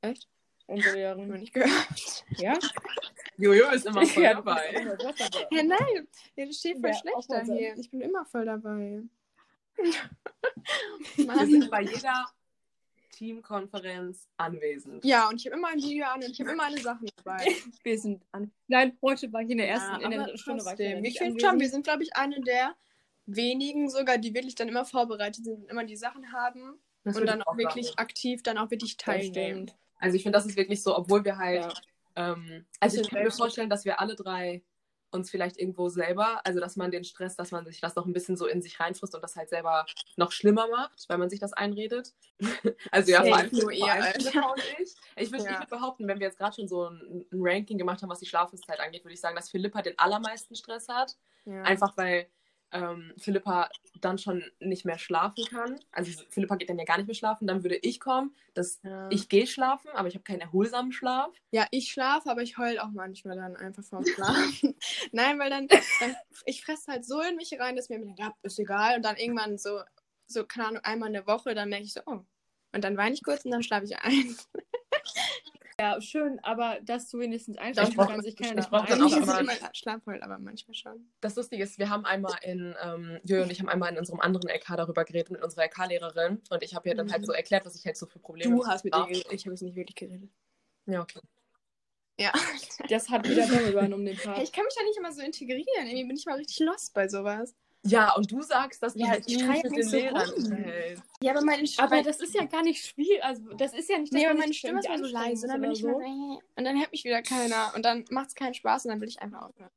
Echt? 0.00 0.28
Unsere 0.66 0.94
Lehrerin. 0.94 1.28
noch 1.28 1.36
nicht 1.36 1.52
gehört. 1.52 2.24
Ja? 2.38 2.56
Jojo 3.36 3.70
ist 3.70 3.86
immer 3.86 4.06
voll 4.06 4.22
ja, 4.22 4.34
dabei. 4.34 4.96
Ja, 5.50 5.62
nein. 5.62 6.08
Ja, 6.36 6.46
das 6.46 6.56
steht 6.56 6.78
voll 6.78 6.90
Ja, 6.90 6.96
schlecht 6.96 7.16
auch 7.16 7.26
da 7.26 7.38
WhatsApp. 7.38 7.58
hier. 7.58 7.76
Ich 7.76 7.90
bin 7.90 8.00
immer 8.00 8.24
voll 8.24 8.44
dabei. 8.44 9.02
Wir 11.16 11.46
sind 11.46 11.70
bei 11.70 11.82
jeder 11.82 12.26
Teamkonferenz 13.12 14.28
anwesend. 14.36 15.04
Ja, 15.04 15.28
und 15.28 15.36
ich 15.36 15.46
habe 15.46 15.56
immer 15.56 15.68
ein 15.68 15.78
Video 15.78 16.06
an 16.06 16.22
und 16.22 16.30
ich 16.30 16.40
habe 16.40 16.52
immer 16.52 16.64
eine 16.64 16.78
Sache 16.78 17.06
dabei. 17.16 17.46
Wir 17.82 17.98
sind 17.98 18.24
an. 18.32 18.50
Nein, 18.68 18.96
heute 19.02 19.32
war 19.32 19.42
ich 19.42 19.50
in 19.50 19.58
der 19.58 19.68
ersten, 19.68 20.00
Ja, 20.00 20.04
in 20.04 20.10
der 20.10 20.24
dritten 20.24 20.38
Stunde 20.38 20.64
war 20.64 20.78
ich 20.78 21.04
Ich 21.04 21.18
finde 21.18 21.40
schon, 21.40 21.58
wir 21.58 21.68
sind, 21.68 21.84
glaube 21.84 22.02
ich, 22.02 22.14
eine 22.16 22.40
der 22.40 22.74
wenigen 23.36 23.88
sogar, 23.88 24.18
die 24.18 24.34
wirklich 24.34 24.54
dann 24.54 24.68
immer 24.68 24.84
vorbereitet 24.84 25.44
sind 25.44 25.62
und 25.62 25.70
immer 25.70 25.84
die 25.84 25.96
Sachen 25.96 26.32
haben 26.32 26.78
Das 27.04 27.16
und 27.16 27.26
dann 27.26 27.42
auch 27.42 27.56
wirklich 27.56 27.86
sagen. 27.88 27.98
aktiv 27.98 28.42
dann 28.42 28.58
auch 28.58 28.70
wirklich 28.70 28.96
teilnehmen. 28.96 29.70
Also 29.98 30.16
ich 30.16 30.22
finde, 30.22 30.36
das 30.38 30.46
ist 30.46 30.56
wirklich 30.56 30.82
so, 30.82 30.96
obwohl 30.96 31.24
wir 31.24 31.36
halt, 31.38 31.62
Ja. 31.62 31.74
ähm, 32.16 32.64
also 32.80 33.00
ich 33.00 33.08
kann 33.10 33.22
mir 33.22 33.30
vorstellen, 33.30 33.70
dass 33.70 33.84
wir 33.84 34.00
alle 34.00 34.14
drei 34.16 34.62
uns 35.12 35.28
vielleicht 35.28 35.58
irgendwo 35.58 35.88
selber, 35.88 36.40
also 36.46 36.60
dass 36.60 36.76
man 36.76 36.90
den 36.92 37.02
Stress, 37.02 37.34
dass 37.34 37.50
man 37.50 37.66
sich 37.66 37.80
das 37.80 37.96
noch 37.96 38.06
ein 38.06 38.12
bisschen 38.12 38.36
so 38.36 38.46
in 38.46 38.62
sich 38.62 38.78
reinfrisst 38.78 39.12
und 39.14 39.22
das 39.22 39.34
halt 39.34 39.48
selber 39.48 39.84
noch 40.16 40.30
schlimmer 40.30 40.68
macht, 40.68 41.08
weil 41.08 41.18
man 41.18 41.28
sich 41.28 41.40
das 41.40 41.52
einredet. 41.52 42.14
also 42.92 43.10
ja, 43.10 43.24
vor 43.24 43.36
allem, 43.36 43.50
Nur 43.50 43.72
ihr, 43.72 43.86
und 43.86 44.62
ich. 44.80 44.94
Ich 45.16 45.32
würde 45.32 45.44
Ja. 45.44 45.58
würd 45.58 45.68
behaupten, 45.68 46.06
wenn 46.06 46.20
wir 46.20 46.28
jetzt 46.28 46.38
gerade 46.38 46.54
schon 46.54 46.68
so 46.68 46.88
ein, 46.88 47.26
ein 47.32 47.38
Ranking 47.40 47.76
gemacht 47.76 48.02
haben, 48.02 48.08
was 48.08 48.20
die 48.20 48.26
Schlafenszeit 48.26 48.78
angeht, 48.78 49.04
würde 49.04 49.14
ich 49.14 49.20
sagen, 49.20 49.34
dass 49.34 49.50
Philippa 49.50 49.82
den 49.82 49.98
allermeisten 49.98 50.54
Stress 50.54 50.88
hat. 50.88 51.16
Ja. 51.44 51.62
Einfach 51.62 51.96
weil 51.96 52.28
ähm, 52.72 53.12
Philippa 53.18 53.68
dann 54.00 54.18
schon 54.18 54.44
nicht 54.60 54.84
mehr 54.84 54.98
schlafen 54.98 55.44
kann. 55.46 55.78
Also 55.92 56.22
Philippa 56.30 56.56
geht 56.56 56.70
dann 56.70 56.78
ja 56.78 56.84
gar 56.84 56.96
nicht 56.96 57.06
mehr 57.06 57.14
schlafen. 57.14 57.46
Dann 57.46 57.62
würde 57.64 57.76
ich 57.76 58.00
kommen, 58.00 58.34
dass 58.54 58.80
Ja. 58.82 59.08
ich 59.10 59.28
gehe 59.28 59.46
schlafen, 59.46 59.90
aber 59.94 60.08
ich 60.08 60.14
habe 60.14 60.24
keinen 60.24 60.40
erholsamen 60.40 60.92
Schlaf. 60.92 61.34
Ja, 61.50 61.66
ich 61.70 61.90
schlafe, 61.90 62.30
aber 62.30 62.42
ich 62.42 62.58
heul 62.58 62.78
auch 62.78 62.90
manchmal 62.90 63.36
dann 63.36 63.56
einfach 63.56 63.82
vorm 63.84 64.04
Schlafen. 64.06 64.76
Nein, 65.12 65.38
weil 65.38 65.50
dann, 65.50 65.66
dann 65.68 66.16
ich 66.46 66.64
fresse 66.64 66.92
halt 66.92 67.04
so 67.04 67.20
in 67.20 67.36
mich 67.36 67.58
rein, 67.58 67.76
dass 67.76 67.88
mir 67.88 67.98
denkt, 67.98 68.18
ja, 68.18 68.32
ist 68.42 68.58
egal. 68.58 68.96
Und 68.96 69.02
dann 69.04 69.16
irgendwann 69.16 69.58
so, 69.58 69.80
so, 70.26 70.44
keine 70.44 70.68
Ahnung, 70.68 70.80
einmal 70.84 71.08
in 71.08 71.14
der 71.14 71.26
Woche, 71.26 71.54
dann 71.54 71.68
merke 71.68 71.84
ich 71.84 71.92
so, 71.92 72.00
oh. 72.06 72.20
Und 72.72 72.84
dann 72.84 72.96
weine 72.96 73.14
ich 73.14 73.24
kurz 73.24 73.44
und 73.44 73.50
dann 73.50 73.64
schlafe 73.64 73.84
ich 73.86 73.98
ein. 73.98 74.36
Ja, 75.80 76.00
schön, 76.00 76.38
aber 76.40 76.78
dass 76.82 77.08
du 77.08 77.18
wenigstens 77.20 77.56
Ich 77.56 77.60
einschlafen 77.62 77.96
kannst. 77.96 78.26
Ich 78.28 78.36
kann 78.36 78.44
ja 78.48 78.50
ich 78.52 78.56
nicht 78.58 78.70
brauch 78.70 78.80
mal 78.82 78.88
dann 78.88 79.02
auch 79.02 79.16
immer- 79.16 79.40
immer 79.40 79.52
Schlaf 79.74 80.04
heul, 80.06 80.20
aber 80.22 80.38
manchmal 80.38 80.74
schon. 80.74 81.10
Das 81.22 81.36
Lustige 81.36 81.62
ist, 81.62 81.78
wir 81.78 81.88
haben 81.88 82.04
einmal 82.04 82.34
in, 82.42 82.74
ähm, 82.84 83.18
Jojo 83.24 83.44
und 83.44 83.50
ich 83.50 83.60
haben 83.60 83.68
einmal 83.70 83.90
in 83.90 83.98
unserem 83.98 84.20
anderen 84.20 84.48
LK 84.50 84.76
darüber 84.76 85.04
geredet 85.04 85.30
mit 85.30 85.42
unserer 85.42 85.62
LK-Lehrerin 85.64 86.42
und 86.50 86.62
ich 86.62 86.74
habe 86.74 86.88
ihr 86.88 86.94
dann 86.94 87.06
Mhm. 87.06 87.12
halt 87.12 87.24
so 87.26 87.32
erklärt, 87.32 87.64
was 87.64 87.74
ich 87.76 87.86
halt 87.86 87.96
so 87.96 88.04
für 88.06 88.18
Probleme 88.18 88.54
Du 88.54 88.66
hast 88.66 88.84
mit 88.84 88.94
ihr 88.94 88.98
habe. 89.00 89.10
geredet, 89.10 89.32
ich 89.32 89.46
habe 89.46 89.54
es 89.54 89.62
nicht 89.62 89.74
wirklich 89.74 89.96
geredet. 89.96 90.28
Ja, 90.86 91.00
okay. 91.00 91.20
Ja. 92.18 92.32
Das 92.90 93.08
hat 93.08 93.26
wieder 93.26 93.46
Dom 93.46 93.66
übernommen, 93.70 94.04
den 94.04 94.16
Hey, 94.16 94.24
Part. 94.34 94.42
ich 94.42 94.52
kann 94.52 94.64
mich 94.66 94.74
da 94.76 94.82
nicht 94.84 94.98
immer 94.98 95.12
so 95.12 95.22
integrieren. 95.22 95.64
Irgendwie 95.86 96.04
bin 96.04 96.16
ich 96.16 96.26
mal 96.26 96.36
richtig 96.36 96.58
lost 96.60 96.92
bei 96.92 97.08
sowas. 97.08 97.54
Ja, 97.82 98.14
und 98.14 98.30
du 98.30 98.42
sagst, 98.42 98.82
dass 98.82 98.92
du 98.94 99.00
Ja, 99.00 99.16
dich 99.16 99.26
ich 99.36 99.42
nicht 99.46 99.64
mit 99.64 99.76
den 99.76 99.82
so 99.84 99.96
Lehrern 99.96 100.28
rum. 100.28 100.44
unterhältst. 100.44 101.02
Ja, 101.22 101.32
aber 101.32 101.42
meine 101.42 101.68
Aber 101.78 102.02
das 102.02 102.20
ist 102.20 102.34
ja 102.34 102.44
gar 102.44 102.62
nicht 102.62 102.84
schwierig. 102.86 103.24
Also, 103.24 103.54
das 103.54 103.72
ist 103.72 103.88
ja 103.88 103.98
nicht, 103.98 104.12
dass 104.12 104.20
Nee, 104.20 104.26
aber 104.26 104.38
meine 104.38 104.52
Stimme 104.52 104.80
ist 104.80 104.86
so 104.86 105.06
leise. 105.06 105.46
Und 105.46 105.52
dann 105.52 105.60
bin 105.62 105.70
ich 105.72 105.80
so, 105.80 105.88
äh, 105.88 106.38
und 106.56 106.64
dann 106.64 106.78
hört 106.78 106.92
mich 106.92 107.04
wieder 107.04 107.22
keiner. 107.22 107.72
Und 107.74 107.84
dann 107.84 108.04
macht 108.10 108.28
es 108.28 108.34
keinen 108.34 108.54
Spaß 108.54 108.84
und 108.84 108.90
dann 108.90 109.00
will 109.00 109.08
ich 109.08 109.20
einfach 109.22 109.42
aufhören. 109.42 109.70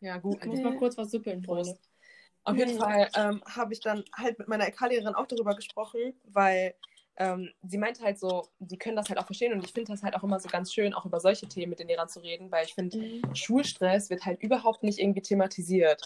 Ja, 0.00 0.18
gut. 0.18 0.38
Ich 0.40 0.46
muss 0.46 0.60
mal 0.60 0.76
kurz 0.76 0.96
was 0.96 1.10
süppeln, 1.10 1.42
Freunde. 1.42 1.76
Auf 2.44 2.56
jeden 2.56 2.72
Nee. 2.72 2.78
Fall 2.78 3.10
ähm, 3.14 3.42
habe 3.44 3.72
ich 3.72 3.80
dann 3.80 4.04
halt 4.16 4.38
mit 4.38 4.48
meiner 4.48 4.64
LK-Lehrerin 4.68 5.14
auch 5.14 5.26
darüber 5.26 5.54
gesprochen, 5.54 6.14
weil 6.24 6.74
ähm, 7.16 7.50
sie 7.64 7.78
meinte 7.78 8.02
halt 8.02 8.18
so, 8.18 8.48
die 8.60 8.78
können 8.78 8.94
das 8.96 9.08
halt 9.08 9.18
auch 9.18 9.26
verstehen 9.26 9.52
und 9.52 9.64
ich 9.64 9.72
finde 9.72 9.90
das 9.92 10.04
halt 10.04 10.14
auch 10.14 10.22
immer 10.22 10.38
so 10.38 10.48
ganz 10.48 10.72
schön, 10.72 10.94
auch 10.94 11.04
über 11.04 11.18
solche 11.18 11.46
Themen 11.48 11.70
mit 11.70 11.80
den 11.80 11.88
Lehrern 11.88 12.08
zu 12.08 12.20
reden, 12.20 12.50
weil 12.52 12.64
ich 12.64 12.74
finde, 12.74 13.20
Schulstress 13.34 14.08
wird 14.08 14.24
halt 14.24 14.40
überhaupt 14.40 14.84
nicht 14.84 15.00
irgendwie 15.00 15.20
thematisiert. 15.20 16.00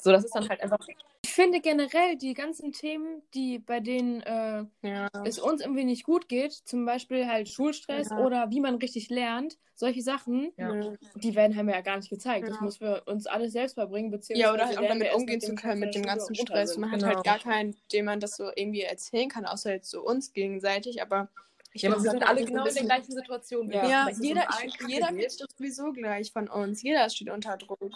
So, 0.00 0.12
das 0.12 0.24
ist 0.24 0.34
dann 0.34 0.48
halt 0.48 0.60
einfach. 0.60 0.78
Ich 1.24 1.32
finde 1.32 1.60
generell 1.60 2.16
die 2.16 2.34
ganzen 2.34 2.72
Themen, 2.72 3.22
die 3.34 3.58
bei 3.58 3.80
denen 3.80 4.22
äh, 4.22 4.64
Ja. 4.82 5.08
es 5.24 5.38
uns 5.38 5.60
irgendwie 5.60 5.84
nicht 5.84 6.04
gut 6.04 6.28
geht, 6.28 6.52
zum 6.52 6.84
Beispiel 6.86 7.26
halt 7.26 7.48
Schulstress 7.48 8.08
Ja. 8.10 8.24
oder 8.24 8.50
wie 8.50 8.60
man 8.60 8.76
richtig 8.76 9.10
lernt, 9.10 9.58
solche 9.74 10.02
Sachen, 10.02 10.52
Ja. 10.56 10.94
die 11.16 11.34
werden 11.34 11.56
haben 11.56 11.66
wir 11.66 11.74
ja 11.74 11.80
gar 11.80 11.96
nicht 11.96 12.10
gezeigt. 12.10 12.48
Das 12.48 12.60
müssen 12.60 12.80
wir 12.80 13.02
uns 13.06 13.26
alles 13.26 13.52
selbst 13.52 13.74
beibringen, 13.76 14.10
beziehungsweise 14.10 14.48
Ja, 14.48 14.54
oder 14.54 14.66
halt 14.66 14.78
auch 14.78 14.88
damit 14.88 15.12
umgehen 15.14 15.40
zu 15.40 15.54
können 15.54 15.80
mit 15.80 15.94
dem 15.94 16.02
ganzen 16.02 16.34
Stress. 16.34 16.76
Man 16.76 16.90
hat 16.92 17.00
Genau. 17.00 17.14
halt 17.14 17.24
gar 17.24 17.38
keinen, 17.38 17.76
dem 17.92 18.04
man 18.04 18.20
das 18.20 18.36
so 18.36 18.50
irgendwie 18.54 18.82
erzählen 18.82 19.28
kann, 19.28 19.46
außer 19.46 19.72
jetzt 19.72 19.90
so 19.90 20.02
uns 20.02 20.32
gegenseitig. 20.32 21.02
Aber 21.02 21.28
ich 21.72 21.82
Ja, 21.82 21.90
aber 21.90 22.00
finde, 22.00 22.04
wir 22.04 22.04
das 22.04 22.12
sind 22.12 22.22
hat 22.22 22.28
alle 22.36 22.44
genau 22.46 22.66
in 22.66 22.74
der 22.74 22.84
gleichen 22.84 23.12
Situation. 23.12 23.70
Ja. 23.72 24.08
jeder, 24.20 24.42
kacke 24.42 24.70
jeder 24.86 25.08
kriegt 25.08 25.40
doch 25.40 25.46
sowieso 25.56 25.92
gleich 25.92 26.32
von 26.32 26.48
uns. 26.48 26.82
Jeder 26.82 27.08
steht 27.10 27.30
unter 27.30 27.56
Druck. 27.56 27.92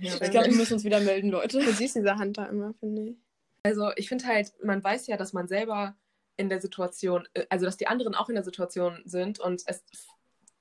Ja, 0.00 0.14
Ich 0.20 0.30
glaube, 0.30 0.48
wir 0.48 0.56
müssen 0.56 0.74
uns 0.74 0.84
wieder 0.84 1.00
melden, 1.00 1.30
Leute. 1.30 1.58
Du 1.58 1.72
siehst 1.72 1.96
diese 1.96 2.16
Hand 2.16 2.38
da 2.38 2.46
immer, 2.46 2.74
finde 2.80 3.10
ich. 3.10 3.16
Also 3.64 3.90
ich 3.96 4.08
finde 4.08 4.26
halt, 4.26 4.52
man 4.62 4.82
weiß 4.82 5.06
ja, 5.06 5.16
dass 5.16 5.32
man 5.32 5.48
selber 5.48 5.96
in 6.36 6.48
der 6.48 6.60
Situation, 6.60 7.26
äh, 7.34 7.46
also 7.48 7.64
dass 7.66 7.76
die 7.76 7.86
anderen 7.86 8.14
auch 8.14 8.28
in 8.28 8.34
der 8.34 8.44
Situation 8.44 9.02
sind 9.04 9.40
und 9.40 9.62
es 9.66 9.84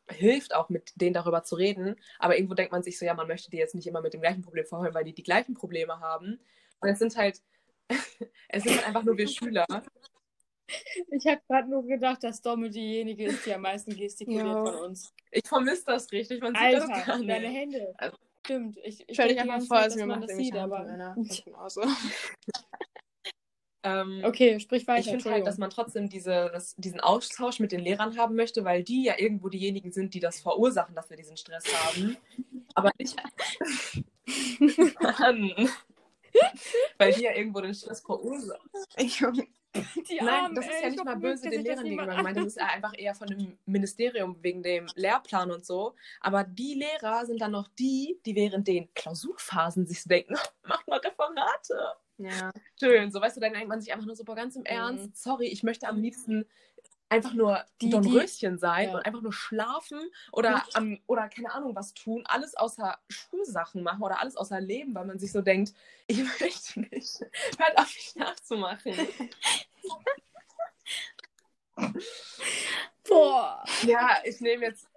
hilft 0.10 0.54
auch 0.54 0.70
mit 0.70 0.92
denen 0.96 1.14
darüber 1.14 1.44
zu 1.44 1.56
reden, 1.56 1.96
aber 2.20 2.36
irgendwo 2.38 2.54
denkt 2.54 2.72
man 2.72 2.84
sich 2.84 3.00
so, 3.00 3.06
ja, 3.06 3.14
man 3.14 3.28
möchte 3.28 3.50
die 3.50 3.58
jetzt 3.58 3.74
nicht 3.76 3.88
immer 3.88 4.02
mit 4.02 4.14
dem 4.14 4.22
gleichen 4.22 4.42
Problem 4.42 4.66
vorholen, 4.66 4.94
weil 4.94 5.06
die 5.06 5.14
die 5.14 5.24
gleichen 5.24 5.54
Probleme 5.54 6.00
haben. 6.00 6.40
Und 6.82 6.90
es 6.90 7.00
sind 7.00 7.16
halt, 7.16 7.42
es 8.50 8.64
sind 8.64 8.76
halt 8.76 8.88
einfach 8.88 9.04
nur 9.04 9.18
wir 9.18 9.28
Schüler. 9.28 9.66
Ich 11.12 11.26
habe 11.28 11.42
gerade 11.48 11.70
nur 11.70 11.86
gedacht, 11.86 12.24
dass 12.24 12.42
Dommel 12.42 12.70
diejenige 12.70 13.26
ist, 13.26 13.46
die 13.46 13.54
am 13.54 13.62
meisten 13.62 13.96
gestikuliert 13.96 14.46
Ja. 14.46 14.66
von 14.66 14.76
uns. 14.76 15.14
Ich 15.32 15.48
vermisse 15.48 15.84
das 15.86 16.12
richtig. 16.12 16.42
Man 16.42 16.54
sieht 16.54 16.64
Alter, 16.64 16.88
das 16.88 17.06
gar 17.06 17.18
nicht. 17.18 17.30
deine 17.30 17.48
Hände. 17.48 17.94
Also- 17.98 18.18
Stimmt. 18.46 18.78
Ich, 18.84 19.08
ich 19.08 19.16
Stell 19.16 19.30
dich 19.30 19.40
einfach 19.40 19.62
vor, 19.62 19.78
als 19.78 19.94
dass 19.94 19.98
wir 19.98 20.06
man 20.06 20.20
machen 20.20 20.28
das 20.28 20.38
sieht, 20.38 20.56
aber. 20.56 20.86
Genauso. 21.46 21.82
Ähm, 23.86 24.22
Okay, 24.24 24.60
sprich 24.62 24.88
weiter. 24.88 25.02
ich 25.02 25.10
finde 25.10 25.30
halt, 25.30 25.46
dass 25.46 25.58
man 25.58 25.70
trotzdem 25.70 26.08
diese, 26.08 26.50
das, 26.54 26.74
diesen 26.78 27.02
Austausch 27.02 27.60
mit 27.60 27.74
den 27.74 27.82
Lehrern 27.82 28.18
haben 28.18 28.36
möchte, 28.36 28.64
weil 28.64 28.82
die 28.82 29.04
ja 29.04 29.16
irgendwo 29.20 29.50
diejenigen 29.50 29.92
sind, 29.92 30.14
die 30.14 30.22
das 30.22 30.40
verursachen, 30.40 30.96
dass 30.96 31.10
wir 31.10 31.18
diesen 31.18 31.36
Stress 31.36 31.66
haben. 31.86 32.16
Aber 32.76 32.92
nicht. 32.98 33.18
Mann. 35.02 35.70
weil 36.98 37.14
die 37.14 37.24
ja 37.24 37.36
irgendwo 37.36 37.60
den 37.60 37.74
Stress 37.74 38.00
verursachen. 38.00 38.70
Die 40.10 40.20
Nein, 40.22 40.54
das 40.54 40.66
ist 40.66 40.82
ja 40.82 40.88
ich 40.88 40.94
nicht 40.94 41.06
mal 41.06 41.16
böse 41.16 41.50
den 41.50 41.64
Lehrern 41.64 41.84
gegenüber 41.84 42.16
gemeint. 42.16 42.38
Das 42.38 42.46
ist 42.46 42.58
ja 42.58 42.66
einfach 42.74 42.94
eher 42.98 43.16
von 43.16 43.28
dem 43.28 43.58
Ministerium 43.66 44.38
wegen 44.42 44.62
dem 44.62 44.88
Lehrplan 44.96 45.52
und 45.52 45.66
so. 45.66 45.96
Aber 46.22 46.44
die 46.44 46.76
Lehrer 46.76 47.26
sind 47.26 47.42
dann 47.42 47.52
noch 47.52 47.68
die, 47.80 48.20
die 48.26 48.36
während 48.36 48.68
den 48.68 48.94
Klausurphasen 48.94 49.86
sich 49.86 50.04
denken, 50.04 50.36
mach 50.64 50.86
mal 50.88 51.00
Referate. 51.00 51.94
Ja. 52.18 52.52
Schön. 52.80 53.12
So, 53.12 53.20
weißt 53.20 53.38
du, 53.38 53.42
dann 53.42 53.54
denkt 53.54 53.68
man 53.68 53.82
sich 53.82 53.92
einfach 53.92 54.06
nur 54.06 54.16
so, 54.16 54.24
boah, 54.24 54.36
ganz 54.36 54.56
im 54.56 54.66
Ernst, 54.66 55.22
sorry, 55.22 55.48
ich 55.48 55.64
möchte 55.64 55.88
am 55.88 56.00
liebsten 56.00 56.46
einfach 57.14 57.34
nur 57.34 57.64
Die- 57.82 57.90
Dornröschen 57.90 58.58
sein 58.58 58.90
ja. 58.90 58.96
und 58.96 59.06
einfach 59.06 59.22
nur 59.22 59.34
schlafen 59.34 60.00
oder, 60.32 60.64
am, 60.74 61.00
oder 61.08 61.30
keine 61.30 61.52
Ahnung 61.54 61.76
was 61.76 61.94
tun, 61.94 62.24
alles 62.26 62.56
außer 62.56 62.98
Schulsachen 63.10 63.84
machen 63.84 64.02
oder 64.02 64.20
alles 64.20 64.36
außer 64.36 64.60
Leben, 64.60 64.94
weil 64.96 65.06
man 65.06 65.20
sich 65.20 65.32
so 65.32 65.42
denkt, 65.42 65.74
ich 66.08 66.18
möchte 66.40 66.80
nicht. 66.82 67.20
Hört 67.58 67.78
auf, 67.78 67.94
mich 67.96 68.16
nachzumachen. 68.16 68.94
Boah. 73.08 73.64
Ja, 73.86 74.18
ich 74.24 74.40
nehme 74.42 74.66
jetzt. 74.66 74.88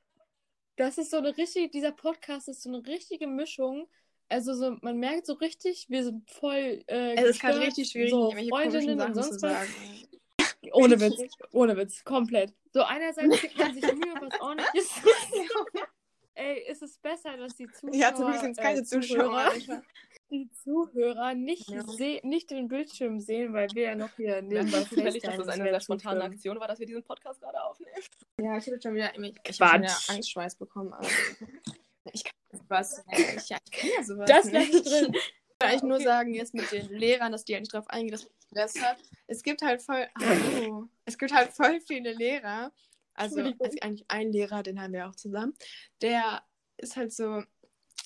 Das 0.76 0.98
ist 0.98 1.10
so 1.10 1.18
eine 1.18 1.36
richtige, 1.36 1.68
dieser 1.68 1.92
Podcast 1.92 2.48
ist 2.48 2.62
so 2.62 2.68
eine 2.68 2.86
richtige 2.86 3.26
Mischung. 3.26 3.88
Also 4.28 4.54
so, 4.54 4.76
man 4.82 4.98
merkt 4.98 5.26
so 5.26 5.34
richtig, 5.34 5.86
wir 5.88 6.04
sind 6.04 6.28
voll. 6.30 6.82
Äh, 6.86 7.14
Es 7.14 7.30
ist 7.30 7.40
gerade 7.40 7.60
richtig 7.60 7.90
schwierig, 7.90 8.10
so 8.10 8.32
Freundinnen 8.48 9.00
und 9.00 9.14
sonst 9.14 9.40
was. 9.42 9.68
Ohne 10.72 11.00
Witz, 11.00 11.36
ohne 11.52 11.76
Witz, 11.76 12.04
komplett. 12.04 12.52
So 12.72 12.82
einerseits 12.82 13.40
gibt 13.42 13.58
man 13.58 13.74
sich 13.74 13.82
Mühe, 13.84 14.14
was 14.20 14.40
ordentliches 14.40 14.88
zu. 15.02 15.08
Ey, 16.34 16.70
ist 16.70 16.82
es 16.82 16.98
besser, 16.98 17.36
dass 17.38 17.56
die 17.56 17.66
Zuschauer, 17.66 17.94
Ja, 17.94 18.14
zum 18.14 18.26
Glück 18.26 18.40
sind 18.40 18.50
es 18.52 18.56
keine 18.58 18.80
äh, 18.80 18.84
Zuschauer. 18.84 19.52
Zuhörer, 19.54 19.82
die 20.30 20.50
Zuhörer 20.50 21.34
nicht, 21.34 21.70
Ja. 21.70 21.82
nicht 22.24 22.50
den 22.50 22.68
Bildschirm 22.68 23.20
sehen, 23.20 23.54
weil 23.54 23.68
wir 23.72 23.84
ja 23.84 23.94
noch 23.94 24.10
hier 24.16 24.42
Nebenbei 24.42 24.64
nebenbei 24.64 24.82
zufällig, 24.84 25.22
dass 25.22 25.36
das 25.36 25.48
eine 25.48 25.64
sehr 25.64 25.80
spontane. 25.80 26.24
Aktion 26.24 26.60
war, 26.60 26.68
dass 26.68 26.78
wir 26.78 26.86
diesen 26.86 27.02
Podcast 27.04 27.40
gerade 27.40 27.62
aufnehmen. 27.62 27.92
Ja, 28.38 28.58
ich 28.58 28.66
habe 28.66 28.80
schon 28.82 28.94
wieder, 28.94 29.18
ich, 29.18 29.34
ich 29.48 29.56
schon 29.56 29.66
wieder 29.66 29.96
Angstschweiß 30.08 30.56
bekommen. 30.56 30.92
Aber 30.92 31.08
ich 32.12 32.24
kann 32.24 32.34
sowas. 32.52 33.04
Ich, 33.12 33.48
ja, 33.48 33.56
ich 33.64 33.70
kann 33.70 33.90
ja 33.96 34.04
sowas. 34.04 34.28
Das 34.28 34.46
ich 34.48 34.82
drin. 34.82 35.16
Ich 35.56 35.60
kann 35.60 35.70
eigentlich 35.70 35.82
nur 35.84 35.94
Okay. 35.94 36.04
sagen, 36.04 36.34
jetzt 36.34 36.52
mit 36.52 36.70
den 36.70 36.90
Lehrern, 36.90 37.32
dass 37.32 37.46
die 37.46 37.54
halt 37.54 37.62
nicht 37.62 37.72
drauf 37.72 37.88
eingehen, 37.88 38.12
dass 38.12 38.24
man 38.24 38.32
Stress 38.50 38.82
hat. 38.82 38.98
Es 39.26 39.42
gibt 39.42 39.62
halt 39.62 39.80
voll. 39.80 40.06
Hallo. 40.20 40.88
Es 41.06 41.16
gibt 41.16 41.32
halt 41.32 41.50
voll 41.52 41.80
viele 41.80 42.12
Lehrer. 42.12 42.72
Also, 43.14 43.40
also 43.40 43.54
eigentlich 43.80 44.04
ein 44.08 44.32
Lehrer, 44.32 44.62
den 44.62 44.78
haben 44.78 44.92
wir 44.92 45.08
auch 45.08 45.16
zusammen. 45.16 45.54
Der 46.02 46.42
ist 46.76 46.96
halt 46.96 47.14
so. 47.14 47.42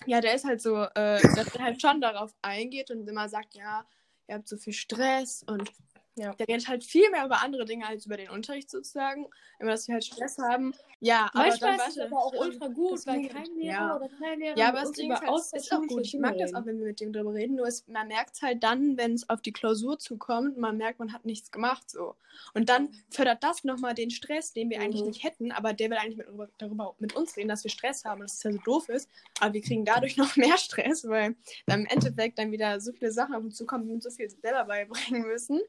Ja, 0.07 0.21
der 0.21 0.35
ist 0.35 0.45
halt 0.45 0.63
so, 0.63 0.77
äh, 0.77 1.21
dass 1.21 1.53
er 1.57 1.65
halt 1.65 1.83
schon 1.83 2.01
darauf 2.01 2.33
eingeht 2.41 2.93
und 2.93 3.09
immer 3.09 3.29
sagt, 3.29 3.55
ja, 3.55 3.85
ihr 4.29 4.37
habt 4.37 4.47
so 4.47 4.57
viel 4.57 4.73
Stress 4.73 5.43
und 5.43 5.73
Ja. 6.21 6.35
der 6.35 6.49
redet 6.49 6.69
halt 6.69 6.85
viel 6.85 7.11
mehr 7.11 7.25
über 7.25 7.43
andere 7.43 7.65
Dinge 7.65 7.87
als 7.87 8.07
über 8.07 8.17
den 8.17 8.29
Unterricht 8.31 8.71
sozusagen. 8.71 9.29
Immer, 9.59 9.71
dass 9.71 9.89
wir 9.89 9.95
halt 9.95 10.05
Stress 10.05 10.39
haben. 10.39 10.75
Ja, 11.01 11.31
aber 11.33 11.49
Manchmal 11.49 11.79
dann 11.79 11.89
ist 11.89 11.97
es 11.97 12.03
aber 12.05 12.19
auch 12.19 12.35
ultra 12.35 12.67
gut, 12.69 13.07
weil 13.07 13.27
kein 13.29 13.47
Lehrer 13.57 13.73
ja. 13.73 13.97
oder 13.97 14.09
kein 14.19 14.39
Lehrer 14.39 14.59
Ja, 14.59 14.69
aber 14.69 14.81
das 14.83 14.93
Ding 14.93 15.11
ist 15.11 15.23
halt, 15.23 15.41
es 15.41 15.53
ist 15.55 15.73
auch 15.73 15.81
gut. 15.87 16.05
Ich 16.05 16.15
mag 16.19 16.37
das 16.37 16.53
auch, 16.53 16.67
wenn 16.67 16.79
wir 16.79 16.87
mit 16.87 17.01
dem 17.01 17.13
drüber 17.13 17.33
reden. 17.33 17.55
Nur 17.57 17.67
es, 17.67 17.89
man 17.89 18.09
merkt 18.09 18.35
es 18.35 18.43
halt 18.43 18.63
dann, 18.63 18.99
wenn 18.99 19.15
es 19.15 19.29
auf 19.31 19.41
die 19.41 19.53
Klausur 19.53 19.99
zukommt, 19.99 20.59
man 20.59 20.77
merkt, 20.77 20.99
man 20.99 21.13
hat 21.15 21.25
nichts 21.25 21.51
gemacht 21.51 21.89
so. 21.91 22.17
Und 22.55 22.69
dann 22.69 22.91
fördert 23.09 23.43
das 23.43 23.65
nochmal 23.65 23.95
den 23.95 24.11
Stress, 24.11 24.53
den 24.53 24.69
wir 24.71 24.81
eigentlich 24.81 25.01
Mhm. 25.01 25.09
nicht 25.09 25.25
hätten, 25.25 25.53
aber 25.53 25.73
der 25.73 25.91
will 25.91 25.97
eigentlich 25.97 26.17
mit, 26.19 26.27
darüber, 26.29 26.49
darüber 26.59 26.95
mit 26.99 27.17
uns 27.17 27.37
reden, 27.37 27.49
dass 27.49 27.65
wir 27.65 27.71
Stress 27.71 28.05
haben 28.05 28.21
und 28.21 28.25
dass 28.25 28.35
es 28.35 28.43
ja 28.43 28.53
so 28.53 28.59
doof 28.59 28.89
ist. 28.91 29.09
Aber 29.41 29.55
wir 29.55 29.63
kriegen 29.63 29.85
dadurch 29.85 30.17
noch 30.19 30.37
mehr 30.37 30.59
Stress, 30.59 31.09
weil 31.09 31.35
dann 31.67 31.81
im 31.81 31.87
Endeffekt 31.87 32.39
dann 32.39 32.53
wieder 32.53 32.79
so 32.81 32.93
viele 32.93 33.11
Sachen 33.11 33.35
auf 33.35 33.43
uns 33.43 33.57
zukommen, 33.57 33.85
die 33.85 33.89
wir 33.89 33.95
uns 33.95 34.05
so 34.05 34.11
viel 34.11 34.29
selber 34.29 34.65
beibringen 34.65 35.23
müssen. 35.23 35.61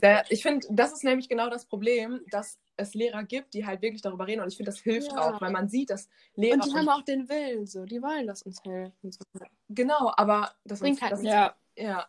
Da, 0.00 0.22
ich 0.28 0.42
finde, 0.42 0.66
das 0.70 0.92
ist 0.92 1.04
nämlich 1.04 1.28
genau 1.28 1.48
das 1.50 1.66
Problem, 1.66 2.20
dass 2.30 2.58
es 2.76 2.94
Lehrer 2.94 3.24
gibt, 3.24 3.54
die 3.54 3.66
halt 3.66 3.82
wirklich 3.82 4.02
darüber 4.02 4.26
reden 4.26 4.40
und 4.42 4.48
ich 4.48 4.56
finde, 4.56 4.70
das 4.70 4.80
hilft 4.80 5.12
Ja. 5.12 5.18
auch, 5.30 5.40
weil 5.40 5.50
man 5.50 5.68
sieht, 5.68 5.90
dass 5.90 6.08
Lehrer. 6.34 6.54
Und 6.54 6.66
die 6.66 6.72
haben 6.72 6.88
auch 6.88 7.02
den 7.02 7.28
Willen, 7.28 7.66
so, 7.66 7.84
die 7.84 8.00
wollen, 8.02 8.26
dass 8.26 8.42
uns 8.42 8.62
helfen. 8.64 9.12
So. 9.12 9.20
genau, 9.68 10.12
aber 10.16 10.52
das 10.64 10.80
Bringt 10.80 10.96
ist, 10.96 11.02
halt 11.02 11.12
ist, 11.14 11.22
Ja, 11.24 11.56
ja. 11.76 12.06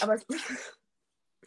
Aber 0.00 0.14
es, 0.14 0.26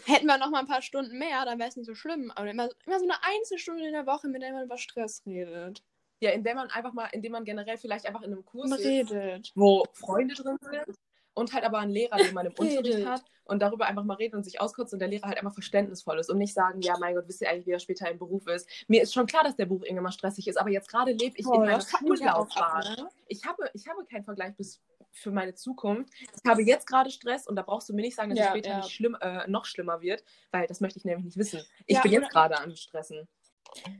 Hätten 0.05 0.27
wir 0.27 0.37
noch 0.37 0.49
mal 0.49 0.59
ein 0.59 0.67
paar 0.67 0.81
Stunden 0.81 1.17
mehr, 1.17 1.45
dann 1.45 1.57
wäre 1.57 1.69
es 1.69 1.77
nicht 1.77 1.87
so 1.87 1.95
schlimm. 1.95 2.31
Aber 2.35 2.49
immer, 2.49 2.69
immer 2.85 2.99
so 2.99 3.05
eine 3.05 3.15
Einzelstunde 3.23 3.85
in 3.87 3.93
der 3.93 4.05
Woche, 4.05 4.27
mit 4.27 4.41
der 4.41 4.51
man 4.51 4.65
über 4.65 4.77
Stress 4.77 5.23
redet. 5.25 5.83
ja, 6.19 6.31
indem 6.31 6.57
man 6.57 6.69
einfach 6.69 6.93
mal, 6.93 7.07
indem 7.13 7.31
man 7.31 7.45
generell 7.45 7.77
vielleicht 7.77 8.05
einfach 8.05 8.21
in 8.21 8.33
einem 8.33 8.45
Kurs 8.45 8.71
ist, 8.71 8.85
redet. 8.85 9.51
wo 9.55 9.85
Freunde 9.93 10.35
drin 10.35 10.57
sind 10.61 10.95
und 11.35 11.53
halt 11.53 11.63
aber 11.63 11.77
einen 11.79 11.91
Lehrer, 11.91 12.17
den 12.17 12.33
man 12.33 12.47
im 12.47 12.53
Unterricht 12.57 13.05
hat 13.05 13.23
und 13.43 13.61
darüber 13.61 13.85
einfach 13.85 14.03
mal 14.03 14.15
reden 14.15 14.35
und 14.37 14.43
sich 14.43 14.59
auskotzt 14.59 14.93
und 14.93 14.99
der 14.99 15.07
Lehrer 15.07 15.27
halt 15.27 15.37
einfach 15.37 15.53
verständnisvoll 15.53 16.17
ist 16.19 16.29
und 16.31 16.39
nicht 16.39 16.53
sagen, 16.53 16.81
ja, 16.81 16.97
mein 16.99 17.13
Gott, 17.13 17.27
wisst 17.27 17.41
ihr 17.41 17.49
eigentlich, 17.49 17.67
wie 17.67 17.71
er 17.71 17.79
später 17.79 18.09
im 18.09 18.17
Beruf 18.17 18.47
ist. 18.47 18.67
Mir 18.87 19.03
ist 19.03 19.13
schon 19.13 19.27
klar, 19.27 19.43
dass 19.43 19.55
der 19.55 19.67
Beruf 19.67 19.83
irgendwann 19.83 20.05
mal 20.05 20.11
stressig 20.11 20.47
ist, 20.47 20.57
aber 20.57 20.71
jetzt 20.71 20.89
gerade 20.89 21.11
lebe 21.11 21.37
ich 21.37 21.45
in 21.45 21.51
meiner 21.51 21.79
Schullaufbahn. 21.81 22.95
ne? 22.97 23.09
Ich 23.27 23.45
habe, 23.45 23.69
ich 23.73 23.87
habe 23.87 24.03
keinen 24.05 24.23
Vergleich 24.23 24.55
bis 24.55 24.81
für 25.11 25.31
meine 25.31 25.53
Zukunft. 25.55 26.11
Ich 26.19 26.49
habe 26.49 26.61
jetzt 26.63 26.87
gerade 26.87 27.09
Stress 27.09 27.47
und 27.47 27.55
da 27.55 27.61
brauchst 27.61 27.87
du 27.89 27.93
mir 27.93 28.01
nicht 28.01 28.15
sagen, 28.15 28.31
dass 28.31 28.39
Ja, 28.39 28.45
es 28.45 28.49
später 28.51 28.69
ja. 28.69 28.77
nicht 28.77 28.91
schlimm, 28.91 29.15
äh, 29.21 29.47
noch 29.47 29.65
schlimmer 29.65 30.01
wird, 30.01 30.23
weil 30.51 30.67
das 30.67 30.81
möchte 30.81 30.99
ich 30.99 31.05
nämlich 31.05 31.25
nicht 31.25 31.37
wissen. 31.37 31.61
Ich 31.85 31.95
Ja, 31.97 32.01
bin 32.01 32.11
jetzt 32.11 32.29
gerade 32.31 32.57
am 32.57 32.75
Stressen. 32.75 33.27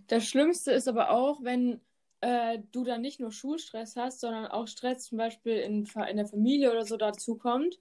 Das 0.08 0.26
Schlimmste 0.26 0.72
ist 0.72 0.88
aber 0.88 1.10
auch, 1.12 1.42
wenn 1.44 1.82
äh, 2.26 2.60
du 2.72 2.84
dann 2.84 3.02
nicht 3.02 3.20
nur 3.20 3.32
Schulstress 3.32 3.96
hast, 3.96 4.20
sondern 4.20 4.48
auch 4.48 4.68
Stress 4.68 5.04
zum 5.06 5.20
Beispiel 5.20 5.58
in, 5.58 5.86
in 6.10 6.18
der 6.18 6.26
Familie 6.26 6.72
oder 6.72 6.84
so 6.84 6.98
dazu 6.98 7.38
kommt. 7.38 7.80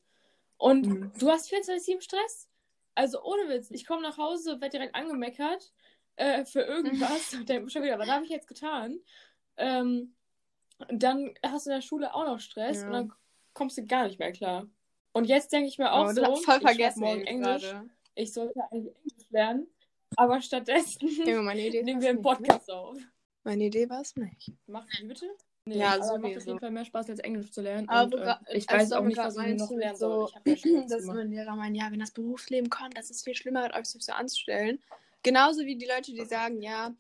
Und 0.59 0.87
Mhm. 0.87 1.13
du 1.19 1.31
hast 1.31 1.51
24-7 1.51 2.03
Stress. 2.03 2.49
Also 2.95 3.23
ohne 3.23 3.49
Witz. 3.49 3.71
Ich 3.71 3.87
komme 3.87 4.03
nach 4.03 4.19
Hause, 4.19 4.61
werde 4.61 4.77
direkt 4.77 4.95
angemeckert 4.95 5.73
äh, 6.17 6.45
für 6.45 6.61
irgendwas 6.61 7.33
und 7.35 7.49
denke 7.49 7.71
schon 7.71 7.83
wieder, 7.83 7.99
was 7.99 8.09
habe 8.09 8.25
ich 8.25 8.31
jetzt 8.31 8.47
getan? 8.47 9.01
Ähm, 9.57 10.15
dann 10.89 11.33
hast 11.43 11.65
du 11.67 11.71
in 11.71 11.77
der 11.77 11.83
Schule 11.83 12.15
auch 12.15 12.27
noch 12.27 12.39
Stress 12.41 12.83
Ja. 12.83 12.87
und 12.89 12.93
dann 12.93 13.13
kommst 13.55 13.79
du 13.79 13.87
gar 13.87 14.07
nicht 14.07 14.19
mehr 14.19 14.33
klar. 14.33 14.67
Und 15.13 15.25
jetzt 15.27 15.53
denke 15.53 15.69
ich 15.69 15.79
mir 15.79 15.91
auch 15.93 16.09
Oh, 16.09 16.13
so, 16.13 16.37
voll 16.37 16.57
ich 16.57 16.63
vergessen 16.63 17.01
morgen 17.01 17.23
Englisch. 17.23 17.63
gerade. 17.63 17.89
Ich 18.15 18.33
sollte 18.33 18.61
eigentlich 18.71 18.95
Englisch 18.97 19.31
lernen, 19.31 19.67
aber 20.17 20.41
stattdessen 20.43 20.99
nehmen 21.25 21.45
wir 21.47 21.51
einen 21.51 21.85
nicht, 21.85 22.23
Podcast 22.23 22.71
auf. 22.71 22.99
Ne? 23.45 23.51
Meine 23.51 23.65
Idee 23.65 23.89
war 23.89 24.01
es 24.01 24.17
nicht. 24.17 24.53
Macht 24.67 24.89
die 24.99 25.07
bitte? 25.07 25.27
Nee, 25.67 25.79
Ja, 25.79 25.95
aber 25.95 26.19
macht 26.19 26.37
auf 26.37 26.47
jeden 26.47 26.59
Fall 26.59 26.71
mehr 26.71 26.85
Spaß, 26.85 27.11
als 27.11 27.21
Englisch 27.21 27.51
zu 27.51 27.63
lernen. 27.63 27.89
Aber 27.89 28.17
und, 28.17 28.23
äh, 28.23 28.57
ich 28.57 28.69
als 28.69 28.83
weiß 28.83 28.89
du 28.91 28.97
auch 28.97 29.05
nicht, 29.05 29.17
was 29.17 29.37
ich 29.37 29.57
noch 29.57 29.71
lernen 29.71 29.97
so, 29.97 30.27
soll. 30.27 30.29
Ich 30.29 30.37
hab 30.37 30.47
ja 30.47 30.87
dass 30.89 31.05
mein 31.05 31.31
Lehrer 31.31 31.57
meint, 31.57 31.77
ja, 31.77 31.91
wenn 31.91 32.01
das 32.01 32.11
Berufsleben 32.11 32.69
kommt, 32.69 32.97
das 32.99 33.11
ist 33.11 33.25
viel 33.25 33.35
schlimmer, 33.35 33.75
als 33.75 33.95
euch 33.97 34.03
so 34.03 34.13
anzustellen. 34.13 34.79
Genauso 35.23 35.65
wie 35.65 35.77
die 35.77 35.87
Leute, 35.87 36.13
die 36.13 36.25
sagen, 36.27 36.61
ja, 36.61 36.95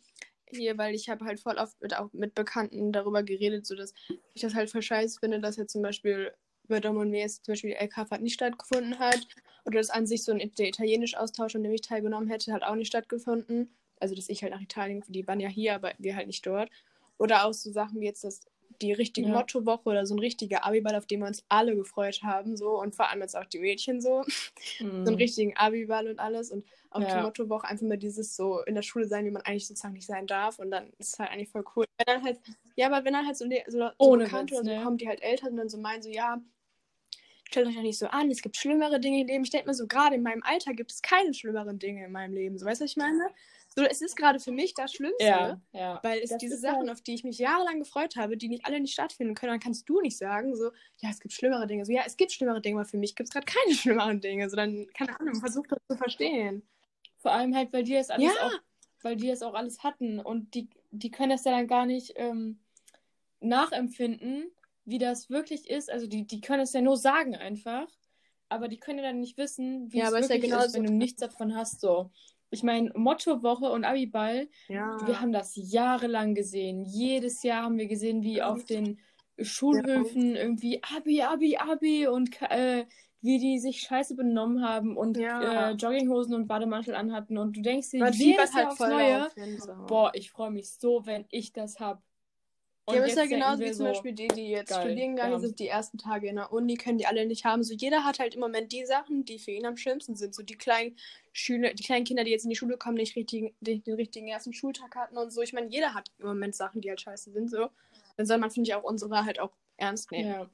hier, 0.48 0.78
weil 0.78 0.94
ich 0.94 1.08
habe 1.08 1.24
halt 1.24 1.40
voll 1.40 1.58
oft 1.58 1.78
mit, 1.82 1.96
auch 1.96 2.10
mit 2.12 2.34
Bekannten 2.34 2.92
darüber 2.92 3.22
geredet, 3.22 3.66
so 3.66 3.74
dass 3.74 3.92
ich 4.34 4.40
das 4.40 4.54
halt 4.54 4.70
voll 4.70 4.82
scheiße 4.82 5.18
finde, 5.20 5.40
dass 5.40 5.56
jetzt 5.56 5.72
zum 5.72 5.82
Beispiel 5.82 6.32
bei 6.68 6.80
Dom 6.80 6.96
und 6.96 7.10
mir 7.10 7.20
jetzt 7.20 7.44
zum 7.44 7.52
Beispiel 7.52 7.70
die 7.70 7.84
LK-Fahrt 7.84 8.22
nicht 8.22 8.34
stattgefunden 8.34 8.98
hat. 8.98 9.26
Oder 9.66 9.78
dass 9.78 9.90
an 9.90 10.06
sich 10.06 10.24
so 10.24 10.32
ein 10.32 10.52
der 10.58 10.68
Italienisch-Austausch, 10.68 11.56
an 11.56 11.62
dem 11.62 11.72
ich 11.72 11.82
teilgenommen 11.82 12.28
hätte, 12.28 12.52
hat 12.52 12.62
auch 12.62 12.74
nicht 12.74 12.88
stattgefunden. 12.88 13.74
Also, 14.04 14.14
dass 14.14 14.28
ich 14.28 14.42
halt 14.42 14.52
nach 14.52 14.60
Italien, 14.60 15.02
die 15.08 15.26
waren 15.26 15.40
ja 15.40 15.48
hier, 15.48 15.74
aber 15.74 15.92
wir 15.98 16.14
halt 16.14 16.26
nicht 16.26 16.44
dort. 16.46 16.68
Oder 17.16 17.46
auch 17.46 17.54
so 17.54 17.72
Sachen 17.72 18.00
wie 18.02 18.04
jetzt 18.04 18.22
das, 18.22 18.40
die 18.82 18.92
richtige 18.92 19.28
Ja. 19.28 19.32
Mottowoche 19.32 19.88
oder 19.88 20.04
so 20.04 20.14
ein 20.14 20.18
richtiger 20.18 20.62
Abiball, 20.66 20.94
auf 20.94 21.06
den 21.06 21.20
wir 21.20 21.26
uns 21.26 21.42
alle 21.48 21.74
gefreut 21.74 22.20
haben. 22.22 22.54
So. 22.58 22.78
Und 22.78 22.94
vor 22.94 23.08
allem 23.08 23.22
jetzt 23.22 23.34
auch 23.34 23.46
die 23.46 23.60
Mädchen 23.60 24.02
so. 24.02 24.22
So 24.78 24.84
einen 25.10 25.14
Mhm. 25.14 25.14
richtigen 25.14 25.56
Abiball 25.56 26.06
und 26.08 26.18
alles. 26.18 26.50
Und 26.50 26.64
auch 26.90 27.00
Ja. 27.00 27.16
die 27.16 27.22
Mottowoche 27.22 27.66
einfach 27.66 27.86
mal 27.86 27.96
dieses 27.96 28.36
so 28.36 28.60
in 28.64 28.74
der 28.74 28.82
Schule 28.82 29.06
sein, 29.06 29.24
wie 29.24 29.30
man 29.30 29.42
eigentlich 29.42 29.66
sozusagen 29.66 29.94
nicht 29.94 30.06
sein 30.06 30.26
darf. 30.26 30.58
Und 30.58 30.70
dann 30.70 30.90
ist 30.98 31.14
es 31.14 31.18
halt 31.18 31.30
eigentlich 31.30 31.48
voll 31.50 31.64
cool. 31.76 31.86
Wenn 31.96 32.06
dann 32.14 32.22
halt, 32.24 32.40
ja, 32.76 32.86
aber 32.88 33.04
wenn 33.06 33.14
dann 33.14 33.26
halt 33.26 33.36
so, 33.38 33.46
le- 33.46 33.64
so, 33.68 33.78
so 33.78 33.90
Ohne 33.98 34.24
Bekannte 34.24 34.54
oder 34.54 34.64
so 34.64 34.70
ne? 34.70 34.82
kommen, 34.82 34.98
die 34.98 35.08
halt 35.08 35.22
älter 35.22 35.44
sind 35.46 35.52
und 35.52 35.56
dann 35.58 35.68
so 35.70 35.78
meinen, 35.78 36.02
so, 36.02 36.10
ja, 36.10 36.40
stellt 37.46 37.66
euch 37.68 37.74
doch 37.76 37.82
nicht 37.82 37.98
so 37.98 38.06
an, 38.06 38.30
es 38.30 38.42
gibt 38.42 38.56
schlimmere 38.56 38.98
Dinge 38.98 39.20
im 39.20 39.26
Leben. 39.28 39.44
Ich 39.44 39.50
denke 39.50 39.68
mir 39.68 39.74
so, 39.74 39.86
gerade 39.86 40.16
in 40.16 40.22
meinem 40.22 40.42
Alter 40.42 40.72
gibt 40.74 40.90
es 40.90 41.02
keine 41.02 41.32
schlimmeren 41.34 41.78
Dinge 41.78 42.04
in 42.06 42.12
meinem 42.12 42.32
Leben. 42.32 42.58
So, 42.58 42.66
weißt 42.66 42.80
du, 42.80 42.84
was 42.84 42.90
ich 42.90 42.96
meine? 42.96 43.28
So, 43.76 43.82
es 43.84 44.00
ist 44.02 44.16
gerade 44.16 44.38
für 44.38 44.52
mich 44.52 44.74
das 44.74 44.92
Schlimmste. 44.92 45.24
Ja, 45.24 45.60
ja. 45.72 46.00
Weil 46.04 46.20
es 46.20 46.30
Das 46.30 46.38
diese 46.38 46.56
Sachen, 46.58 46.82
halt- 46.82 46.90
auf 46.90 47.00
die 47.00 47.14
ich 47.14 47.24
mich 47.24 47.38
jahrelang 47.38 47.80
gefreut 47.80 48.14
habe, 48.16 48.36
die 48.36 48.48
nicht 48.48 48.64
alle 48.66 48.78
nicht 48.80 48.92
stattfinden 48.92 49.34
können, 49.34 49.50
dann 49.52 49.60
kannst 49.60 49.88
du 49.88 50.00
nicht 50.00 50.16
sagen, 50.16 50.54
so, 50.54 50.70
ja, 50.98 51.10
es 51.10 51.18
gibt 51.18 51.34
schlimmere 51.34 51.66
Dinge. 51.66 51.84
So, 51.84 51.92
ja, 51.92 52.02
es 52.06 52.16
gibt 52.16 52.30
schlimmere 52.32 52.60
Dinge, 52.60 52.78
aber 52.80 52.88
für 52.88 52.98
mich 52.98 53.16
gibt 53.16 53.28
es 53.28 53.32
gerade 53.32 53.46
keine 53.46 53.74
schlimmeren 53.74 54.20
Dinge. 54.20 54.48
So, 54.48 54.56
dann, 54.56 54.86
keine 54.96 55.18
Ahnung, 55.18 55.34
versuch 55.40 55.66
das 55.66 55.78
zu 55.90 55.96
verstehen. 55.96 56.62
Vor 57.18 57.32
allem 57.32 57.54
halt, 57.56 57.72
weil 57.72 57.82
die 57.84 57.94
das 57.94 58.10
alles 58.10 58.32
Ja. 58.34 58.46
auch, 58.46 58.52
weil 59.02 59.16
die 59.16 59.26
das 59.28 59.42
auch 59.42 59.54
alles 59.54 59.82
hatten 59.82 60.20
und 60.20 60.54
die, 60.54 60.68
die 60.92 61.10
können 61.10 61.30
das 61.30 61.44
ja 61.44 61.50
dann 61.52 61.66
gar 61.66 61.84
nicht 61.86 62.12
ähm, 62.16 62.60
nachempfinden, 63.40 64.50
wie 64.84 64.98
das 64.98 65.30
wirklich 65.30 65.68
ist. 65.68 65.90
Also 65.90 66.06
die, 66.06 66.26
die 66.26 66.40
können 66.40 66.60
es 66.62 66.72
ja 66.72 66.80
nur 66.80 66.96
sagen 66.96 67.34
einfach, 67.34 67.88
aber 68.48 68.68
die 68.68 68.78
können 68.78 68.98
ja 68.98 69.04
dann 69.06 69.20
nicht 69.20 69.36
wissen, 69.36 69.92
wie 69.92 69.98
Ja, 69.98 70.08
es 70.08 70.14
ist 70.14 70.28
ja 70.30 70.36
wirklich 70.36 70.52
ist, 70.52 70.74
wenn 70.74 70.84
du 70.84 70.92
nichts 70.92 71.20
davon 71.20 71.56
hast. 71.56 71.80
So. 71.80 72.10
Ich 72.54 72.62
meine, 72.62 72.90
Mottowoche 72.94 73.70
und 73.70 73.84
Abiball, 73.84 74.48
Ja. 74.68 74.96
wir 75.06 75.20
haben 75.20 75.32
das 75.32 75.52
jahrelang 75.56 76.34
gesehen. 76.36 76.84
Jedes 76.84 77.42
Jahr 77.42 77.64
haben 77.64 77.76
wir 77.78 77.88
gesehen, 77.88 78.22
wie 78.22 78.42
auf 78.42 78.64
den 78.64 79.00
Schulhöfen 79.40 80.36
irgendwie 80.36 80.80
Abi, 80.96 81.22
Abi, 81.22 81.56
Abi 81.56 82.06
und 82.06 82.40
äh, 82.42 82.86
wie 83.20 83.38
die 83.38 83.58
sich 83.58 83.80
scheiße 83.80 84.14
benommen 84.14 84.62
haben 84.62 84.96
und 84.96 85.16
Ja. 85.16 85.70
äh, 85.70 85.72
Jogginghosen 85.72 86.34
und 86.34 86.46
Bademantel 86.46 86.94
anhatten. 86.94 87.38
Und 87.38 87.56
du 87.56 87.60
denkst 87.60 87.90
dir 87.90 88.08
jedes 88.10 88.52
Jahr 88.54 88.66
halt 88.66 88.68
aufs 88.68 88.78
Neue, 88.80 89.26
so. 89.58 89.72
boah, 89.88 90.10
ich 90.14 90.30
freue 90.30 90.52
mich 90.52 90.70
so, 90.70 91.04
wenn 91.06 91.24
ich 91.30 91.52
das 91.52 91.80
hab. 91.80 92.02
Und 92.86 92.94
Ja, 92.94 93.00
aber 93.00 93.08
ist 93.08 93.16
ja 93.16 93.24
genauso 93.24 93.62
wie 93.62 93.72
zum 93.72 93.86
Beispiel 93.86 94.12
die, 94.12 94.28
die 94.28 94.50
jetzt 94.50 94.68
geil, 94.68 94.82
studieren 94.82 95.16
gegangen 95.16 95.40
sind, 95.40 95.58
die 95.58 95.68
ersten 95.68 95.96
Tage 95.96 96.28
in 96.28 96.36
der 96.36 96.52
Uni, 96.52 96.74
können 96.74 96.98
die 96.98 97.06
alle 97.06 97.24
nicht 97.26 97.44
haben. 97.46 97.62
So 97.62 97.72
jeder 97.72 98.04
hat 98.04 98.18
halt 98.18 98.34
im 98.34 98.40
Moment 98.40 98.72
die 98.72 98.84
Sachen, 98.84 99.24
die 99.24 99.38
für 99.38 99.52
ihn 99.52 99.64
am 99.64 99.78
schlimmsten 99.78 100.16
sind. 100.16 100.34
So 100.34 100.42
die 100.42 100.56
kleinen 100.56 100.94
Schüler, 101.32 101.72
die 101.72 101.82
kleinen 101.82 102.04
Kinder, 102.04 102.24
die 102.24 102.30
jetzt 102.30 102.44
in 102.44 102.50
die 102.50 102.56
Schule 102.56 102.76
kommen, 102.76 102.96
nicht 102.96 103.16
richtigen, 103.16 103.54
die, 103.60 103.80
den 103.80 103.94
richtigen 103.94 104.28
ersten 104.28 104.52
Schultag 104.52 104.94
hatten 104.96 105.16
und 105.16 105.32
so. 105.32 105.40
Ich 105.40 105.54
meine, 105.54 105.68
jeder 105.68 105.94
hat 105.94 106.10
im 106.18 106.26
Moment 106.26 106.54
Sachen, 106.54 106.82
die 106.82 106.90
halt 106.90 107.00
scheiße 107.00 107.32
sind. 107.32 107.50
So. 107.50 107.70
Dann 108.18 108.26
soll 108.26 108.36
man, 108.36 108.50
finde 108.50 108.68
ich, 108.68 108.74
auch 108.74 108.84
unsere 108.84 109.24
halt 109.24 109.40
auch 109.40 109.52
ernst 109.78 110.12
nehmen. 110.12 110.30
ja, 110.30 110.50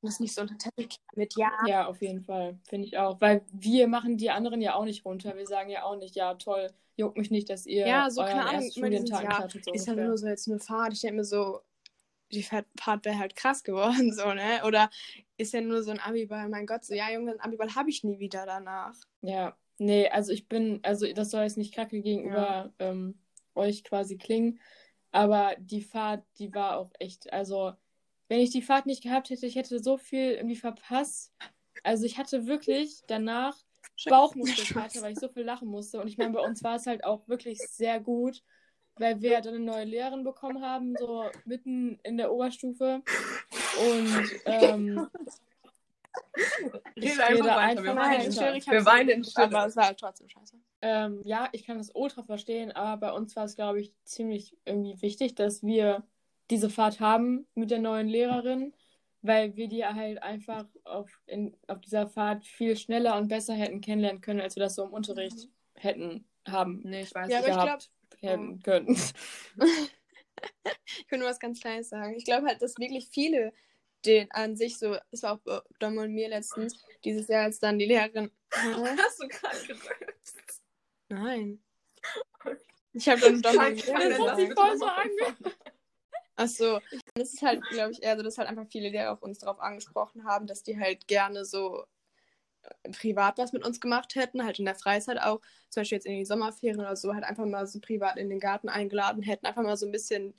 Und 0.00 0.08
das 0.08 0.20
nicht 0.20 0.34
so 0.34 0.42
unter 0.42 0.56
Teppich 0.56 1.00
mit, 1.16 1.36
ja. 1.36 1.50
ja, 1.66 1.86
auf 1.86 2.00
jeden 2.00 2.22
Fall, 2.22 2.58
finde 2.68 2.86
ich 2.86 2.98
auch. 2.98 3.20
Weil 3.20 3.42
wir 3.52 3.88
machen 3.88 4.16
die 4.16 4.30
anderen 4.30 4.60
ja 4.60 4.74
auch 4.74 4.84
nicht 4.84 5.04
runter. 5.04 5.36
Wir 5.36 5.46
sagen 5.46 5.70
ja 5.70 5.82
auch 5.82 5.96
nicht, 5.96 6.14
ja, 6.14 6.34
toll, 6.34 6.70
juckt 6.96 7.16
mich 7.16 7.30
nicht, 7.30 7.50
dass 7.50 7.66
ihr 7.66 7.86
Ja, 7.86 8.08
so 8.10 8.22
keine 8.22 8.46
Ahnung, 8.46 8.70
Studientag 8.70 9.24
Jahr 9.24 9.38
hattet. 9.38 9.64
So 9.64 9.72
ist 9.72 9.86
ja 9.86 9.92
ungefähr. 9.92 10.08
nur 10.08 10.18
so 10.18 10.26
jetzt 10.28 10.48
eine 10.48 10.60
Fahrt. 10.60 10.92
Ich 10.92 11.00
denke 11.00 11.16
mir 11.16 11.24
so, 11.24 11.62
die 12.30 12.42
Fahrt 12.42 13.04
wäre 13.04 13.18
halt 13.18 13.34
krass 13.36 13.62
geworden, 13.62 14.12
so, 14.12 14.32
ne? 14.34 14.62
Oder 14.64 14.90
ist 15.36 15.52
ja 15.52 15.60
nur 15.60 15.82
so 15.82 15.90
ein 15.90 16.00
Abiball, 16.00 16.48
mein 16.48 16.66
Gott, 16.66 16.84
so, 16.84 16.94
ja, 16.94 17.10
Junge, 17.10 17.32
ein 17.32 17.40
Abiball 17.40 17.74
habe 17.74 17.90
ich 17.90 18.04
nie 18.04 18.18
wieder 18.18 18.44
danach. 18.46 18.94
Ja, 19.22 19.56
nee, 19.78 20.08
also 20.08 20.32
ich 20.32 20.48
bin, 20.48 20.80
also 20.82 21.12
das 21.12 21.30
soll 21.30 21.42
jetzt 21.42 21.56
nicht 21.58 21.74
kacke 21.74 22.00
gegenüber 22.00 22.72
ähm, 22.78 23.18
euch 23.54 23.84
quasi 23.84 24.16
klingen, 24.16 24.60
aber 25.10 25.54
die 25.58 25.82
Fahrt, 25.82 26.24
die 26.38 26.52
war 26.54 26.78
auch 26.78 26.90
echt, 26.98 27.32
also 27.32 27.72
wenn 28.28 28.40
ich 28.40 28.50
die 28.50 28.62
Fahrt 28.62 28.86
nicht 28.86 29.02
gehabt 29.02 29.30
hätte, 29.30 29.46
ich 29.46 29.56
hätte 29.56 29.82
so 29.82 29.96
viel 29.96 30.32
irgendwie 30.32 30.56
verpasst. 30.56 31.32
Also 31.82 32.04
ich 32.04 32.18
hatte 32.18 32.46
wirklich 32.46 33.02
danach 33.06 33.56
Bauchmuskelkater, 34.06 35.02
weil 35.02 35.12
ich 35.12 35.18
so 35.18 35.28
viel 35.28 35.44
lachen 35.44 35.68
musste. 35.68 36.00
Und 36.00 36.08
ich 36.08 36.18
meine, 36.18 36.32
bei 36.32 36.40
uns 36.40 36.62
war 36.62 36.76
es 36.76 36.86
halt 36.86 37.04
auch 37.04 37.26
wirklich 37.28 37.58
sehr 37.58 38.00
gut, 38.00 38.42
weil 38.96 39.20
wir 39.22 39.40
dann 39.40 39.54
eine 39.54 39.64
neue 39.64 39.84
Lehrerin 39.84 40.24
bekommen 40.24 40.62
haben, 40.62 40.94
so 40.98 41.24
mitten 41.44 41.98
in 42.02 42.16
der 42.16 42.32
Oberstufe. 42.32 43.02
Und 43.80 44.30
ähm, 44.44 45.08
ich 46.94 47.22
einfach 47.22 47.56
weiter, 47.56 47.82
wir 47.82 47.90
einfach 47.90 48.10
weinen 48.10 48.22
in 48.22 48.56
ich 48.56 48.66
Wir 48.70 48.86
weinen 48.86 49.08
in 49.08 49.24
Stille. 49.24 49.46
Aber 49.46 49.66
es 49.66 49.76
war 49.76 49.86
halt 49.86 49.98
trotzdem 49.98 50.28
scheiße. 50.28 50.56
Ähm, 50.80 51.22
ja, 51.24 51.48
ich 51.52 51.66
kann 51.66 51.78
das 51.78 51.90
ultra 51.92 52.22
verstehen, 52.22 52.70
aber 52.70 53.08
bei 53.08 53.12
uns 53.12 53.34
war 53.34 53.44
es, 53.44 53.56
glaube 53.56 53.80
ich, 53.80 53.92
ziemlich 54.04 54.56
irgendwie 54.64 55.00
wichtig, 55.02 55.34
dass 55.34 55.64
wir 55.64 56.04
diese 56.50 56.70
Fahrt 56.70 57.00
haben 57.00 57.46
mit 57.54 57.70
der 57.70 57.78
neuen 57.80 58.08
Lehrerin, 58.08 58.74
weil 59.22 59.56
wir 59.56 59.68
die 59.68 59.84
halt 59.84 60.22
einfach 60.22 60.66
auf, 60.84 61.10
in, 61.26 61.56
auf 61.66 61.80
dieser 61.80 62.08
Fahrt 62.08 62.46
viel 62.46 62.76
schneller 62.76 63.16
und 63.16 63.28
besser 63.28 63.54
hätten 63.54 63.80
kennenlernen 63.80 64.20
können, 64.20 64.40
als 64.40 64.56
wir 64.56 64.62
das 64.62 64.74
so 64.76 64.84
im 64.84 64.92
Unterricht 64.92 65.48
hätten 65.74 66.26
haben 66.46 66.80
Nee, 66.84 67.02
ich 67.02 67.14
weiß 67.14 67.30
Ja, 67.30 67.40
nicht. 67.40 67.48
aber 67.48 67.48
ich 67.48 67.54
glaube, 67.54 67.66
gehabt 67.66 67.90
hätten 68.20 68.62
können. 68.62 68.88
ich 70.86 71.10
will 71.10 71.18
nur 71.18 71.28
was 71.28 71.38
ganz 71.40 71.60
Kleines 71.60 71.88
sagen. 71.90 72.14
Ich 72.16 72.24
glaube 72.24 72.46
halt, 72.46 72.62
dass 72.62 72.76
wirklich 72.78 73.08
viele 73.10 73.52
den 74.06 74.30
an 74.30 74.56
sich 74.56 74.78
so, 74.78 74.96
das 75.10 75.22
war 75.24 75.34
auch 75.34 75.38
bei 75.40 75.60
Dom 75.80 75.98
und 75.98 76.14
mir 76.14 76.28
letztens, 76.28 76.80
dieses 77.04 77.26
Jahr, 77.28 77.44
als 77.44 77.58
dann 77.58 77.78
die 77.78 77.86
Lehrerin. 77.86 78.30
Hast 78.52 79.20
du 79.22 79.26
gerade 79.28 79.58
gerülpst? 79.66 80.62
Nein. 81.08 81.62
Ich 82.94 83.06
habe 83.08 83.20
dann 83.20 83.42
Dom 83.42 83.56
und 83.58 83.74
mir 83.74 83.76
das 83.76 83.86
hat 83.86 84.08
gesagt. 84.18 84.36
bitte 84.38 84.54
voll 84.54 84.78
so 84.78 84.86
mal 84.86 85.02
ange- 85.02 85.24
von 85.24 85.36
vorne. 85.36 85.54
Achso, 86.38 86.80
das 87.14 87.34
ist 87.34 87.42
halt, 87.42 87.68
glaube 87.68 87.92
ich, 87.92 88.02
eher 88.02 88.16
so, 88.16 88.22
dass 88.22 88.38
halt 88.38 88.48
einfach 88.48 88.66
viele 88.70 88.90
Lehrer 88.90 89.12
auf 89.12 89.22
uns 89.22 89.40
darauf 89.40 89.58
angesprochen 89.60 90.24
haben, 90.24 90.46
dass 90.46 90.62
die 90.62 90.78
halt 90.78 91.08
gerne 91.08 91.44
so 91.44 91.84
äh, 92.62 92.90
privat 92.92 93.38
was 93.38 93.52
mit 93.52 93.66
uns 93.66 93.80
gemacht 93.80 94.14
hätten, 94.14 94.44
halt 94.44 94.58
in 94.60 94.64
der 94.64 94.76
Freizeit 94.76 95.20
auch, 95.20 95.40
zum 95.68 95.80
Beispiel 95.82 95.96
jetzt 95.96 96.06
in 96.06 96.16
die 96.18 96.24
Sommerferien 96.24 96.80
oder 96.80 96.96
so, 96.96 97.14
halt 97.14 97.24
einfach 97.24 97.44
mal 97.46 97.66
so 97.66 97.80
privat 97.80 98.18
in 98.18 98.30
den 98.30 98.40
Garten 98.40 98.68
eingeladen 98.68 99.22
hätten, 99.22 99.46
einfach 99.46 99.62
mal 99.64 99.76
so 99.76 99.86
ein 99.86 99.92
bisschen 99.92 100.34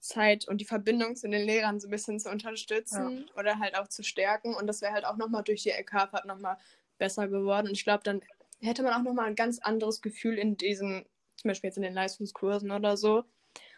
Zeit 0.00 0.48
und 0.48 0.60
die 0.60 0.64
Verbindung 0.64 1.16
zu 1.16 1.28
den 1.28 1.46
Lehrern 1.46 1.80
so 1.80 1.88
ein 1.88 1.90
bisschen 1.90 2.20
zu 2.20 2.30
unterstützen 2.30 3.30
oder 3.36 3.58
halt 3.58 3.76
auch 3.76 3.88
zu 3.88 4.02
stärken. 4.02 4.54
Und 4.54 4.66
das 4.66 4.82
wäre 4.82 4.92
halt 4.92 5.04
auch 5.04 5.16
nochmal 5.16 5.42
durch 5.44 5.62
die 5.62 5.70
LK-Fahrt 5.70 6.26
nochmal 6.26 6.58
besser 6.98 7.28
geworden. 7.28 7.68
Und 7.68 7.72
ich 7.74 7.84
glaube, 7.84 8.02
dann 8.04 8.22
hätte 8.60 8.82
man 8.82 8.94
auch 8.94 9.02
nochmal 9.02 9.26
ein 9.26 9.34
ganz 9.36 9.58
anderes 9.60 10.02
Gefühl 10.02 10.38
in 10.38 10.56
diesen, 10.56 11.06
zum 11.36 11.48
Beispiel 11.48 11.68
jetzt 11.68 11.76
in 11.76 11.82
den 11.82 11.94
Leistungskursen 11.94 12.70
oder 12.70 12.96
so, 12.96 13.24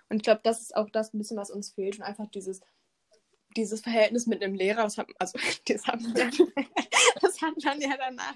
und 0.08 0.16
ich 0.16 0.22
glaube, 0.22 0.40
das 0.42 0.60
ist 0.60 0.76
auch 0.76 0.90
das 0.90 1.12
ein 1.14 1.18
bisschen, 1.18 1.36
was 1.36 1.50
uns 1.50 1.70
fehlt. 1.70 1.98
Und 1.98 2.04
einfach 2.04 2.28
dieses, 2.30 2.60
dieses 3.56 3.80
Verhältnis 3.80 4.26
mit 4.26 4.42
einem 4.42 4.54
Lehrer, 4.54 4.82
das 4.82 4.98
hat, 4.98 5.08
also, 5.18 5.38
das 5.66 5.86
hat, 5.86 6.00
das 7.22 7.42
hat 7.42 7.54
man 7.64 7.80
ja 7.80 7.96
danach. 7.96 8.34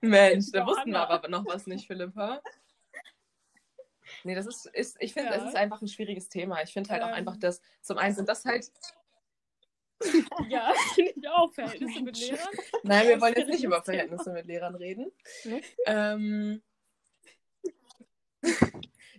Mensch, 0.00 0.46
da 0.52 0.66
wussten 0.66 0.90
wir 0.92 1.08
aber 1.08 1.28
noch 1.28 1.46
was 1.46 1.66
nicht, 1.66 1.86
Philippa. 1.86 2.40
Nee, 4.24 4.34
das 4.34 4.46
ist, 4.46 4.66
ist 4.66 4.96
ich 5.00 5.12
finde, 5.12 5.30
Ja. 5.32 5.36
es 5.36 5.44
ist 5.50 5.56
einfach 5.56 5.80
ein 5.80 5.88
schwieriges 5.88 6.28
Thema. 6.28 6.62
Ich 6.62 6.72
finde 6.72 6.90
halt 6.90 7.02
auch 7.02 7.08
Ähm. 7.08 7.14
einfach, 7.14 7.36
dass 7.36 7.60
zum 7.80 7.96
einen 7.96 8.14
sind 8.14 8.28
das 8.28 8.44
halt, 8.44 8.70
ja, 10.48 10.72
finde 10.94 11.12
ich 11.14 11.28
auch 11.28 11.52
Verhältnisse 11.52 12.02
mit 12.02 12.18
Lehrern. 12.18 12.48
nein, 12.82 13.08
wir 13.08 13.20
wollen 13.20 13.34
jetzt 13.36 13.48
nicht 13.48 13.64
über. 13.64 13.82
Verhältnisse 13.82 14.32
mit 14.32 14.46
Lehrern 14.46 14.74
reden. 14.74 15.12
Ne? 15.44 15.60
Ähm, 15.86 16.62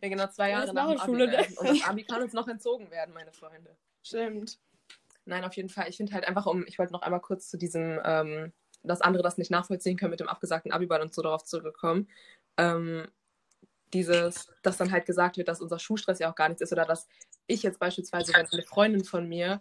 ja, 0.02 0.10
genau, 0.10 0.28
zwei 0.28 0.50
Ja, 0.50 0.60
Jahre 0.60 0.74
nach 0.74 0.88
war 0.88 0.92
Abi. 0.92 1.00
Schule, 1.06 1.32
werden. 1.32 1.56
Und 1.58 1.70
das 1.70 1.84
Abi 1.88 2.04
kann 2.04 2.22
uns 2.22 2.34
noch 2.34 2.48
entzogen 2.48 2.90
werden, 2.92 3.14
meine 3.14 3.32
Freunde. 3.32 3.76
Stimmt. 4.04 4.60
Nein, 5.26 5.44
auf 5.44 5.56
jeden 5.56 5.70
Fall. 5.70 5.88
Ich 5.90 5.98
finde 5.98 6.14
halt 6.14 6.28
einfach, 6.28 6.46
um, 6.46 6.66
ich 6.66 6.80
wollte 6.80 6.94
noch 6.94 7.04
einmal 7.04 7.22
kurz 7.22 7.50
zu 7.50 7.58
diesem, 7.58 8.00
ähm, 8.04 8.52
dass 8.84 9.02
andere 9.02 9.22
das 9.24 9.38
nicht 9.38 9.52
nachvollziehen 9.52 9.98
können 9.98 10.12
mit 10.12 10.20
dem 10.20 10.28
abgesagten 10.28 10.72
Abiball 10.72 11.02
und 11.02 11.14
so 11.14 11.22
darauf 11.22 11.44
zurückkommen. 11.44 12.10
Ähm, 12.58 13.08
dieses, 13.94 14.48
dass 14.64 14.78
dann 14.78 14.92
halt 14.92 15.06
gesagt 15.06 15.38
wird, 15.38 15.48
dass 15.48 15.62
unser 15.62 15.78
Schulstress 15.78 16.20
ja 16.20 16.32
auch 16.32 16.36
gar 16.36 16.48
nichts 16.50 16.62
ist 16.62 16.72
oder 16.72 16.86
dass 16.86 17.08
ich 17.48 17.62
jetzt 17.62 17.80
beispielsweise, 17.80 18.34
wenn 18.34 18.48
eine 18.48 18.64
Freundin 18.64 19.04
von 19.04 19.28
mir 19.28 19.60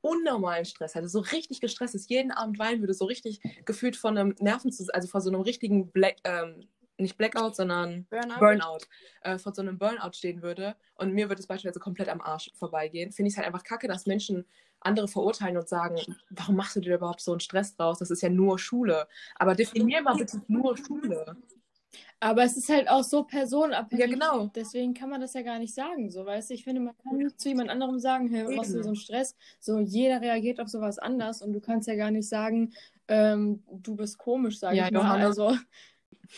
unnormalen 0.00 0.64
Stress 0.64 0.94
hatte, 0.94 1.08
so 1.08 1.20
richtig 1.20 1.60
gestresst 1.60 1.94
ist, 1.94 2.10
jeden 2.10 2.30
Abend 2.30 2.58
weinen 2.58 2.80
würde, 2.80 2.94
so 2.94 3.06
richtig 3.06 3.40
gefühlt 3.64 3.96
von 3.96 4.18
einem 4.18 4.34
Nerven, 4.38 4.70
also 4.92 5.08
vor 5.08 5.20
so 5.20 5.30
einem 5.30 5.40
richtigen 5.40 5.90
Black, 5.92 6.16
ähm, 6.24 6.68
nicht 6.98 7.16
Blackout, 7.16 7.56
sondern 7.56 8.06
Burnout. 8.10 8.38
Burnout, 8.38 8.78
äh, 9.22 9.38
vor 9.38 9.54
so 9.54 9.62
einem 9.62 9.78
Burnout 9.78 10.12
stehen 10.12 10.42
würde 10.42 10.76
und 10.94 11.12
mir 11.12 11.28
würde 11.28 11.40
es 11.40 11.46
beispielsweise 11.46 11.80
komplett 11.80 12.08
am 12.08 12.20
Arsch 12.20 12.50
vorbeigehen, 12.54 13.12
finde 13.12 13.28
ich 13.28 13.34
es 13.34 13.38
halt 13.38 13.46
einfach 13.46 13.64
kacke, 13.64 13.88
dass 13.88 14.06
Menschen 14.06 14.44
andere 14.80 15.08
verurteilen 15.08 15.56
und 15.56 15.68
sagen, 15.68 15.96
warum 16.30 16.56
machst 16.56 16.76
du 16.76 16.80
dir 16.80 16.96
überhaupt 16.96 17.22
so 17.22 17.32
einen 17.32 17.40
Stress 17.40 17.74
draus? 17.74 17.98
Das 17.98 18.10
ist 18.10 18.22
ja 18.22 18.28
nur 18.28 18.58
Schule. 18.58 19.08
Aber 19.36 19.54
definier 19.54 20.02
mal 20.02 20.14
bitte 20.16 20.42
nur 20.46 20.76
Schule. 20.76 21.36
Aber 22.20 22.44
es 22.44 22.56
ist 22.56 22.68
halt 22.68 22.88
auch 22.88 23.02
so 23.02 23.24
personenabhängig. 23.24 24.04
Ja, 24.04 24.10
genau. 24.10 24.50
Deswegen 24.54 24.94
kann 24.94 25.10
man 25.10 25.20
das 25.20 25.34
ja 25.34 25.42
gar 25.42 25.58
nicht 25.58 25.74
sagen, 25.74 26.10
so, 26.10 26.24
weißt 26.24 26.50
du? 26.50 26.54
Ich 26.54 26.64
finde, 26.64 26.80
man 26.80 26.96
kann 27.02 27.16
nicht 27.16 27.40
zu 27.40 27.48
jemand 27.48 27.70
anderem 27.70 27.98
sagen, 27.98 28.28
hey, 28.28 28.46
was 28.46 28.56
machst 28.56 28.74
du 28.74 28.82
so 28.82 28.88
einen 28.88 28.96
Stress? 28.96 29.36
So, 29.60 29.78
jeder 29.78 30.20
reagiert 30.20 30.60
auf 30.60 30.68
sowas 30.68 30.98
anders 30.98 31.42
und 31.42 31.52
du 31.52 31.60
kannst 31.60 31.88
ja 31.88 31.96
gar 31.96 32.10
nicht 32.10 32.28
sagen, 32.28 32.72
ähm, 33.08 33.62
du 33.70 33.96
bist 33.96 34.18
komisch, 34.18 34.58
sage 34.58 34.76
Ja, 34.76 34.86
ich 34.86 34.92
mal. 34.92 35.00
Johanna. 35.00 35.26
Also, 35.26 35.56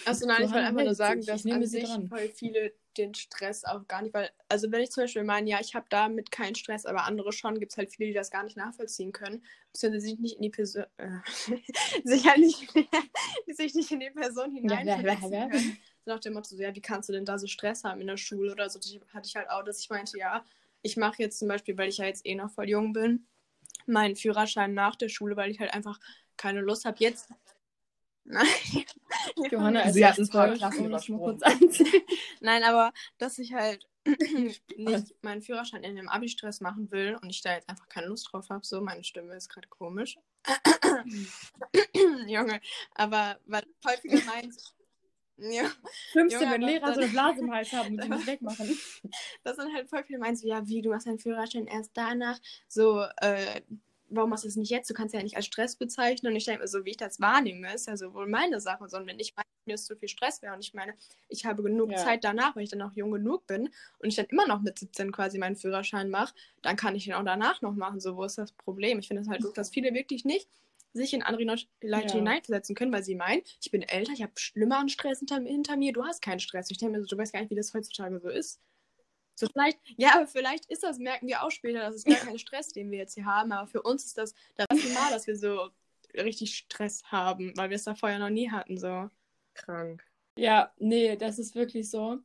Achso, 0.05 0.27
nein, 0.27 0.37
ich 0.37 0.43
Johanna 0.45 0.55
wollte 0.55 0.68
einfach 0.68 0.85
nur 0.85 0.95
sagen, 0.95 1.24
dass 1.24 1.45
Ich 1.45 1.53
an 1.53 1.66
sich 1.66 1.85
dran. 1.85 2.09
voll 2.09 2.29
viele 2.29 2.72
den 2.97 3.14
Stress 3.14 3.64
auch 3.64 3.87
gar 3.87 4.03
nicht, 4.03 4.14
weil, 4.14 4.31
also 4.49 4.70
wenn 4.72 4.83
ich 4.83 4.91
zum 4.91 5.05
Beispiel 5.05 5.24
meine, 5.24 5.51
ja, 5.51 5.59
ich 5.61 5.74
habe 5.74 5.87
damit 5.91 6.31
keinen 6.31 6.55
Stress, 6.55 6.87
aber 6.87 7.05
andere 7.05 7.33
schon, 7.33 7.59
gibt 7.59 7.72
es 7.72 7.79
halt 7.79 7.93
viele, 7.93 8.09
die 8.09 8.14
das 8.14 8.31
gar 8.31 8.43
nicht 8.43 8.57
nachvollziehen 8.57 9.12
können, 9.12 9.45
beziehungsweise 9.72 10.07
sich 10.07 10.18
nicht 10.18 10.37
in 10.37 10.43
die 10.43 10.51
Person, 10.51 10.85
äh, 10.97 11.09
sich 12.05 12.27
halt 12.27 12.39
nicht, 12.39 12.68
sich 13.49 13.74
nicht 13.74 13.91
in 13.91 14.01
die 14.01 14.11
Person 14.11 14.53
hineinversetzen 14.53 15.33
ja, 15.33 15.49
können. 15.49 15.79
So 16.05 16.12
nach 16.12 16.20
dem 16.20 16.35
Motto, 16.35 16.55
so, 16.55 16.62
ja, 16.62 16.74
wie 16.74 16.81
kannst 16.81 17.09
du 17.09 17.12
denn 17.12 17.24
da 17.24 17.39
so 17.39 17.47
Stress 17.47 17.85
haben 17.85 18.01
in 18.01 18.07
der 18.07 18.16
Schule 18.16 18.53
oder 18.53 18.70
so, 18.70 18.79
die 18.79 19.01
hatte 19.12 19.29
ich 19.29 19.37
halt 19.37 19.51
auch, 19.51 19.64
dass 19.64 19.81
ich 19.81 19.91
meinte, 19.91 20.18
ja, 20.18 20.45
ich 20.83 20.97
mache 20.97 21.22
jetzt 21.22 21.39
zum 21.39 21.49
Beispiel, 21.49 21.77
weil 21.77 21.89
ich 21.89 21.99
ja 21.99 22.07
jetzt 22.07 22.24
eh 22.24 22.35
noch 22.35 22.51
voll 22.51 22.68
jung 22.68 22.93
bin, 22.93 23.27
meinen 23.87 24.16
Führerschein 24.16 24.72
nach 24.72 24.97
der 24.97 25.09
Schule, 25.09 25.37
weil 25.37 25.51
ich 25.51 25.59
halt 25.59 25.74
einfach 25.74 25.99
keine 26.37 26.61
Lust 26.61 26.85
habe, 26.85 26.97
jetzt 27.01 27.29
Nein. 28.29 28.47
Johanna 29.51 29.83
ist 29.83 29.95
Sie 29.95 30.05
hat 30.05 30.18
ein 30.18 30.29
paar 30.29 30.53
Klassen 30.55 30.87
übersprungen. 30.87 31.22
kurz 31.22 31.43
anzuziehen. 31.43 32.03
Nein, 32.41 32.64
aber 32.64 32.93
dass 33.18 33.39
ich 33.39 33.55
halt 33.55 33.89
nicht 34.77 35.14
meinen 35.22 35.43
Führerschein 35.43 35.85
in 35.85 35.97
dem 35.97 36.09
Abi-Stress 36.09 36.61
machen 36.61 36.91
will 36.91 37.16
und 37.20 37.31
ich 37.31 37.43
da 37.43 37.55
jetzt 37.55 37.68
einfach 37.68 37.89
keine 37.89 38.09
Lust 38.09 38.29
drauf 38.31 38.51
habe, 38.51 38.64
so, 38.64 38.81
meine 38.81 39.05
Stimme 39.05 39.35
ist 39.35 39.49
gerade 39.49 39.68
komisch. 39.68 40.18
Junge, 42.27 42.61
aber 42.95 43.39
was 43.47 43.62
voll 43.81 43.97
viele 44.01 44.22
meinen, 44.24 44.55
ja, 45.39 45.70
Schlimmste, 46.11 46.41
Junge, 46.41 46.53
wenn 46.53 46.62
Lehrer 46.62 46.95
so 46.95 47.01
eine 47.01 47.11
Blase 47.11 47.41
im 47.41 47.53
Hals 47.53 47.72
haben 47.72 47.95
und 47.95 48.05
die 48.05 48.09
nicht 48.11 48.27
wegmachen. 48.27 48.79
das 49.45 49.57
sind 49.57 49.74
halt 49.74 49.89
voll 49.89 50.05
viele 50.05 50.18
meinen 50.18 50.37
so, 50.37 50.47
ja, 50.47 50.66
wie, 50.66 50.83
du 50.83 50.91
machst 50.91 51.07
deinen 51.07 51.18
Führerschein 51.18 51.66
erst 51.66 51.91
danach, 51.95 52.39
so, 52.68 53.03
äh, 53.18 53.61
warum 54.09 54.31
machst 54.31 54.45
du 54.45 54.49
das 54.49 54.57
nicht 54.57 54.71
jetzt? 54.71 54.89
Du 54.91 54.95
kannst 54.95 55.15
ja 55.15 55.23
nicht 55.23 55.37
als 55.37 55.47
Stress 55.47 55.77
bezeichnen. 55.77 56.33
Und 56.33 56.37
ich 56.37 56.45
denke 56.45 56.63
mir 56.63 56.69
so, 56.69 56.85
wie 56.85 56.91
ich 56.91 56.97
das 56.97 57.21
wahrnehme, 57.21 57.73
ist 57.75 57.87
ja 57.87 57.97
so 57.97 58.15
wohl 58.15 58.27
meine 58.27 58.61
Sache. 58.61 58.89
So, 58.89 58.97
und 58.99 59.07
wenn 59.07 59.19
ich 59.19 59.35
meine, 59.37 59.47
mir 59.67 59.75
ist 59.75 59.87
zu 59.87 59.97
viel 59.97 60.09
Stress 60.09 60.43
wäre 60.43 60.55
und 60.55 60.61
ich 60.61 60.75
meine, 60.75 60.95
ich 61.29 61.45
habe 61.45 61.63
genug 61.63 61.91
Ja. 61.91 61.97
Zeit 61.99 62.25
danach, 62.25 62.55
wenn 62.57 62.63
ich 62.63 62.71
dann 62.71 62.83
auch 62.83 62.93
jung 62.95 63.11
genug 63.11 63.47
bin 63.47 63.69
und 63.99 64.09
ich 64.09 64.15
dann 64.17 64.27
immer 64.27 64.47
noch 64.47 64.63
mit 64.63 64.79
17 64.79 65.11
quasi 65.13 65.39
meinen 65.39 65.57
Führerschein 65.57 66.09
mache, 66.11 66.35
dann 66.63 66.77
kann 66.77 66.95
ich 66.95 67.05
den 67.05 67.15
auch 67.15 67.25
danach 67.25 67.63
noch 67.63 67.75
machen. 67.75 68.01
So, 68.01 68.17
wo 68.17 68.25
ist 68.25 68.39
das 68.39 68.53
Problem? 68.53 68.99
Ich 69.01 69.09
finde 69.09 69.23
es 69.23 69.29
halt 69.29 69.43
gut, 69.43 69.57
dass 69.59 69.71
viele 69.71 69.93
wirklich 69.95 70.25
nicht 70.25 70.49
sich 70.93 71.13
in 71.13 71.23
andere 71.23 71.57
Leute 71.83 72.07
Ja. 72.07 72.15
hineinversetzen 72.17 72.75
können, 72.75 72.93
weil 72.93 73.03
sie 73.05 73.17
meinen, 73.17 73.43
ich 73.61 73.71
bin 73.71 73.83
älter, 73.83 74.13
ich 74.13 74.23
habe 74.23 74.33
schlimmeren 74.37 74.89
Stress 74.89 75.19
hinter, 75.19 75.41
hinter 75.43 75.77
mir, 75.77 75.93
du 75.93 76.05
hast 76.05 76.23
keinen 76.23 76.41
Stress. 76.41 76.71
Ich 76.71 76.79
denke 76.79 76.97
mir 76.97 77.01
so, 77.03 77.07
du 77.09 77.19
weißt 77.19 77.33
gar 77.33 77.41
nicht, 77.41 77.51
wie 77.51 77.55
das 77.57 77.75
heutzutage 77.75 78.19
so 78.21 78.29
ist. 78.29 78.61
So 79.37 79.47
vielleicht, 79.47 79.78
ja, 79.97 80.14
aber 80.14 80.26
vielleicht 80.26 80.66
ist 80.66 80.82
das, 80.82 80.99
merken 80.99 81.28
wir 81.28 81.43
auch 81.43 81.51
später, 81.51 81.80
das 81.80 81.97
ist 81.97 82.07
gar 82.07 82.16
kein 82.16 82.39
Stress, 82.39 82.68
den 82.68 82.91
wir 82.91 82.99
jetzt 82.99 83.14
hier 83.14 83.26
haben, 83.26 83.53
aber 83.53 83.66
für 83.66 83.82
uns 83.82 84.07
ist 84.07 84.18
das 84.18 84.34
das 84.57 84.66
erste 84.70 84.93
Mal, 84.95 85.11
dass 85.11 85.26
wir 85.26 85.37
so 85.37 85.68
richtig 86.14 86.57
Stress 86.57 87.05
haben, 87.12 87.53
weil 87.57 87.68
wir 87.68 87.76
es 87.76 87.84
da 87.84 87.95
vorher 87.95 88.18
noch 88.18 88.30
nie 88.30 88.51
hatten, 88.51 88.78
so. 88.78 89.11
Krank. 89.55 90.03
Ja, 90.39 90.72
nee, 90.78 91.16
das 91.16 91.39
ist 91.39 91.55
wirklich 91.55 91.91
so. 91.91 92.18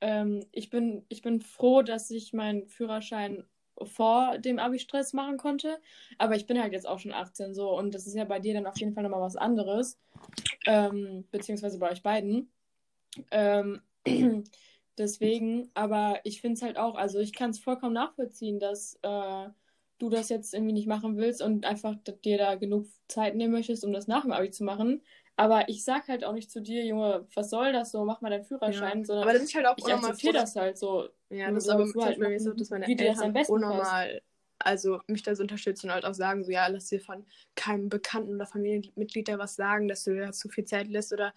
Ähm, 0.00 0.44
ich 0.52 0.68
bin, 0.70 1.04
ich 1.08 1.22
bin 1.22 1.40
froh, 1.40 1.82
dass 1.82 2.10
ich 2.10 2.32
meinen 2.32 2.66
Führerschein 2.66 3.44
vor 3.82 4.38
dem 4.38 4.58
Abi-Stress 4.58 5.12
machen 5.12 5.36
konnte. 5.36 5.80
Aber 6.18 6.36
ich 6.36 6.46
bin 6.46 6.60
halt 6.60 6.72
jetzt 6.72 6.86
auch 6.86 6.98
schon 6.98 7.12
18 7.12 7.54
so 7.54 7.76
und 7.76 7.94
das 7.94 8.06
ist 8.06 8.14
ja 8.14 8.24
bei 8.24 8.40
dir 8.40 8.54
dann 8.54 8.66
auf 8.66 8.78
jeden 8.78 8.94
Fall 8.94 9.02
nochmal 9.02 9.20
was 9.20 9.36
anderes. 9.36 9.98
Ähm, 10.66 11.24
beziehungsweise 11.30 11.78
bei 11.78 11.90
euch 11.90 12.02
beiden. 12.02 12.50
Ähm, 13.30 13.80
deswegen, 14.98 15.70
aber 15.74 16.20
ich 16.24 16.40
finde 16.40 16.54
es 16.54 16.62
halt 16.62 16.78
auch, 16.78 16.94
also 16.96 17.18
ich 17.18 17.32
kann 17.32 17.50
es 17.50 17.58
vollkommen 17.58 17.94
nachvollziehen, 17.94 18.58
dass 18.58 18.98
äh, 19.02 19.48
du 19.98 20.10
das 20.10 20.28
jetzt 20.28 20.54
irgendwie 20.54 20.72
nicht 20.72 20.86
machen 20.86 21.16
willst 21.16 21.42
und 21.42 21.66
einfach 21.66 21.96
dir 22.24 22.38
da 22.38 22.54
genug 22.54 22.86
Zeit 23.08 23.34
nehmen 23.34 23.52
möchtest, 23.52 23.84
um 23.84 23.92
das 23.92 24.06
nach 24.06 24.22
dem 24.22 24.32
Abi 24.32 24.50
zu 24.50 24.64
machen. 24.64 25.02
Aber 25.36 25.68
ich 25.68 25.84
sag 25.84 26.08
halt 26.08 26.24
auch 26.24 26.32
nicht 26.32 26.50
zu 26.50 26.60
dir, 26.60 26.84
Junge, 26.84 27.26
was 27.34 27.50
soll 27.50 27.72
das 27.72 27.92
so, 27.92 28.04
mach 28.04 28.20
mal 28.20 28.30
deinen 28.30 28.44
Führerschein, 28.44 29.04
sondern 29.04 29.22
Aber 29.28 29.32
das 29.32 29.44
ist 29.44 29.54
halt 29.54 29.66
auch 29.66 29.78
ich 29.78 29.86
akzeptiere 29.86 30.32
das 30.34 30.56
halt 30.56 30.78
so. 30.78 31.08
Ja, 31.30 31.50
das 31.50 31.58
ist 31.58 31.66
so 31.66 31.72
aber 31.72 31.86
zum 31.86 32.02
halt 32.02 32.18
Beispiel 32.18 32.40
so, 32.40 32.48
machen, 32.50 32.58
dass 32.58 32.70
meine 32.70 32.86
das 32.86 33.06
Eltern 33.06 33.32
besten 33.32 33.52
unnormal, 33.52 34.22
also 34.58 35.00
mich 35.06 35.22
da 35.22 35.36
so 35.36 35.42
unterstützen 35.42 35.86
und 35.86 35.92
halt 35.92 36.04
auch 36.04 36.14
sagen, 36.14 36.42
so 36.42 36.50
ja, 36.50 36.66
lass 36.66 36.86
dir 36.86 37.00
von 37.00 37.24
keinem 37.54 37.88
Bekannten 37.88 38.34
oder 38.34 38.46
Familienmitglied 38.46 39.28
da 39.28 39.38
was 39.38 39.54
sagen, 39.54 39.86
dass 39.86 40.04
du 40.04 40.14
dir 40.14 40.32
zu 40.32 40.48
viel 40.48 40.64
Zeit 40.64 40.88
lässt 40.88 41.12
oder 41.12 41.32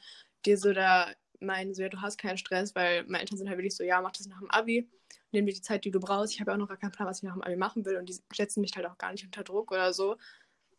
dir 0.45 0.57
so 0.57 0.74
da 0.74 1.07
meinen, 1.42 1.74
so 1.74 1.82
ja, 1.84 1.89
du 1.89 2.02
hast 2.02 2.18
keinen 2.18 2.38
Stress, 2.38 2.76
weil 2.76 3.04
meine 3.06 3.20
Eltern 3.22 3.38
sind 3.38 3.50
halt 3.50 3.58
wirklich 3.58 3.76
so, 3.76 3.84
ja, 3.84 4.02
mach 4.02 4.12
das 4.12 4.28
nach 4.28 4.39
dem 4.39 4.52
Abi, 4.52 4.89
nimm 5.32 5.46
dir 5.46 5.54
die 5.54 5.62
Zeit, 5.62 5.86
die 5.86 5.92
du 5.92 6.00
brauchst. 6.00 6.34
Ich 6.34 6.39
habe 6.42 6.52
ja 6.52 6.56
auch 6.56 6.60
noch 6.60 6.68
gar 6.68 6.78
keinen 6.78 6.92
Plan, 6.92 7.08
was 7.08 7.18
ich 7.18 7.24
nach 7.24 7.34
dem 7.34 7.44
Abi 7.44 7.56
machen 7.56 7.86
will 7.86 7.98
und 7.98 8.10
die 8.10 8.18
setzen 8.34 8.62
mich 8.62 8.76
halt 8.76 8.86
auch 8.86 8.98
gar 8.98 9.12
nicht 9.12 9.26
unter 9.26 9.44
Druck 9.44 9.72
oder 9.72 9.94
so, 9.94 10.18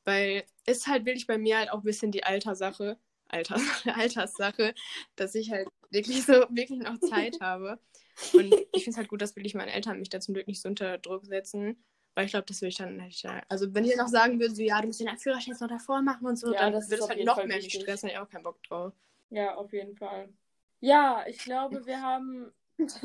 weil 0.05 0.45
ist 0.67 0.87
halt 0.87 1.05
wirklich 1.07 1.27
bei 1.27 1.39
mir 1.39 1.59
halt 1.59 1.71
auch 1.71 1.79
ein 1.79 1.85
bisschen 1.85 2.13
die 2.13 2.25
Alterssache, 2.25 2.99
Alter, 3.29 3.57
Alterssache, 3.97 4.75
dass 5.17 5.35
ich 5.35 5.51
halt 5.51 5.69
wirklich 5.91 6.25
so, 6.25 6.33
wirklich 6.51 6.81
noch 6.81 6.99
Zeit 7.01 7.41
habe. 7.41 7.79
Und 8.33 8.53
ich 8.73 8.85
finde 8.85 8.91
es 8.91 8.97
halt 8.97 9.09
gut, 9.09 9.23
dass 9.23 9.37
wirklich 9.37 9.55
meine 9.55 9.73
Eltern 9.73 9.99
mich 9.99 10.11
da 10.11 10.21
zum 10.21 10.35
Glück 10.35 10.47
nicht 10.47 10.61
so 10.61 10.69
unter 10.69 10.99
Druck 10.99 11.25
setzen. 11.27 11.83
Weil 12.15 12.27
ich 12.27 12.33
glaube, 12.33 12.45
das 12.47 12.61
würde 12.61 12.69
ich 12.69 12.77
dann 12.77 12.97
nicht. 12.97 13.25
Also, 13.49 13.75
wenn 13.75 13.85
ihr 13.85 13.97
noch 13.97 14.09
sagen 14.09 14.39
würdet, 14.39 14.57
so, 14.57 14.63
ja, 14.63 14.81
du 14.83 14.89
musst 14.89 15.01
den 15.01 15.09
Führerschein 15.17 15.53
jetzt 15.53 15.63
noch 15.63 15.69
davor 15.69 16.03
machen 16.03 16.27
und 16.27 16.37
so, 16.37 16.53
Ja, 16.53 16.71
dann 16.71 16.75
würde 16.75 16.97
es 16.97 17.09
halt 17.09 17.25
noch 17.25 17.43
mehr 17.45 17.57
mich 17.57 17.73
stressen. 17.73 17.87
Da 17.87 17.93
hätte 17.93 18.07
ich 18.09 18.19
auch 18.19 18.29
keinen 18.29 18.43
Bock 18.43 18.63
drauf. 18.65 18.93
Ja, 19.31 19.55
auf 19.55 19.73
jeden 19.73 19.97
Fall. 19.97 20.29
Ja, 20.85 21.25
ich 21.29 21.39
glaube, 21.39 21.87
wir 21.87 22.03
haben 22.03 22.53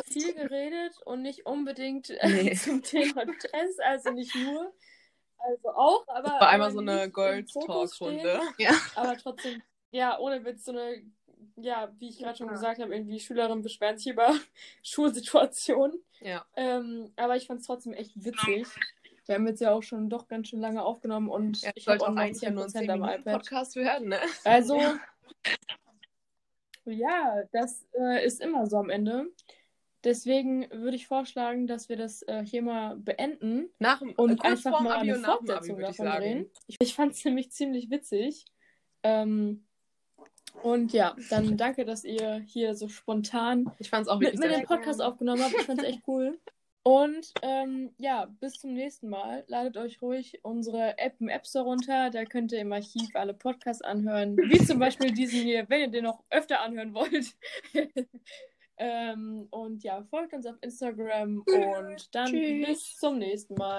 viel 0.05 0.33
geredet 0.33 0.97
und 1.05 1.21
nicht 1.21 1.45
unbedingt 1.45 2.09
äh, 2.09 2.27
Nee. 2.27 2.55
zum 2.55 2.81
Thema 2.81 3.21
Stress, 3.37 3.77
also 3.79 4.09
nicht 4.11 4.33
nur. 4.35 4.73
Also 5.37 5.69
auch, 5.69 6.07
aber. 6.07 6.23
Das 6.23 6.41
war 6.41 6.49
einmal 6.49 6.71
so 6.71 6.79
eine 6.79 7.03
im 7.03 7.13
Gold 7.13 7.51
Fokus 7.51 7.67
Talk 7.67 7.93
stehen. 7.93 8.25
Runde. 8.27 8.41
Aber 8.95 9.15
trotzdem, 9.17 9.61
ja, 9.91 10.17
ohne 10.17 10.43
Witz, 10.43 10.65
so 10.65 10.71
eine, 10.71 11.03
ja, 11.55 11.93
wie 11.99 12.09
ich 12.09 12.17
gerade 12.17 12.35
schon 12.35 12.47
Ja. 12.47 12.53
gesagt 12.53 12.81
habe, 12.81 12.95
irgendwie 12.95 13.19
Schülerinnen 13.19 13.61
beschweren 13.61 13.99
sich 13.99 14.07
über 14.11 14.33
Schulsituationen. 14.83 16.03
Ja. 16.21 16.43
Ähm, 16.55 17.11
aber 17.15 17.35
ich 17.35 17.45
fand 17.45 17.59
es 17.61 17.67
trotzdem 17.67 17.93
echt 17.93 18.15
witzig. 18.25 18.65
Wir 19.27 19.35
haben 19.35 19.45
jetzt 19.45 19.61
ja 19.61 19.71
auch 19.73 19.83
schon 19.83 20.09
doch 20.09 20.27
ganz 20.27 20.47
schön 20.47 20.61
lange 20.61 20.81
aufgenommen 20.83 21.29
und 21.29 21.61
Ja, 21.61 21.69
ich 21.75 21.83
sollte 21.83 22.05
habe 22.07 22.15
auch 22.15 22.19
eigentlich 22.19 22.41
ja 22.41 22.49
nur 22.49 22.63
ein 22.63 22.69
10% 22.69 22.71
10 22.71 22.89
am 22.89 22.99
Minuten 23.01 23.19
iPad. 23.21 23.33
Podcast 23.41 23.75
werden, 23.75 24.07
ne? 24.07 24.19
Also, 24.43 24.81
ja, 26.91 27.43
das 27.51 27.85
äh, 27.99 28.25
ist 28.25 28.41
immer 28.41 28.67
so 28.67 28.77
am 28.77 28.89
Ende. 28.89 29.27
Deswegen 30.03 30.69
würde 30.71 30.95
ich 30.95 31.07
vorschlagen, 31.07 31.67
dass 31.67 31.89
wir 31.89 31.97
das 31.97 32.21
äh, 32.23 32.45
hier 32.45 32.61
mal 32.61 32.95
beenden 32.97 33.69
Nach 33.79 33.99
und 34.01 34.15
kurz 34.15 34.65
einfach 34.65 34.81
mal 34.81 34.97
Abi 34.97 35.11
eine 35.11 35.27
Abi, 35.27 35.47
Fortsetzung 35.47 35.79
ich 35.79 35.85
davon 35.85 36.05
sagen. 36.05 36.21
drehen. 36.21 36.51
Ich, 36.67 36.77
ich 36.79 36.93
fand 36.93 37.13
es 37.13 37.25
nämlich 37.25 37.51
ziemlich 37.51 37.89
witzig. 37.89 38.45
Ähm, 39.03 39.65
und 40.63 40.93
ja, 40.93 41.15
dann 41.29 41.57
danke, 41.57 41.85
dass 41.85 42.03
ihr 42.03 42.39
hier 42.39 42.75
so 42.75 42.87
spontan 42.87 43.71
Ich 43.79 43.89
fand 43.89 44.03
es 44.03 44.07
auch 44.07 44.19
mit 44.19 44.37
mir 44.39 44.49
den 44.49 44.65
Podcast 44.65 45.01
aufgenommen 45.01 45.43
habt. 45.43 45.53
Ich 45.53 45.65
fand 45.65 45.79
es 45.81 45.85
echt 45.85 46.01
cool. 46.07 46.39
Und 46.87 47.33
ähm, 47.41 47.93
ja, 47.97 48.27
bis 48.39 48.61
zum 48.61 48.73
nächsten 48.73 49.09
Mal. 49.09 49.43
Ladet 49.47 49.75
euch 49.75 50.01
ruhig 50.01 50.39
unsere 50.43 50.97
App 50.97 51.15
im 51.19 51.27
App 51.27 51.45
Store 51.45 51.65
runter. 51.65 52.09
Da 52.11 52.23
könnt 52.23 52.53
ihr 52.53 52.59
im 52.59 52.71
Archiv 52.71 53.13
alle 53.13 53.33
Podcasts 53.33 53.81
anhören. 53.81 54.37
Wie 54.37 54.65
zum 54.65 54.79
Beispiel 54.79 55.11
diesen 55.11 55.41
hier, 55.41 55.65
wenn 55.67 55.81
ihr 55.81 55.87
den 55.89 56.05
noch 56.05 56.23
öfter 56.29 56.61
anhören 56.61 56.93
wollt. 56.93 57.35
ähm, 58.77 59.49
und 59.49 59.83
ja, 59.83 60.01
folgt 60.05 60.33
uns 60.33 60.45
auf 60.45 60.55
Instagram 60.61 61.43
und 61.45 62.15
dann 62.15 62.27
Tschüss. 62.27 62.67
bis 62.67 62.95
zum 62.95 63.17
nächsten 63.17 63.55
Mal. 63.55 63.75